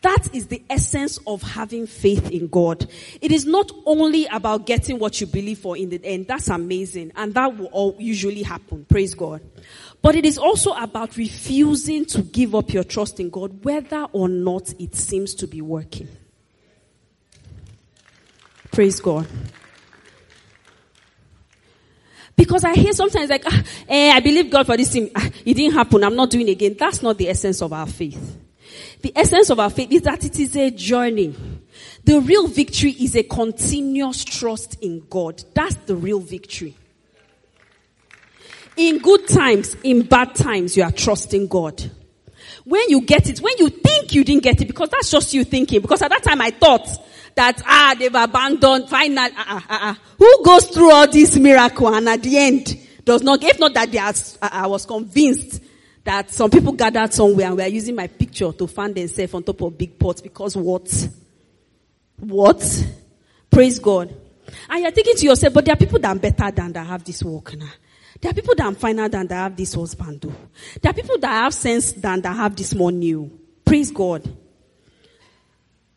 That 0.01 0.27
is 0.33 0.47
the 0.47 0.61
essence 0.69 1.17
of 1.25 1.41
having 1.41 1.87
faith 1.87 2.29
in 2.29 2.47
God. 2.47 2.87
It 3.19 3.31
is 3.31 3.45
not 3.45 3.71
only 3.85 4.27
about 4.27 4.67
getting 4.67 4.99
what 4.99 5.19
you 5.19 5.25
believe 5.27 5.57
for 5.57 5.75
in 5.75 5.89
the 5.89 5.99
end. 6.03 6.27
That's 6.27 6.49
amazing. 6.49 7.13
And 7.15 7.33
that 7.33 7.57
will 7.57 7.65
all 7.67 7.95
usually 7.97 8.43
happen. 8.43 8.85
Praise 8.87 9.15
God. 9.15 9.41
But 10.01 10.15
it 10.15 10.25
is 10.25 10.37
also 10.37 10.71
about 10.73 11.17
refusing 11.17 12.05
to 12.05 12.21
give 12.21 12.53
up 12.53 12.71
your 12.73 12.83
trust 12.83 13.19
in 13.19 13.31
God, 13.31 13.63
whether 13.65 14.03
or 14.11 14.29
not 14.29 14.71
it 14.77 14.95
seems 14.95 15.33
to 15.35 15.47
be 15.47 15.61
working. 15.61 16.07
Praise 18.71 18.99
God. 18.99 19.27
Because 22.35 22.63
I 22.63 22.75
hear 22.75 22.93
sometimes 22.93 23.31
like, 23.31 23.43
ah, 23.47 23.63
eh, 23.89 24.11
I 24.13 24.19
believe 24.19 24.51
God 24.51 24.67
for 24.67 24.77
this 24.77 24.93
thing. 24.93 25.09
Ah, 25.15 25.27
it 25.43 25.55
didn't 25.55 25.73
happen. 25.73 26.03
I'm 26.03 26.15
not 26.15 26.29
doing 26.29 26.47
again. 26.49 26.75
That's 26.77 27.01
not 27.01 27.17
the 27.17 27.29
essence 27.29 27.63
of 27.63 27.73
our 27.73 27.87
faith. 27.87 28.37
The 29.01 29.13
essence 29.15 29.49
of 29.49 29.59
our 29.59 29.69
faith 29.69 29.91
is 29.91 30.01
that 30.03 30.25
it 30.25 30.39
is 30.39 30.55
a 30.55 30.71
journey. 30.71 31.35
The 32.03 32.19
real 32.19 32.47
victory 32.47 32.91
is 32.91 33.15
a 33.15 33.23
continuous 33.23 34.23
trust 34.23 34.81
in 34.81 35.05
God. 35.09 35.43
That's 35.53 35.75
the 35.85 35.95
real 35.95 36.19
victory. 36.19 36.75
In 38.75 38.99
good 38.99 39.27
times, 39.27 39.75
in 39.83 40.03
bad 40.03 40.35
times, 40.35 40.77
you 40.77 40.83
are 40.83 40.91
trusting 40.91 41.47
God. 41.47 41.91
When 42.63 42.89
you 42.89 43.01
get 43.01 43.29
it, 43.29 43.39
when 43.39 43.53
you 43.57 43.69
think 43.69 44.13
you 44.13 44.23
didn't 44.23 44.43
get 44.43 44.61
it, 44.61 44.67
because 44.67 44.89
that's 44.89 45.09
just 45.09 45.33
you 45.33 45.43
thinking, 45.43 45.81
because 45.81 46.01
at 46.01 46.09
that 46.09 46.23
time 46.23 46.41
I 46.41 46.51
thought 46.51 46.87
that, 47.35 47.61
ah, 47.65 47.95
they've 47.97 48.13
abandoned, 48.13 48.89
final, 48.89 49.29
ah, 49.35 49.45
ah, 49.47 49.65
ah, 49.69 49.79
ah. 49.81 49.99
Who 50.17 50.43
goes 50.43 50.67
through 50.67 50.91
all 50.91 51.09
this 51.09 51.37
miracle 51.37 51.93
and 51.93 52.09
at 52.09 52.23
the 52.23 52.37
end 52.37 52.77
does 53.03 53.23
not, 53.23 53.43
if 53.43 53.59
not 53.59 53.73
that 53.73 53.91
they 53.91 53.99
are, 53.99 54.13
I 54.41 54.67
was 54.67 54.85
convinced 54.85 55.61
that 56.07 56.31
some 56.31 56.49
people 56.49 56.71
gathered 56.71 57.13
somewhere 57.13 57.47
and 57.47 57.57
were 57.57 57.67
using 57.67 57.93
my 57.93 58.07
picture 58.07 58.53
to 58.53 58.65
find 58.65 58.95
themselves 58.95 59.33
on 59.33 59.43
top 59.43 59.59
of 59.59 59.77
big 59.77 59.99
pots 59.99 60.21
because 60.21 60.55
what? 60.55 61.09
What? 62.17 62.87
Praise 63.51 63.77
God. 63.77 64.15
And 64.69 64.83
you're 64.83 64.91
thinking 64.91 65.17
to 65.17 65.25
yourself, 65.25 65.53
but 65.53 65.65
there 65.65 65.73
are 65.73 65.77
people 65.77 65.99
that 65.99 66.15
are 66.15 66.17
better 66.17 66.49
than 66.49 66.71
that 66.71 66.87
have 66.87 67.03
this 67.03 67.21
work 67.21 67.57
now. 67.57 67.67
There 68.21 68.31
are 68.31 68.33
people 68.33 68.55
that 68.55 68.67
are 68.67 68.73
finer 68.73 69.09
than 69.09 69.27
that 69.27 69.35
have 69.35 69.57
this 69.57 69.73
husband. 69.73 70.21
Though. 70.21 70.33
There 70.81 70.89
are 70.89 70.93
people 70.93 71.17
that 71.17 71.43
have 71.43 71.53
sense 71.53 71.91
than 71.91 72.21
that 72.21 72.37
have 72.37 72.55
this 72.55 72.73
more 72.73 72.93
new. 72.93 73.29
Oh. 73.29 73.39
Praise 73.65 73.91
God. 73.91 74.33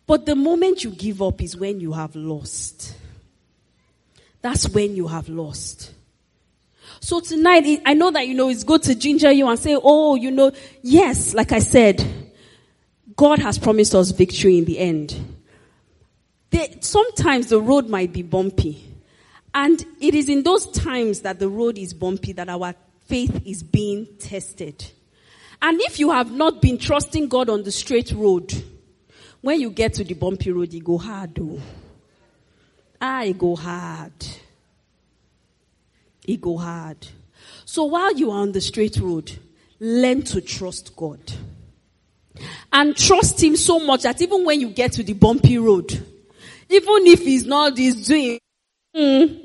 But 0.09 0.27
the 0.27 0.35
moment 0.35 0.83
you 0.83 0.91
give 0.91 1.23
up 1.23 1.41
is 1.41 1.57
when 1.57 1.79
you 1.79 1.93
have 1.93 2.17
lost. 2.17 2.97
That's 4.43 4.69
when 4.69 4.97
you 4.97 5.07
have 5.07 5.29
lost. 5.29 5.95
So 7.01 7.21
tonight, 7.21 7.81
I 7.87 7.95
know 7.95 8.11
that, 8.11 8.29
you 8.29 8.35
know, 8.35 8.51
it's 8.51 8.63
good 8.63 8.83
to 8.85 8.95
ginger 8.95 9.33
you 9.33 9.49
and 9.49 9.59
say, 9.59 9.77
oh, 9.83 10.15
you 10.15 10.31
know, 10.31 10.53
yes, 10.83 11.33
like 11.35 11.51
I 11.51 11.59
said, 11.59 12.05
God 13.17 13.39
has 13.39 13.59
promised 13.59 13.95
us 13.95 14.11
victory 14.11 14.59
in 14.59 14.67
the 14.67 14.79
end. 14.79 15.19
They, 16.51 16.79
sometimes 16.81 17.49
the 17.49 17.61
road 17.61 17.89
might 17.89 18.13
be 18.13 18.23
bumpy. 18.23 18.87
And 19.55 19.85
it 20.01 20.15
is 20.15 20.29
in 20.29 20.43
those 20.43 20.67
times 20.71 21.21
that 21.23 21.39
the 21.39 21.49
road 21.49 21.79
is 21.79 21.95
bumpy 21.95 22.33
that 22.35 22.49
our 22.49 22.75
faith 23.07 23.43
is 23.47 23.63
being 23.63 24.07
tested. 24.19 24.85
And 25.63 25.81
if 25.83 25.99
you 25.99 26.11
have 26.11 26.31
not 26.31 26.61
been 26.63 26.79
trusting 26.79 27.29
God 27.29 27.49
on 27.49 27.63
the 27.63 27.73
straight 27.73 28.13
road, 28.13 28.53
when 29.41 29.61
you 29.61 29.71
get 29.71 29.95
to 29.95 30.05
the 30.05 30.15
bumpy 30.15 30.53
road, 30.53 30.73
you 30.73 30.83
go 30.83 30.99
hard 30.99 31.35
though. 31.35 31.61
Ah, 33.01 33.23
it 33.23 33.39
go 33.39 33.57
hard. 33.57 34.13
It 36.31 36.41
go 36.41 36.57
hard. 36.57 37.07
So 37.65 37.85
while 37.85 38.15
you 38.15 38.31
are 38.31 38.41
on 38.41 38.53
the 38.53 38.61
straight 38.61 38.97
road, 38.97 39.39
learn 39.79 40.23
to 40.23 40.41
trust 40.41 40.95
God. 40.97 41.21
And 42.73 42.97
trust 42.97 43.43
Him 43.43 43.57
so 43.57 43.81
much 43.81 44.03
that 44.03 44.21
even 44.23 44.45
when 44.45 44.61
you 44.61 44.71
get 44.71 44.93
to 44.93 45.03
the 45.03 45.13
bumpy 45.13 45.59
road, 45.59 45.91
even 46.69 47.07
if 47.07 47.21
He's 47.21 47.45
not 47.47 47.77
He's 47.77 48.07
doing 48.07 48.39
Mm. 48.95 49.41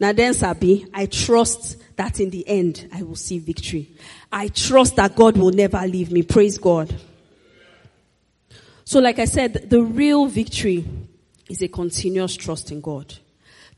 Now 0.00 0.12
then, 0.12 0.34
Sabi, 0.34 0.86
I 0.92 1.06
trust 1.06 1.76
that 1.96 2.20
in 2.20 2.30
the 2.30 2.46
end 2.48 2.88
I 2.92 3.02
will 3.02 3.16
see 3.16 3.38
victory. 3.38 3.90
I 4.30 4.48
trust 4.48 4.96
that 4.96 5.14
God 5.14 5.36
will 5.36 5.52
never 5.52 5.80
leave 5.86 6.10
me. 6.10 6.22
Praise 6.22 6.58
God. 6.58 6.94
So 8.84 9.00
like 9.00 9.18
I 9.18 9.24
said, 9.24 9.68
the 9.70 9.82
real 9.82 10.26
victory 10.26 10.84
is 11.48 11.62
a 11.62 11.68
continuous 11.68 12.36
trust 12.36 12.70
in 12.70 12.80
God. 12.80 13.14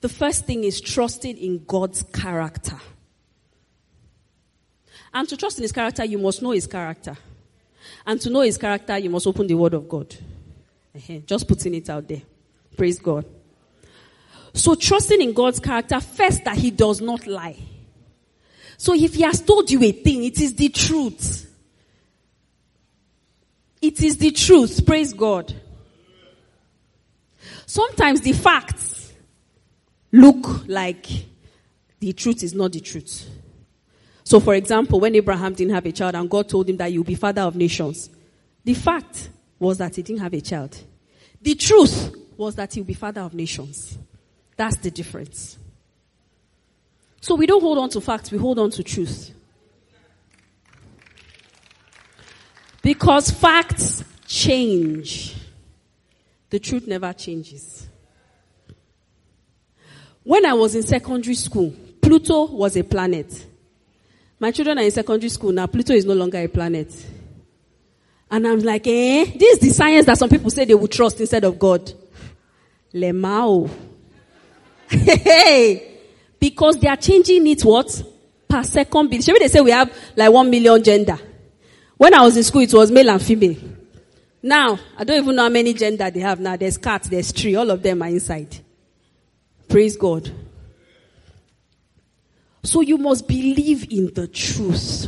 The 0.00 0.08
first 0.08 0.46
thing 0.46 0.64
is 0.64 0.80
trusting 0.80 1.36
in 1.36 1.64
God's 1.64 2.02
character. 2.02 2.78
And 5.12 5.28
to 5.28 5.36
trust 5.36 5.58
in 5.58 5.62
his 5.62 5.72
character, 5.72 6.04
you 6.04 6.18
must 6.18 6.42
know 6.42 6.50
his 6.50 6.66
character. 6.66 7.16
And 8.06 8.20
to 8.20 8.30
know 8.30 8.42
his 8.42 8.58
character, 8.58 8.96
you 8.98 9.10
must 9.10 9.26
open 9.26 9.46
the 9.46 9.54
word 9.54 9.74
of 9.74 9.88
God. 9.88 10.14
Just 11.26 11.48
putting 11.48 11.74
it 11.74 11.90
out 11.90 12.06
there. 12.06 12.22
Praise 12.76 12.98
God. 12.98 13.24
So 14.54 14.74
trusting 14.74 15.20
in 15.20 15.32
God's 15.32 15.60
character, 15.60 16.00
first 16.00 16.44
that 16.44 16.56
he 16.56 16.70
does 16.70 17.00
not 17.00 17.26
lie. 17.26 17.56
So 18.76 18.94
if 18.94 19.14
he 19.14 19.22
has 19.22 19.40
told 19.40 19.70
you 19.70 19.82
a 19.82 19.92
thing, 19.92 20.24
it 20.24 20.40
is 20.40 20.54
the 20.54 20.68
truth. 20.68 21.44
It 23.80 24.02
is 24.02 24.16
the 24.16 24.30
truth. 24.30 24.84
Praise 24.86 25.12
God. 25.12 25.54
Sometimes 27.66 28.20
the 28.20 28.32
facts 28.32 28.87
look 30.12 30.66
like 30.66 31.06
the 32.00 32.12
truth 32.12 32.42
is 32.42 32.54
not 32.54 32.72
the 32.72 32.80
truth. 32.80 33.28
So 34.24 34.40
for 34.40 34.54
example, 34.54 35.00
when 35.00 35.14
Abraham 35.14 35.54
didn't 35.54 35.74
have 35.74 35.86
a 35.86 35.92
child 35.92 36.14
and 36.14 36.28
God 36.28 36.48
told 36.48 36.68
him 36.68 36.76
that 36.76 36.92
you'll 36.92 37.04
be 37.04 37.14
father 37.14 37.42
of 37.42 37.56
nations, 37.56 38.10
the 38.64 38.74
fact 38.74 39.30
was 39.58 39.78
that 39.78 39.96
he 39.96 40.02
didn't 40.02 40.20
have 40.20 40.34
a 40.34 40.40
child. 40.40 40.76
The 41.40 41.54
truth 41.54 42.14
was 42.36 42.54
that 42.56 42.74
he'll 42.74 42.84
be 42.84 42.94
father 42.94 43.22
of 43.22 43.34
nations. 43.34 43.98
That's 44.56 44.76
the 44.76 44.90
difference. 44.90 45.58
So 47.20 47.34
we 47.34 47.46
don't 47.46 47.60
hold 47.60 47.78
on 47.78 47.88
to 47.90 48.00
facts, 48.00 48.30
we 48.30 48.38
hold 48.38 48.58
on 48.58 48.70
to 48.70 48.82
truth. 48.82 49.32
Because 52.82 53.30
facts 53.30 54.04
change. 54.26 55.36
The 56.50 56.58
truth 56.58 56.86
never 56.86 57.12
changes. 57.12 57.87
When 60.28 60.44
I 60.44 60.52
was 60.52 60.74
in 60.74 60.82
secondary 60.82 61.34
school, 61.36 61.74
Pluto 62.02 62.48
was 62.48 62.76
a 62.76 62.82
planet. 62.84 63.46
My 64.38 64.50
children 64.50 64.76
are 64.78 64.82
in 64.82 64.90
secondary 64.90 65.30
school 65.30 65.52
now. 65.52 65.66
Pluto 65.66 65.94
is 65.94 66.04
no 66.04 66.12
longer 66.12 66.36
a 66.36 66.46
planet. 66.48 66.92
And 68.30 68.46
I'm 68.46 68.58
like, 68.58 68.86
eh, 68.86 69.24
this 69.38 69.54
is 69.54 69.58
the 69.60 69.70
science 69.70 70.04
that 70.04 70.18
some 70.18 70.28
people 70.28 70.50
say 70.50 70.66
they 70.66 70.74
would 70.74 70.92
trust 70.92 71.18
instead 71.18 71.44
of 71.44 71.58
God. 71.58 71.90
Lemao. 72.92 73.70
Hey, 74.90 75.96
because 76.38 76.76
they 76.76 76.88
are 76.88 76.96
changing 76.98 77.46
it 77.46 77.62
what? 77.62 78.02
Per 78.46 78.62
second. 78.64 79.24
Should 79.24 79.40
they 79.40 79.48
say 79.48 79.62
we 79.62 79.70
have 79.70 79.90
like 80.14 80.30
one 80.30 80.50
million 80.50 80.84
gender? 80.84 81.18
When 81.96 82.12
I 82.12 82.20
was 82.20 82.36
in 82.36 82.42
school, 82.42 82.60
it 82.60 82.74
was 82.74 82.90
male 82.90 83.08
and 83.08 83.22
female. 83.22 83.56
Now, 84.42 84.78
I 84.98 85.04
don't 85.04 85.22
even 85.22 85.36
know 85.36 85.44
how 85.44 85.48
many 85.48 85.72
gender 85.72 86.10
they 86.10 86.20
have 86.20 86.38
now. 86.38 86.54
There's 86.56 86.76
cat, 86.76 87.04
there's 87.04 87.32
tree, 87.32 87.54
all 87.54 87.70
of 87.70 87.82
them 87.82 88.02
are 88.02 88.08
inside. 88.08 88.54
Praise 89.68 89.96
God. 89.96 90.30
So 92.62 92.80
you 92.80 92.98
must 92.98 93.28
believe 93.28 93.92
in 93.92 94.12
the 94.14 94.26
truth. 94.26 95.06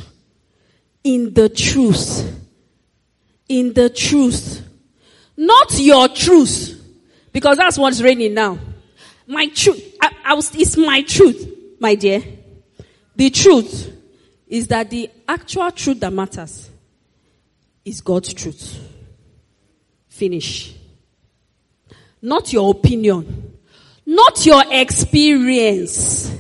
In 1.03 1.35
the 1.35 1.49
truth. 1.49 2.41
In 3.49 3.73
the 3.73 3.91
truth. 3.91 4.67
Not 5.37 5.79
your 5.79 6.09
truth. 6.09 6.77
Because 7.33 7.57
that's 7.57 7.79
what's 7.79 8.01
reigning 8.03 8.35
now. 8.35 8.59
My 9.27 9.47
truth, 9.49 9.97
I, 10.01 10.11
I 10.25 10.35
was, 10.35 10.55
it's 10.55 10.77
my 10.77 11.03
truth, 11.03 11.49
my 11.79 11.95
dear. 11.95 12.23
The 13.15 13.31
truth 13.31 13.93
is 14.49 14.67
that 14.69 14.91
the 14.91 15.11
actual 15.29 15.71
truth 15.71 16.01
that 16.01 16.13
matters 16.13 16.69
is 17.85 18.01
God's 18.01 18.35
truth. 18.35 18.79
Finish. 20.09 20.75
Not 22.21 22.53
your 22.53 22.71
opinion. 22.71 23.50
Not 24.11 24.45
your 24.45 24.65
experience. 24.69 26.37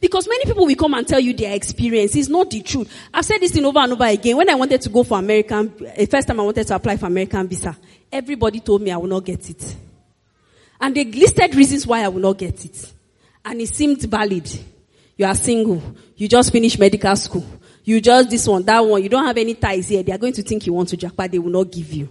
Because 0.00 0.26
many 0.28 0.46
people 0.46 0.66
will 0.66 0.74
come 0.74 0.94
and 0.94 1.06
tell 1.06 1.20
you 1.20 1.32
their 1.32 1.54
experience 1.54 2.16
is 2.16 2.28
not 2.28 2.50
the 2.50 2.60
truth. 2.60 2.92
I've 3.14 3.24
said 3.24 3.38
this 3.38 3.52
thing 3.52 3.64
over 3.64 3.78
and 3.78 3.92
over 3.92 4.04
again. 4.04 4.36
When 4.36 4.50
I 4.50 4.56
wanted 4.56 4.80
to 4.80 4.88
go 4.88 5.04
for 5.04 5.16
American, 5.16 5.72
the 5.78 6.08
first 6.10 6.26
time 6.26 6.40
I 6.40 6.42
wanted 6.42 6.66
to 6.66 6.74
apply 6.74 6.96
for 6.96 7.06
American 7.06 7.46
visa, 7.46 7.76
everybody 8.10 8.58
told 8.58 8.82
me 8.82 8.90
I 8.90 8.96
will 8.96 9.06
not 9.06 9.24
get 9.24 9.48
it. 9.48 9.76
And 10.80 10.92
they 10.92 11.04
listed 11.04 11.54
reasons 11.54 11.86
why 11.86 12.02
I 12.02 12.08
will 12.08 12.20
not 12.20 12.36
get 12.36 12.64
it. 12.64 12.92
And 13.44 13.60
it 13.60 13.68
seemed 13.68 14.02
valid. 14.02 14.50
You 15.16 15.26
are 15.26 15.36
single. 15.36 15.80
You 16.16 16.26
just 16.26 16.50
finished 16.50 16.80
medical 16.80 17.14
school. 17.14 17.46
You 17.84 18.00
just 18.00 18.28
this 18.28 18.48
one, 18.48 18.64
that 18.64 18.80
one. 18.80 19.00
You 19.04 19.08
don't 19.08 19.24
have 19.24 19.38
any 19.38 19.54
ties 19.54 19.88
here. 19.88 20.02
They 20.02 20.10
are 20.10 20.18
going 20.18 20.32
to 20.32 20.42
think 20.42 20.66
you 20.66 20.72
want 20.72 20.88
to 20.88 20.96
jackpot. 20.96 21.30
They 21.30 21.38
will 21.38 21.52
not 21.52 21.70
give 21.70 21.92
you. 21.92 22.08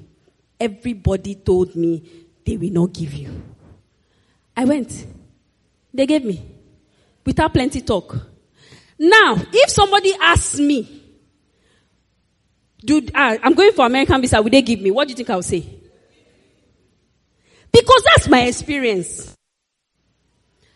Everybody 0.57 1.35
told 1.35 1.75
me 1.75 2.01
they 2.45 2.55
will 2.55 2.71
not 2.71 2.93
give 2.93 3.13
you. 3.13 3.46
I 4.57 4.65
went. 4.65 5.05
They 5.93 6.07
gave 6.07 6.25
me. 6.25 6.43
Without 7.23 7.53
plenty 7.53 7.81
talk. 7.81 8.17
Now, 8.97 9.35
if 9.53 9.69
somebody 9.69 10.13
asks 10.19 10.59
me, 10.59 11.03
dude, 12.83 13.11
uh, 13.13 13.37
I'm 13.43 13.53
going 13.53 13.71
for 13.73 13.85
American 13.85 14.19
visa, 14.19 14.41
will 14.41 14.49
they 14.49 14.63
give 14.63 14.81
me? 14.81 14.89
What 14.89 15.07
do 15.07 15.11
you 15.11 15.15
think 15.15 15.29
I'll 15.29 15.43
say? 15.43 15.63
Because 17.71 18.03
that's 18.03 18.27
my 18.27 18.41
experience. 18.45 19.35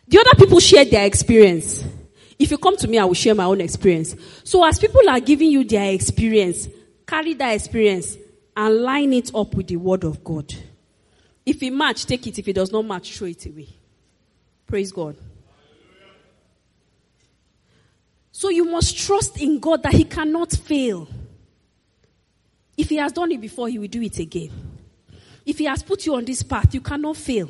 The 0.07 0.19
other 0.19 0.35
people 0.37 0.59
share 0.59 0.85
their 0.85 1.05
experience. 1.05 1.83
If 2.37 2.51
you 2.51 2.59
come 2.59 2.77
to 2.77 2.87
me, 2.87 2.99
I 2.99 3.05
will 3.05 3.13
share 3.15 3.33
my 3.33 3.45
own 3.45 3.61
experience. 3.61 4.15
So 4.43 4.63
as 4.63 4.77
people 4.77 5.09
are 5.09 5.19
giving 5.19 5.49
you 5.49 5.63
their 5.63 5.91
experience, 5.91 6.67
carry 7.07 7.33
that 7.35 7.55
experience 7.55 8.17
and 8.55 8.81
line 8.81 9.13
it 9.13 9.33
up 9.33 9.55
with 9.55 9.67
the 9.67 9.77
word 9.77 10.03
of 10.03 10.23
God. 10.23 10.53
If 11.51 11.61
it 11.63 11.73
match, 11.73 12.05
take 12.05 12.25
it. 12.27 12.39
If 12.39 12.47
it 12.47 12.53
does 12.53 12.71
not 12.71 12.85
match, 12.85 13.17
throw 13.17 13.27
it 13.27 13.45
away. 13.45 13.67
Praise 14.65 14.89
God. 14.93 15.17
So 18.31 18.47
you 18.47 18.63
must 18.63 18.97
trust 18.97 19.41
in 19.41 19.59
God 19.59 19.83
that 19.83 19.91
He 19.91 20.05
cannot 20.05 20.53
fail. 20.53 21.09
If 22.77 22.87
He 22.87 22.95
has 22.95 23.11
done 23.11 23.33
it 23.33 23.41
before, 23.41 23.67
He 23.67 23.79
will 23.79 23.89
do 23.89 24.01
it 24.01 24.17
again. 24.17 24.49
If 25.45 25.57
He 25.57 25.65
has 25.65 25.83
put 25.83 26.05
you 26.05 26.15
on 26.15 26.23
this 26.23 26.41
path, 26.41 26.73
you 26.73 26.79
cannot 26.79 27.17
fail. 27.17 27.49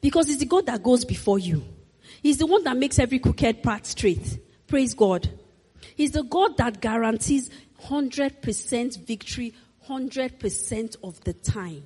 Because 0.00 0.30
it's 0.30 0.38
the 0.38 0.46
God 0.46 0.64
that 0.64 0.82
goes 0.82 1.04
before 1.04 1.38
you. 1.38 1.62
He's 2.22 2.38
the 2.38 2.46
one 2.46 2.64
that 2.64 2.78
makes 2.78 2.98
every 2.98 3.18
crooked 3.18 3.62
path 3.62 3.84
straight. 3.84 4.38
Praise 4.66 4.94
God. 4.94 5.28
He's 5.96 6.12
the 6.12 6.22
God 6.22 6.56
that 6.56 6.80
guarantees 6.80 7.50
100% 7.82 9.06
victory 9.06 9.52
100% 9.86 10.96
of 11.04 11.22
the 11.24 11.34
time. 11.34 11.84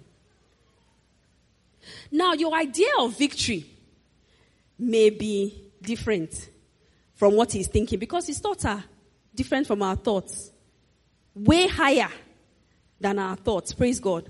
Now, 2.11 2.32
your 2.32 2.55
idea 2.55 2.91
of 2.99 3.16
victory 3.18 3.66
may 4.78 5.11
be 5.11 5.70
different 5.82 6.51
from 7.14 7.34
what 7.34 7.53
he's 7.53 7.66
thinking 7.66 7.99
because 7.99 8.26
his 8.26 8.39
thoughts 8.39 8.64
are 8.64 8.82
different 9.34 9.66
from 9.66 9.82
our 9.82 9.97
thoughts. 9.97 10.51
Way 11.34 11.68
higher 11.68 12.09
than 13.01 13.18
our 13.18 13.36
thoughts. 13.36 13.72
Praise 13.72 14.01
God. 14.01 14.28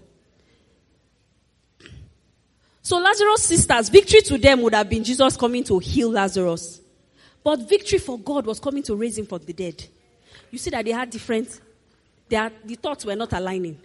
So 2.82 2.98
Lazarus' 2.98 3.44
sisters, 3.44 3.90
victory 3.90 4.22
to 4.22 4.38
them 4.38 4.62
would 4.62 4.74
have 4.74 4.88
been 4.88 5.04
Jesus 5.04 5.36
coming 5.36 5.62
to 5.64 5.78
heal 5.78 6.10
Lazarus. 6.10 6.80
But 7.44 7.68
victory 7.68 7.98
for 7.98 8.18
God 8.18 8.46
was 8.46 8.58
coming 8.58 8.82
to 8.84 8.96
raise 8.96 9.18
him 9.18 9.26
from 9.26 9.42
the 9.44 9.52
dead. 9.52 9.84
You 10.50 10.58
see 10.58 10.70
that 10.70 10.84
they 10.84 10.92
had 10.92 11.10
different, 11.10 11.60
are, 12.34 12.50
the 12.64 12.74
thoughts 12.76 13.04
were 13.04 13.16
not 13.16 13.32
aligning. 13.32 13.78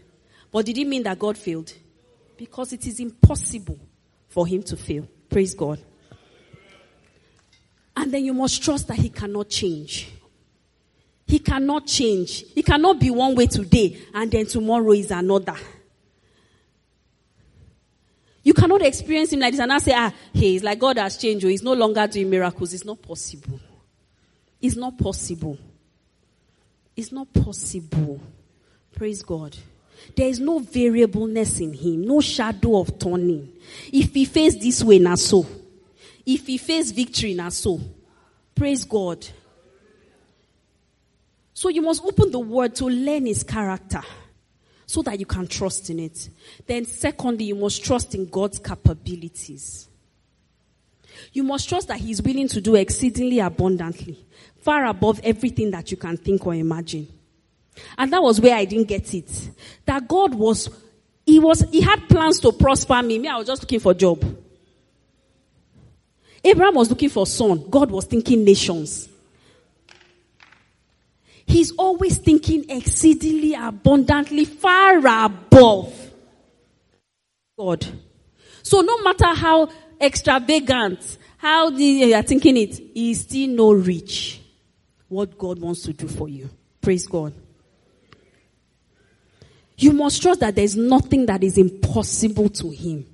But 0.51 0.65
did 0.65 0.78
it 0.78 0.88
mean 0.88 1.03
that 1.03 1.19
God 1.19 1.38
failed? 1.38 1.74
Because 2.38 2.73
it 2.73 2.86
is 2.88 2.99
impossible 2.99 3.79
for 4.27 4.47
him 4.47 4.63
to 4.63 4.77
fail. 4.77 5.07
Praise 5.29 5.53
God. 5.53 5.79
And 7.95 8.11
then 8.11 8.25
you 8.25 8.34
must 8.34 8.63
trust 8.63 8.88
that 8.88 8.97
he 8.97 9.09
cannot 9.09 9.49
change. 9.49 10.09
He 11.27 11.39
cannot 11.39 11.88
change. 11.88 12.43
He 12.53 12.63
cannot 12.63 12.99
be 12.99 13.09
one 13.09 13.36
way 13.36 13.47
today 13.47 13.97
and 14.13 14.31
then 14.31 14.45
tomorrow 14.45 14.91
is 14.91 15.11
another. 15.11 15.55
You 18.43 18.53
cannot 18.53 18.81
experience 18.81 19.31
him 19.31 19.39
like 19.39 19.51
this 19.53 19.61
and 19.61 19.71
I 19.71 19.77
say, 19.77 19.93
ah, 19.95 20.13
hey, 20.34 20.55
it's 20.55 20.65
like 20.65 20.79
God 20.79 20.97
has 20.97 21.17
changed 21.17 21.45
or 21.45 21.49
he's 21.49 21.63
no 21.63 21.73
longer 21.73 22.05
doing 22.07 22.29
miracles. 22.29 22.73
It's 22.73 22.84
not 22.84 23.01
possible. 23.01 23.59
It's 24.59 24.75
not 24.75 24.97
possible. 24.97 25.57
It's 26.95 27.11
not 27.11 27.34
possible. 27.34 28.19
Praise 28.93 29.23
God. 29.23 29.57
There 30.16 30.28
is 30.28 30.39
no 30.39 30.60
variableness 30.60 31.60
in 31.60 31.74
him, 31.74 32.06
no 32.06 32.22
shadow 32.22 32.80
of 32.80 32.99
turning. 32.99 33.51
If 33.91 34.14
he 34.14 34.26
faced 34.26 34.62
this 34.62 34.84
way, 34.84 34.99
now 34.99 35.16
so. 35.16 35.45
If 36.26 36.47
he 36.47 36.58
faced 36.58 36.95
victory, 36.95 37.34
now 37.34 37.49
so. 37.49 37.80
Praise 38.56 38.84
God. 38.84 39.26
So 41.54 41.70
you 41.70 41.82
must 41.82 42.04
open 42.04 42.32
the 42.32 42.39
word 42.39 42.76
to 42.76 42.86
learn 42.86 43.26
his 43.26 43.43
character 43.43 44.01
so 44.86 45.01
that 45.04 45.20
you 45.20 45.26
can 45.26 45.47
trust 45.47 45.89
in 45.89 45.99
it. 45.99 46.30
Then 46.68 46.86
secondly, 46.86 47.45
you 47.45 47.56
must 47.56 47.84
trust 47.84 48.14
in 48.16 48.26
God's 48.26 48.60
capabilities. 48.60 49.88
You 51.32 51.43
must 51.43 51.70
trust 51.70 51.88
that 51.88 51.99
he 51.99 52.12
is 52.12 52.22
willing 52.22 52.47
to 52.49 52.62
do 52.62 52.76
exceedingly 52.76 53.39
abundantly, 53.39 54.26
far 54.62 54.86
above 54.86 55.20
everything 55.24 55.72
that 55.72 55.91
you 55.91 55.97
can 55.97 56.18
think 56.18 56.45
or 56.45 56.54
imagine. 56.54 57.08
And 57.97 58.11
that 58.13 58.21
was 58.21 58.39
where 58.39 58.55
I 58.55 58.65
didn't 58.65 58.88
get 58.88 59.13
it. 59.13 59.49
That 59.86 60.07
God 60.07 60.34
was, 60.36 60.69
he 61.26 61.39
was, 61.39 61.61
he 61.71 61.82
had 61.82 62.07
plans 62.07 62.39
to 62.41 62.51
prosper 62.51 63.01
me. 63.01 63.19
Me, 63.19 63.28
I 63.28 63.38
was 63.38 63.47
just 63.47 63.63
looking 63.63 63.80
for 63.80 63.93
job. 63.93 64.24
Abraham 66.43 66.76
was 66.76 66.89
looking 66.89 67.09
for 67.09 67.26
son. 67.26 67.69
God 67.69 67.89
was 67.89 68.05
thinking 68.05 68.43
nations. 68.43 69.09
He's 71.45 71.71
always 71.74 72.17
thinking 72.17 72.69
exceedingly 72.69 73.53
abundantly 73.53 74.45
far 74.45 74.97
above 74.97 75.93
God. 77.57 77.86
So 78.61 78.82
no 78.82 79.01
matter 79.03 79.28
how 79.28 79.69
extravagant, 79.99 81.17
how 81.38 81.69
you 81.69 82.15
are 82.15 82.24
thinking 82.24 82.57
it, 82.57 82.80
he 82.93 83.13
still 83.13 83.49
no 83.49 83.74
reach 83.74 84.41
what 85.07 85.38
God 85.38 85.59
wants 85.59 85.84
to 85.84 85.93
do 85.93 86.07
for 86.07 86.28
you. 86.28 86.49
Praise 86.82 87.05
God. 87.05 87.34
You 89.84 89.91
must 89.91 90.21
trust 90.21 90.39
that 90.39 90.55
there 90.55 90.63
is 90.63 90.77
nothing 90.77 91.25
that 91.25 91.43
is 91.43 91.57
impossible 91.57 92.47
to 92.47 92.69
him. 92.69 93.05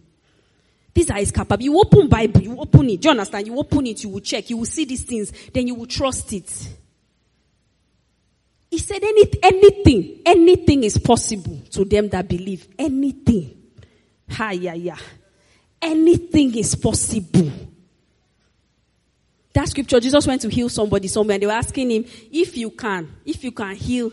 These 0.93 1.09
are 1.09 1.17
his 1.17 1.32
capabilities. 1.32 1.65
You 1.65 1.80
open 1.80 2.07
Bible, 2.07 2.43
you 2.43 2.59
open 2.59 2.88
it. 2.91 3.01
Do 3.01 3.07
you 3.07 3.09
understand? 3.09 3.47
You 3.47 3.57
open 3.57 3.88
it, 3.88 4.03
you 4.03 4.09
will 4.09 4.20
check, 4.20 4.51
you 4.51 4.57
will 4.57 4.67
see 4.67 4.86
these 4.86 5.01
things, 5.01 5.34
then 5.51 5.65
you 5.65 5.74
will 5.74 5.88
trust 5.88 6.32
it. 6.32 6.70
He 8.70 8.78
said 8.78 9.01
any, 9.01 9.24
anything, 9.41 10.20
anything 10.24 10.84
is 10.84 10.99
possible 10.99 11.59
to 11.72 11.86
them 11.86 12.07
that 12.09 12.28
believe. 12.28 12.67
Anything. 12.78 13.57
Ha, 14.30 14.51
yeah, 14.51 14.76
yeah. 14.76 14.97
Anything 15.82 16.55
is 16.55 16.76
possible. 16.76 17.51
That 19.53 19.67
scripture, 19.70 19.99
Jesus 19.99 20.28
went 20.28 20.43
to 20.43 20.49
heal 20.49 20.70
somebody 20.70 21.07
somewhere 21.07 21.34
and 21.34 21.41
they 21.41 21.47
were 21.47 21.53
asking 21.53 21.89
him, 21.89 22.05
if 22.32 22.55
you 22.55 22.70
can, 22.70 23.11
if 23.26 23.43
you 23.43 23.53
can 23.53 23.76
heal. 23.76 24.11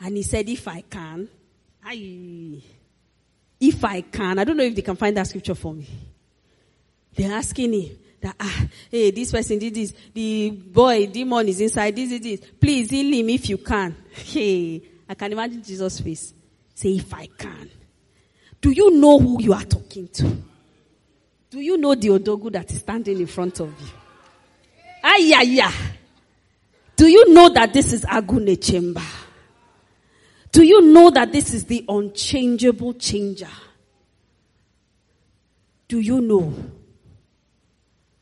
And 0.00 0.16
he 0.16 0.22
said, 0.22 0.48
if 0.48 0.68
I 0.68 0.82
can, 0.82 1.28
I, 1.84 2.62
if 3.60 3.84
I 3.84 4.00
can, 4.02 4.38
I 4.38 4.44
don't 4.44 4.56
know 4.56 4.64
if 4.64 4.74
they 4.74 4.82
can 4.82 4.96
find 4.96 5.16
that 5.16 5.26
scripture 5.26 5.54
for 5.54 5.74
me. 5.74 5.86
They're 7.14 7.32
asking 7.32 7.72
him 7.72 7.98
that, 8.20 8.36
ah, 8.40 8.66
hey, 8.90 9.10
this 9.10 9.32
person 9.32 9.58
did 9.58 9.74
this. 9.74 9.92
The 10.14 10.50
boy, 10.50 11.06
demon 11.06 11.48
is 11.48 11.60
inside. 11.60 11.94
This, 11.94 12.08
this, 12.10 12.20
this. 12.20 12.50
Please 12.60 12.88
heal 12.88 13.12
him 13.12 13.28
if 13.30 13.48
you 13.48 13.58
can. 13.58 13.94
Hey, 14.12 14.82
I 15.08 15.14
can 15.14 15.32
imagine 15.32 15.62
Jesus' 15.62 16.00
face. 16.00 16.32
Say, 16.74 16.96
if 16.96 17.12
I 17.12 17.26
can. 17.26 17.70
Do 18.60 18.70
you 18.70 18.92
know 18.92 19.18
who 19.18 19.42
you 19.42 19.52
are 19.52 19.64
talking 19.64 20.08
to? 20.08 20.36
Do 21.50 21.60
you 21.60 21.76
know 21.76 21.94
the 21.94 22.08
Odogu 22.08 22.50
that 22.52 22.70
is 22.70 22.80
standing 22.80 23.20
in 23.20 23.26
front 23.26 23.60
of 23.60 23.68
you? 23.68 23.88
Ah, 25.04 25.16
yeah, 25.18 25.42
yeah. 25.42 25.72
Do 26.96 27.08
you 27.08 27.34
know 27.34 27.48
that 27.50 27.72
this 27.74 27.92
is 27.92 28.02
Agune 28.02 28.62
Chamber? 28.64 29.02
Do 30.52 30.62
you 30.62 30.82
know 30.82 31.10
that 31.10 31.32
this 31.32 31.54
is 31.54 31.64
the 31.64 31.84
unchangeable 31.88 32.92
changer? 32.94 33.48
Do 35.88 35.98
you 35.98 36.20
know? 36.20 36.54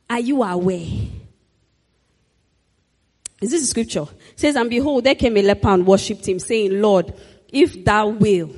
Are 0.09 0.21
you 0.21 0.43
aware? 0.43 0.87
Is 3.41 3.51
this 3.51 3.69
scripture? 3.69 4.03
It 4.03 4.41
says, 4.41 4.55
and 4.55 4.71
behold, 4.71 5.05
there 5.05 5.15
came 5.17 5.37
a 5.37 5.43
leper 5.43 5.69
and 5.69 5.87
worshipped 5.87 6.29
him, 6.29 6.39
saying, 6.39 6.81
Lord, 6.81 7.13
if 7.49 7.85
thou 7.85 8.09
will. 8.09 8.51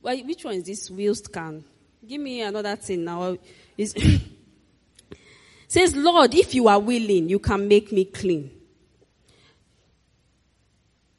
Well, 0.00 0.16
which 0.18 0.44
one 0.44 0.54
is 0.54 0.64
this? 0.64 0.90
Wills 0.90 1.20
can. 1.20 1.64
Give 2.06 2.20
me 2.20 2.42
another 2.42 2.76
thing 2.76 3.04
now. 3.04 3.36
Is 3.76 3.94
says, 5.68 5.96
Lord, 5.96 6.34
if 6.34 6.54
you 6.54 6.68
are 6.68 6.78
willing, 6.78 7.28
you 7.28 7.38
can 7.38 7.66
make 7.66 7.90
me 7.90 8.04
clean. 8.04 8.50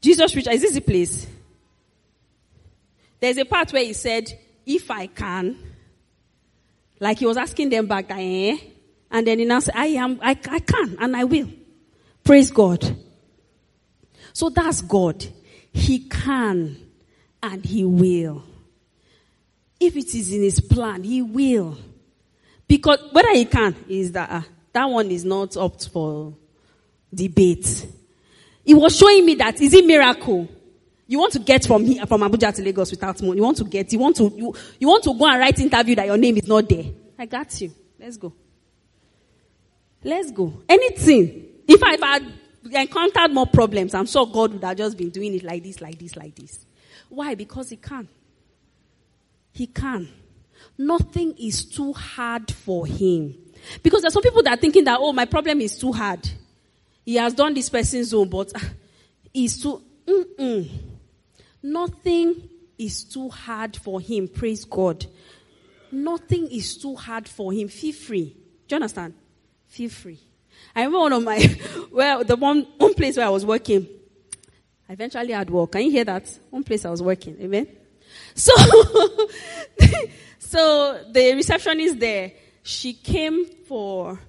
Jesus 0.02 0.32
preached, 0.34 0.50
is 0.50 0.62
this 0.62 0.74
the 0.74 0.82
place? 0.82 1.28
There's 3.24 3.38
a 3.38 3.46
part 3.46 3.72
where 3.72 3.86
he 3.86 3.94
said, 3.94 4.38
if 4.66 4.92
I 4.92 5.08
can, 5.08 5.58
like 7.00 7.20
he 7.20 7.26
was 7.26 7.38
asking 7.38 7.70
them 7.70 7.88
back, 7.88 8.08
eh? 8.10 8.58
And 9.10 9.26
then 9.26 9.40
he 9.40 9.46
now 9.46 9.60
said, 9.62 9.76
I 9.78 9.86
am, 9.86 10.20
I, 10.22 10.32
I 10.32 10.60
can 10.60 10.98
and 11.00 11.16
I 11.16 11.24
will. 11.24 11.48
Praise 12.22 12.52
God. 12.52 12.98
So 14.34 14.50
that's 14.50 14.82
God. 14.82 15.26
He 15.72 16.00
can 16.00 16.76
and 17.42 17.64
he 17.66 17.86
will. 17.86 18.44
If 19.80 19.96
it 19.96 20.14
is 20.14 20.34
in 20.34 20.42
his 20.42 20.60
plan, 20.60 21.04
he 21.04 21.22
will. 21.22 21.78
Because 22.68 23.00
whether 23.14 23.32
he 23.32 23.46
can 23.46 23.74
is 23.88 24.12
that, 24.12 24.30
uh, 24.30 24.42
that 24.74 24.90
one 24.90 25.10
is 25.12 25.24
not 25.24 25.56
up 25.56 25.82
for 25.82 26.36
debate. 27.16 27.88
He 28.66 28.74
was 28.74 28.98
showing 28.98 29.26
me 29.26 29.36
that 29.36 29.62
is 29.62 29.74
it 29.74 29.86
miracle? 29.86 30.50
You 31.14 31.20
want 31.20 31.34
to 31.34 31.40
get 31.40 31.64
from 31.64 31.86
here, 31.86 32.08
from 32.08 32.22
Abuja 32.22 32.56
to 32.56 32.64
Lagos 32.64 32.90
without 32.90 33.22
money. 33.22 33.36
You 33.36 33.44
want 33.44 33.58
to 33.58 33.66
get, 33.66 33.94
you 33.94 34.00
want 34.00 34.16
to, 34.16 34.34
you, 34.36 34.52
you 34.80 34.88
want 34.88 35.04
to 35.04 35.14
go 35.14 35.28
and 35.28 35.40
write 35.40 35.60
interview 35.60 35.94
that 35.94 36.08
your 36.08 36.18
name 36.18 36.38
is 36.38 36.48
not 36.48 36.68
there. 36.68 36.86
I 37.20 37.28
got 37.28 37.62
you. 37.62 37.72
Let's 38.00 38.18
go. 38.18 38.34
Let's 40.04 40.32
go. 40.32 40.64
Anything. 40.68 41.50
If 41.68 41.84
I 41.84 42.04
had 42.04 42.34
encountered 42.64 43.32
more 43.32 43.46
problems, 43.46 43.94
I'm 43.94 44.08
sure 44.08 44.26
God 44.26 44.54
would 44.54 44.64
have 44.64 44.76
just 44.76 44.98
been 44.98 45.12
doing 45.12 45.36
it 45.36 45.44
like 45.44 45.62
this, 45.62 45.82
like 45.82 46.00
this, 46.00 46.16
like 46.16 46.34
this. 46.34 46.66
Why? 47.10 47.36
Because 47.36 47.70
He 47.70 47.76
can. 47.76 48.08
He 49.52 49.68
can. 49.68 50.10
Nothing 50.80 51.36
is 51.38 51.66
too 51.66 51.94
hard 51.94 52.50
for 52.50 52.88
Him. 52.88 53.36
Because 53.84 54.02
there's 54.02 54.16
some 54.16 54.24
people 54.24 54.42
that 54.42 54.58
are 54.58 54.60
thinking 54.60 54.84
that, 54.86 54.98
oh, 55.00 55.14
my 55.14 55.26
problem 55.26 55.62
is 55.62 55.78
too 55.78 55.92
hard. 55.92 56.28
He 57.06 57.18
has 57.18 57.36
done 57.36 57.54
this 57.54 57.70
person's 57.70 58.16
own, 58.16 58.30
but 58.30 58.52
ah, 58.56 58.70
it's 59.32 59.62
too, 59.62 59.80
mm-mm. 60.08 60.90
Nothing 61.64 62.50
is 62.78 63.06
too 63.06 63.30
hard 63.30 63.78
for 63.78 64.02
Him. 64.02 64.28
Praise 64.28 64.66
God. 64.66 65.06
Nothing 65.92 66.48
is 66.52 66.78
too 66.78 66.96
hard 66.96 67.28
for 67.28 67.54
Him. 67.54 67.70
Feel 67.70 67.94
free. 67.94 68.36
Do 68.68 68.76
you 68.76 68.76
understand? 68.76 69.14
Feel 69.68 69.90
free. 69.90 70.20
I 70.76 70.82
remember 70.82 71.00
one 71.00 71.14
of 71.14 71.24
my, 71.24 71.60
well, 71.92 72.24
the 72.24 72.36
one, 72.36 72.68
one 72.78 72.94
place 72.94 73.18
where 73.18 73.26
I 73.26 73.30
was 73.30 73.46
working, 73.46 73.88
I 74.90 74.94
eventually 74.94 75.32
had 75.32 75.50
work. 75.50 75.72
Can 75.72 75.84
you 75.84 75.92
hear 75.92 76.04
that? 76.04 76.28
One 76.50 76.64
place 76.64 76.86
I 76.86 76.90
was 76.90 77.02
working. 77.02 77.38
Amen. 77.40 77.68
So, 78.36 78.52
so 80.40 81.06
the 81.12 81.34
receptionist 81.36 82.00
there, 82.00 82.34
she 82.62 82.94
came 82.94 83.46
for, 83.46 84.20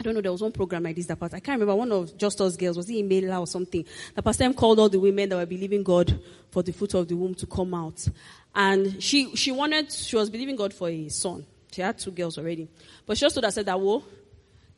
I 0.00 0.02
don't 0.02 0.14
know, 0.14 0.22
there 0.22 0.32
was 0.32 0.40
one 0.40 0.52
program 0.52 0.84
like 0.84 0.96
this 0.96 1.04
that 1.06 1.20
pastor, 1.20 1.36
I 1.36 1.40
can't 1.40 1.60
remember, 1.60 1.76
one 1.76 1.92
of 1.92 2.16
Just 2.16 2.40
Us 2.40 2.56
girls, 2.56 2.78
was 2.78 2.88
it 2.88 2.94
Email 2.94 3.38
or 3.38 3.46
something? 3.46 3.84
The 4.14 4.22
pastor 4.22 4.50
called 4.54 4.78
all 4.78 4.88
the 4.88 4.98
women 4.98 5.28
that 5.28 5.36
were 5.36 5.44
believing 5.44 5.82
God 5.82 6.18
for 6.50 6.62
the 6.62 6.72
fruit 6.72 6.94
of 6.94 7.06
the 7.06 7.14
womb 7.14 7.34
to 7.34 7.46
come 7.46 7.74
out. 7.74 8.08
And 8.54 9.02
she, 9.02 9.36
she 9.36 9.52
wanted, 9.52 9.92
she 9.92 10.16
was 10.16 10.30
believing 10.30 10.56
God 10.56 10.72
for 10.72 10.88
a 10.88 11.08
son. 11.10 11.44
She 11.70 11.82
had 11.82 11.98
two 11.98 12.12
girls 12.12 12.38
already. 12.38 12.66
But 13.04 13.18
she 13.18 13.26
just 13.28 13.34
said 13.34 13.66
that, 13.66 13.78
well, 13.78 14.02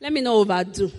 let 0.01 0.11
me 0.11 0.19
not 0.19 0.33
overdo. 0.33 0.91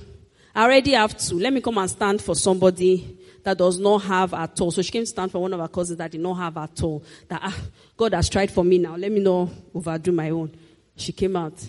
I 0.54 0.64
already 0.64 0.92
have 0.92 1.18
two. 1.18 1.38
Let 1.38 1.52
me 1.52 1.60
come 1.60 1.76
and 1.76 1.90
stand 1.90 2.22
for 2.22 2.34
somebody 2.34 3.18
that 3.42 3.58
does 3.58 3.78
not 3.78 4.04
have 4.04 4.32
at 4.32 4.58
all. 4.58 4.70
So 4.70 4.80
she 4.80 4.90
came 4.90 5.02
to 5.02 5.06
stand 5.06 5.32
for 5.32 5.40
one 5.40 5.52
of 5.52 5.60
her 5.60 5.68
cousins 5.68 5.98
that 5.98 6.10
did 6.10 6.22
not 6.22 6.34
have 6.36 6.56
at 6.56 6.82
all. 6.82 7.04
That 7.28 7.40
ah, 7.42 7.60
God 7.94 8.14
has 8.14 8.30
tried 8.30 8.50
for 8.50 8.64
me 8.64 8.78
now. 8.78 8.96
Let 8.96 9.12
me 9.12 9.20
not 9.20 9.50
overdo 9.74 10.12
my 10.12 10.30
own. 10.30 10.56
She 10.96 11.12
came 11.12 11.36
out. 11.36 11.62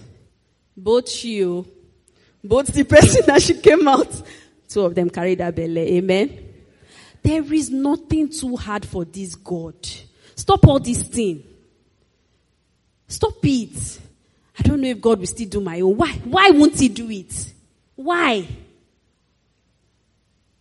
Both 0.78 1.10
she, 1.10 1.44
oh, 1.44 1.66
both 2.48 2.68
the 2.68 2.84
person 2.84 3.26
that 3.26 3.42
she 3.42 3.56
came 3.56 3.88
out, 3.88 4.22
two 4.68 4.82
of 4.82 4.96
them 4.96 5.10
carried 5.10 5.40
her 5.40 5.52
belly. 5.52 5.98
Amen. 5.98 6.46
There 7.22 7.54
is 7.54 7.72
nothing 7.72 8.30
too 8.30 8.56
hard 8.56 8.86
for 8.86 9.04
this 9.06 9.36
God. 9.36 9.76
Stop 10.36 10.68
all 10.68 10.80
this 10.80 11.04
thing. 11.04 11.44
Stop 13.08 13.38
it. 13.44 14.00
I 14.60 14.64
don't 14.64 14.82
know 14.82 14.90
if 14.90 15.02
God 15.02 15.20
will 15.20 15.28
still 15.28 15.50
do 15.50 15.62
my 15.62 15.82
own. 15.82 15.98
Why? 15.98 16.12
Why 16.24 16.50
won't 16.52 16.80
He 16.80 16.90
do 16.90 17.10
it? 17.10 17.54
Why? 17.96 18.48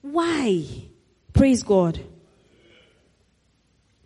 Why? 0.03 0.65
Praise 1.33 1.63
God. 1.63 2.01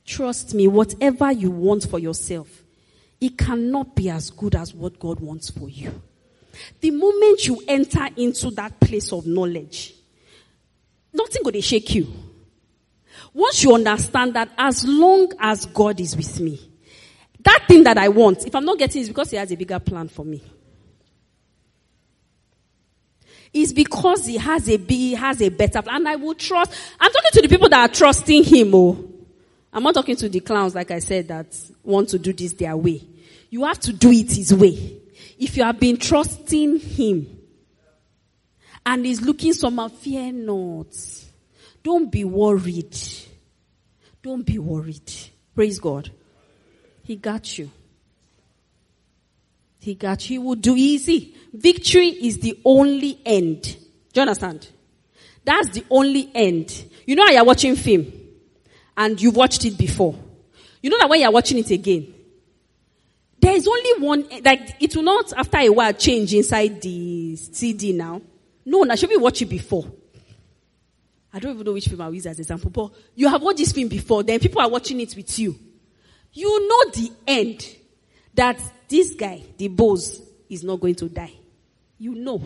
Trust 0.04 0.54
me, 0.54 0.66
whatever 0.66 1.30
you 1.30 1.50
want 1.50 1.88
for 1.88 1.98
yourself, 1.98 2.64
it 3.20 3.36
cannot 3.36 3.94
be 3.94 4.08
as 4.08 4.30
good 4.30 4.54
as 4.54 4.72
what 4.72 4.98
God 4.98 5.20
wants 5.20 5.50
for 5.50 5.68
you. 5.68 6.00
The 6.80 6.90
moment 6.90 7.46
you 7.46 7.62
enter 7.66 8.08
into 8.16 8.50
that 8.52 8.78
place 8.80 9.12
of 9.12 9.26
knowledge, 9.26 9.94
nothing 11.12 11.42
going 11.42 11.54
to 11.54 11.62
shake 11.62 11.94
you. 11.94 12.06
Once 13.34 13.62
you 13.62 13.74
understand 13.74 14.34
that 14.34 14.50
as 14.56 14.84
long 14.84 15.30
as 15.38 15.66
God 15.66 16.00
is 16.00 16.16
with 16.16 16.40
me, 16.40 16.60
that 17.40 17.64
thing 17.68 17.84
that 17.84 17.98
I 17.98 18.08
want, 18.08 18.46
if 18.46 18.54
I'm 18.54 18.64
not 18.64 18.78
getting 18.78 19.00
it, 19.00 19.02
it's 19.02 19.08
because 19.08 19.30
He 19.30 19.36
has 19.36 19.50
a 19.52 19.56
bigger 19.56 19.78
plan 19.78 20.08
for 20.08 20.24
me. 20.24 20.42
It's 23.52 23.72
because 23.72 24.26
He 24.26 24.36
has 24.36 24.68
a 24.68 24.76
big, 24.76 25.16
has 25.16 25.40
a 25.40 25.48
better 25.48 25.82
plan. 25.82 25.96
And 25.96 26.08
I 26.08 26.16
will 26.16 26.34
trust. 26.34 26.72
I'm 26.98 27.12
talking 27.12 27.30
to 27.32 27.42
the 27.42 27.48
people 27.48 27.68
that 27.68 27.90
are 27.90 27.92
trusting 27.92 28.44
Him. 28.44 28.74
Oh, 28.74 29.04
I'm 29.72 29.82
not 29.82 29.94
talking 29.94 30.16
to 30.16 30.28
the 30.28 30.40
clowns, 30.40 30.74
like 30.74 30.90
I 30.90 30.98
said, 30.98 31.28
that 31.28 31.46
want 31.82 32.08
to 32.10 32.18
do 32.18 32.32
this 32.32 32.52
their 32.54 32.76
way. 32.76 33.02
You 33.50 33.64
have 33.64 33.80
to 33.80 33.92
do 33.92 34.10
it 34.10 34.32
His 34.32 34.52
way. 34.52 34.97
If 35.38 35.56
you 35.56 35.64
have 35.64 35.78
been 35.78 35.96
trusting 35.96 36.80
Him 36.80 37.38
and 38.84 39.06
He's 39.06 39.22
looking 39.22 39.52
somehow, 39.52 39.88
fear 39.88 40.32
not. 40.32 40.94
Don't 41.82 42.10
be 42.10 42.24
worried. 42.24 42.96
Don't 44.22 44.44
be 44.44 44.58
worried. 44.58 45.12
Praise 45.54 45.78
God. 45.78 46.10
He 47.04 47.16
got 47.16 47.56
you. 47.56 47.70
He 49.80 49.94
got 49.94 50.28
you. 50.28 50.40
He 50.40 50.46
will 50.46 50.56
do 50.56 50.74
easy. 50.76 51.34
Victory 51.52 52.08
is 52.08 52.38
the 52.38 52.58
only 52.64 53.18
end. 53.24 53.62
Do 53.62 53.76
you 54.14 54.22
understand? 54.22 54.68
That's 55.44 55.70
the 55.70 55.84
only 55.88 56.30
end. 56.34 56.84
You 57.06 57.14
know 57.16 57.26
you're 57.26 57.44
watching 57.44 57.76
film 57.76 58.12
and 58.96 59.20
you've 59.20 59.36
watched 59.36 59.64
it 59.64 59.78
before. 59.78 60.14
You 60.82 60.90
know 60.90 60.98
that 60.98 61.08
when 61.08 61.20
you're 61.20 61.30
watching 61.30 61.58
it 61.58 61.70
again, 61.70 62.12
there 63.40 63.54
is 63.54 63.66
only 63.68 64.00
one, 64.00 64.28
like 64.44 64.76
it 64.80 64.94
will 64.96 65.04
not 65.04 65.32
after 65.32 65.58
a 65.58 65.68
while 65.68 65.92
change 65.92 66.34
inside 66.34 66.80
the 66.82 67.36
CD 67.36 67.92
now. 67.92 68.20
No, 68.64 68.82
now 68.82 68.94
should 68.94 69.10
we 69.10 69.16
watch 69.16 69.42
it 69.42 69.46
before? 69.46 69.86
I 71.32 71.38
don't 71.38 71.54
even 71.54 71.64
know 71.64 71.72
which 71.72 71.88
film 71.88 72.00
I 72.00 72.08
use 72.08 72.26
as 72.26 72.38
example, 72.38 72.70
but 72.70 72.90
you 73.14 73.28
have 73.28 73.42
watched 73.42 73.58
this 73.58 73.72
film 73.72 73.88
before, 73.88 74.22
then 74.22 74.40
people 74.40 74.60
are 74.60 74.68
watching 74.68 75.00
it 75.00 75.14
with 75.14 75.38
you. 75.38 75.58
You 76.32 76.68
know 76.68 76.90
the 76.90 77.12
end 77.26 77.76
that 78.34 78.60
this 78.88 79.14
guy, 79.14 79.42
the 79.56 79.68
boss, 79.68 80.20
is 80.48 80.64
not 80.64 80.80
going 80.80 80.94
to 80.96 81.08
die. 81.08 81.32
You 81.98 82.14
know. 82.14 82.42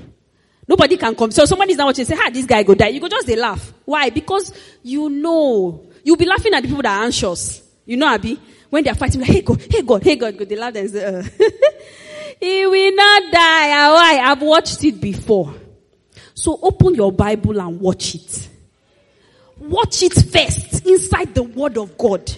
Nobody 0.66 0.96
can 0.96 1.14
come. 1.14 1.30
So 1.30 1.44
somebody's 1.44 1.76
now 1.76 1.86
watching 1.86 2.04
say, 2.04 2.14
"Ha, 2.16 2.30
this 2.32 2.46
guy 2.46 2.62
go 2.62 2.74
die." 2.74 2.88
You 2.88 3.00
go 3.00 3.08
just 3.08 3.26
they 3.26 3.36
laugh. 3.36 3.72
Why? 3.84 4.10
Because 4.10 4.52
you 4.82 5.08
know. 5.10 5.86
You'll 6.04 6.16
be 6.16 6.24
laughing 6.24 6.54
at 6.54 6.62
the 6.62 6.68
people 6.68 6.82
that 6.82 6.98
are 6.98 7.04
anxious. 7.04 7.62
You 7.84 7.96
know, 7.96 8.08
Abby? 8.08 8.40
When 8.72 8.82
they're 8.82 8.94
fighting, 8.94 9.20
like, 9.20 9.28
hey 9.28 9.42
God, 9.42 9.60
hey 9.70 9.82
God, 9.82 10.02
hey 10.02 10.16
God, 10.16 10.38
they 10.38 10.56
laugh 10.56 10.74
and 10.76 10.88
say, 10.88 11.04
uh, 11.04 11.22
he 12.40 12.64
will 12.64 12.94
not 12.96 13.30
die. 13.30 13.68
Why? 13.92 14.18
I've 14.24 14.40
watched 14.40 14.82
it 14.82 14.98
before. 14.98 15.54
So 16.32 16.58
open 16.62 16.94
your 16.94 17.12
Bible 17.12 17.60
and 17.60 17.78
watch 17.78 18.14
it. 18.14 18.48
Watch 19.58 20.02
it 20.02 20.14
first 20.14 20.86
inside 20.86 21.34
the 21.34 21.42
Word 21.42 21.76
of 21.76 21.98
God. 21.98 22.34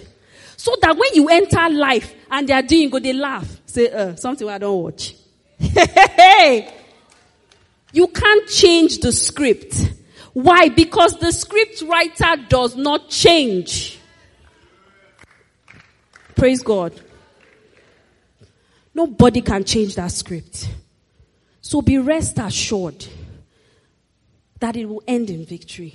So 0.57 0.75
that 0.81 0.97
when 0.97 1.13
you 1.13 1.29
enter 1.29 1.69
life 1.69 2.13
and 2.29 2.49
they 2.49 2.53
are 2.53 2.63
doing 2.63 2.89
good, 2.89 3.03
they 3.03 3.13
laugh. 3.13 3.47
Say, 3.65 3.89
uh, 3.89 4.17
something 4.17 4.49
I 4.49 4.57
don't 4.57 4.83
watch. 4.83 5.15
you 7.93 8.07
can't 8.09 8.49
change 8.49 8.97
the 8.97 9.13
script. 9.13 9.89
Why? 10.33 10.67
Because 10.67 11.17
the 11.17 11.31
script 11.31 11.81
writer 11.83 12.43
does 12.49 12.75
not 12.75 13.07
change. 13.07 13.94
Praise 16.35 16.61
God. 16.61 16.93
Nobody 18.93 19.41
can 19.41 19.63
change 19.63 19.95
that 19.95 20.11
script. 20.11 20.69
So 21.61 21.81
be 21.81 21.97
rest 21.97 22.37
assured 22.39 23.05
that 24.59 24.75
it 24.75 24.85
will 24.85 25.03
end 25.07 25.29
in 25.29 25.45
victory. 25.45 25.93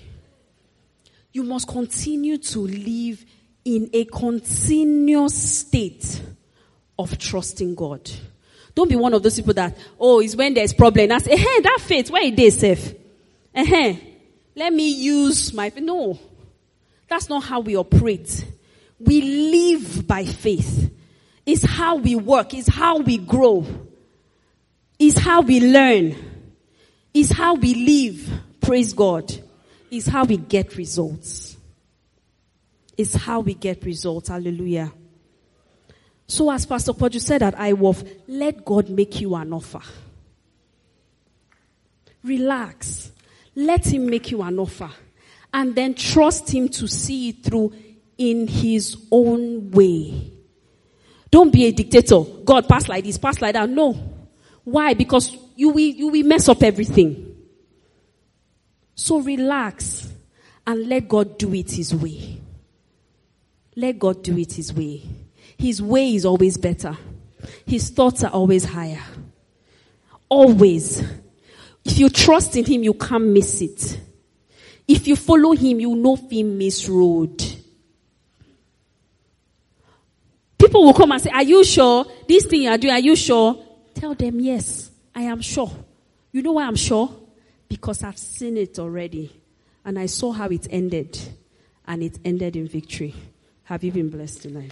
You 1.33 1.45
must 1.45 1.69
continue 1.69 2.39
to 2.39 2.61
live 2.61 3.25
in 3.65 3.89
a 3.93 4.05
continuous 4.07 5.35
state 5.35 6.21
of 6.99 7.17
trusting 7.19 7.75
God. 7.75 8.11
Don't 8.75 8.89
be 8.89 8.97
one 8.97 9.15
of 9.15 9.23
those 9.23 9.37
people 9.37 9.55
that, 9.55 9.77
oh, 9.99 10.21
it's 10.21 10.37
when 10.37 10.55
there's 10.55 10.73
problem. 10.73 11.09
That's, 11.09 11.27
eh, 11.27 11.37
that 11.37 11.79
faith, 11.81 12.11
where 12.11 12.25
it 12.25 12.39
is 12.39 12.59
safe. 12.59 12.95
Eh, 13.55 13.97
let 14.57 14.73
me 14.73 14.89
use 14.89 15.53
my, 15.53 15.73
no. 15.77 16.19
That's 17.09 17.29
not 17.29 17.45
how 17.45 17.61
we 17.61 17.77
operate. 17.77 18.45
We 19.01 19.23
live 19.23 20.07
by 20.07 20.25
faith. 20.27 20.93
It's 21.47 21.65
how 21.65 21.97
we 21.97 22.15
work. 22.15 22.55
It's 22.55 22.69
how 22.69 22.99
we 22.99 23.19
grow. 23.19 23.67
It's 24.99 25.19
how 25.19 25.41
we 25.41 25.61
learn. 25.61 26.15
It's 27.15 27.33
how 27.33 27.55
we 27.55 27.75
live. 27.75 28.31
Praise 28.61 28.93
God. 28.93 29.33
It's 29.91 30.07
how 30.07 30.25
we 30.25 30.37
get 30.37 30.77
results. 30.77 31.57
It's 32.97 33.15
how 33.15 33.41
we 33.41 33.55
get 33.55 33.83
results. 33.85 34.29
Hallelujah. 34.29 34.93
So 36.27 36.51
as 36.51 36.67
Pastor 36.67 36.93
Poju 36.93 37.21
said 37.21 37.43
at 37.43 37.57
IWOF, 37.57 38.07
let 38.29 38.65
God 38.65 38.91
make 38.91 39.21
you 39.21 39.35
an 39.35 39.53
offer. 39.53 39.81
Relax. 42.23 43.11
Let 43.57 43.87
Him 43.87 44.07
make 44.07 44.31
you 44.31 44.43
an 44.43 44.59
offer. 44.59 44.91
And 45.53 45.75
then 45.75 45.95
trust 45.95 46.55
Him 46.55 46.69
to 46.69 46.87
see 46.87 47.31
it 47.31 47.43
through 47.43 47.73
in 48.21 48.47
His 48.47 48.99
own 49.11 49.71
way. 49.71 50.31
Don't 51.31 51.51
be 51.51 51.65
a 51.65 51.73
dictator. 51.73 52.23
God, 52.45 52.69
pass 52.69 52.87
like 52.87 53.03
this, 53.03 53.17
pass 53.17 53.41
like 53.41 53.55
that. 53.55 53.69
No. 53.69 53.93
Why? 54.63 54.93
Because 54.93 55.35
you 55.57 55.71
will, 55.71 55.79
you 55.79 56.09
will 56.09 56.27
mess 56.27 56.49
up 56.49 56.63
everything. 56.63 57.35
So 58.95 59.21
relax 59.21 60.13
and 60.67 60.87
let 60.87 61.09
God 61.09 61.39
do 61.39 61.55
it 61.55 61.71
His 61.71 61.95
way. 61.95 62.39
Let 63.75 63.99
God 63.99 64.23
do 64.23 64.37
it 64.37 64.53
His 64.53 64.75
way. 64.75 65.03
His 65.57 65.81
way 65.81 66.15
is 66.15 66.27
always 66.27 66.59
better. 66.59 66.97
His 67.65 67.89
thoughts 67.89 68.23
are 68.23 68.33
always 68.33 68.67
higher. 68.67 69.03
Always. 70.29 71.03
If 71.87 71.99
you 71.99 72.11
trust 72.11 72.55
in 72.57 72.67
Him, 72.67 72.83
you 72.83 72.93
can't 72.93 73.25
miss 73.25 73.63
it. 73.63 73.99
If 74.87 75.09
you 75.09 75.17
follow 75.17 75.53
Him, 75.53 75.81
you 75.81 75.95
know 75.95 76.17
Him 76.17 76.59
miss 76.59 76.87
road. 76.87 77.60
People 80.71 80.85
will 80.85 80.95
come 80.95 81.11
and 81.11 81.21
say, 81.21 81.31
are 81.31 81.43
you 81.43 81.65
sure? 81.65 82.07
This 82.29 82.47
thing 82.47 82.63
you 82.63 82.71
are 82.71 82.79
doing, 82.79 82.95
are 82.95 83.01
you 83.01 83.17
sure? 83.17 83.61
Tell 83.93 84.15
them, 84.15 84.39
yes, 84.39 84.89
I 85.13 85.23
am 85.23 85.41
sure. 85.41 85.69
You 86.31 86.43
know 86.43 86.53
why 86.53 86.65
I'm 86.65 86.77
sure? 86.77 87.13
Because 87.69 88.05
I've 88.05 88.17
seen 88.17 88.57
it 88.57 88.79
already. 88.79 89.33
And 89.85 89.99
I 89.99 90.07
saw 90.07 90.31
how 90.31 90.47
it 90.47 90.69
ended. 90.71 91.19
And 91.89 92.05
it 92.05 92.21
ended 92.25 92.55
in 92.55 92.69
victory. 92.69 93.17
Have 93.65 93.83
you 93.83 93.91
been 93.91 94.11
blessed 94.11 94.43
tonight? 94.43 94.71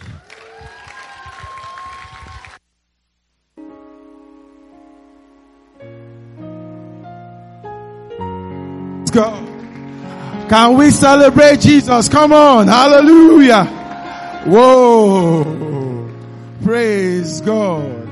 Let's 9.01 9.11
go. 9.11 10.46
Can 10.49 10.78
we 10.78 10.90
celebrate 10.92 11.59
Jesus? 11.59 12.09
Come 12.09 12.32
on. 12.32 12.68
Hallelujah. 12.68 13.64
Whoa. 14.46 15.88
Praise 16.68 17.40
God. 17.40 18.06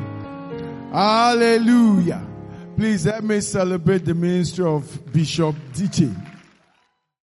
Hallelujah. 0.91 2.27
Please 2.75 3.05
let 3.05 3.23
me 3.23 3.43
celebrate 3.43 4.07
the 4.07 4.15
ministry 4.15 4.65
of 4.65 5.13
Bishop 5.13 5.55
Diche. 5.75 6.09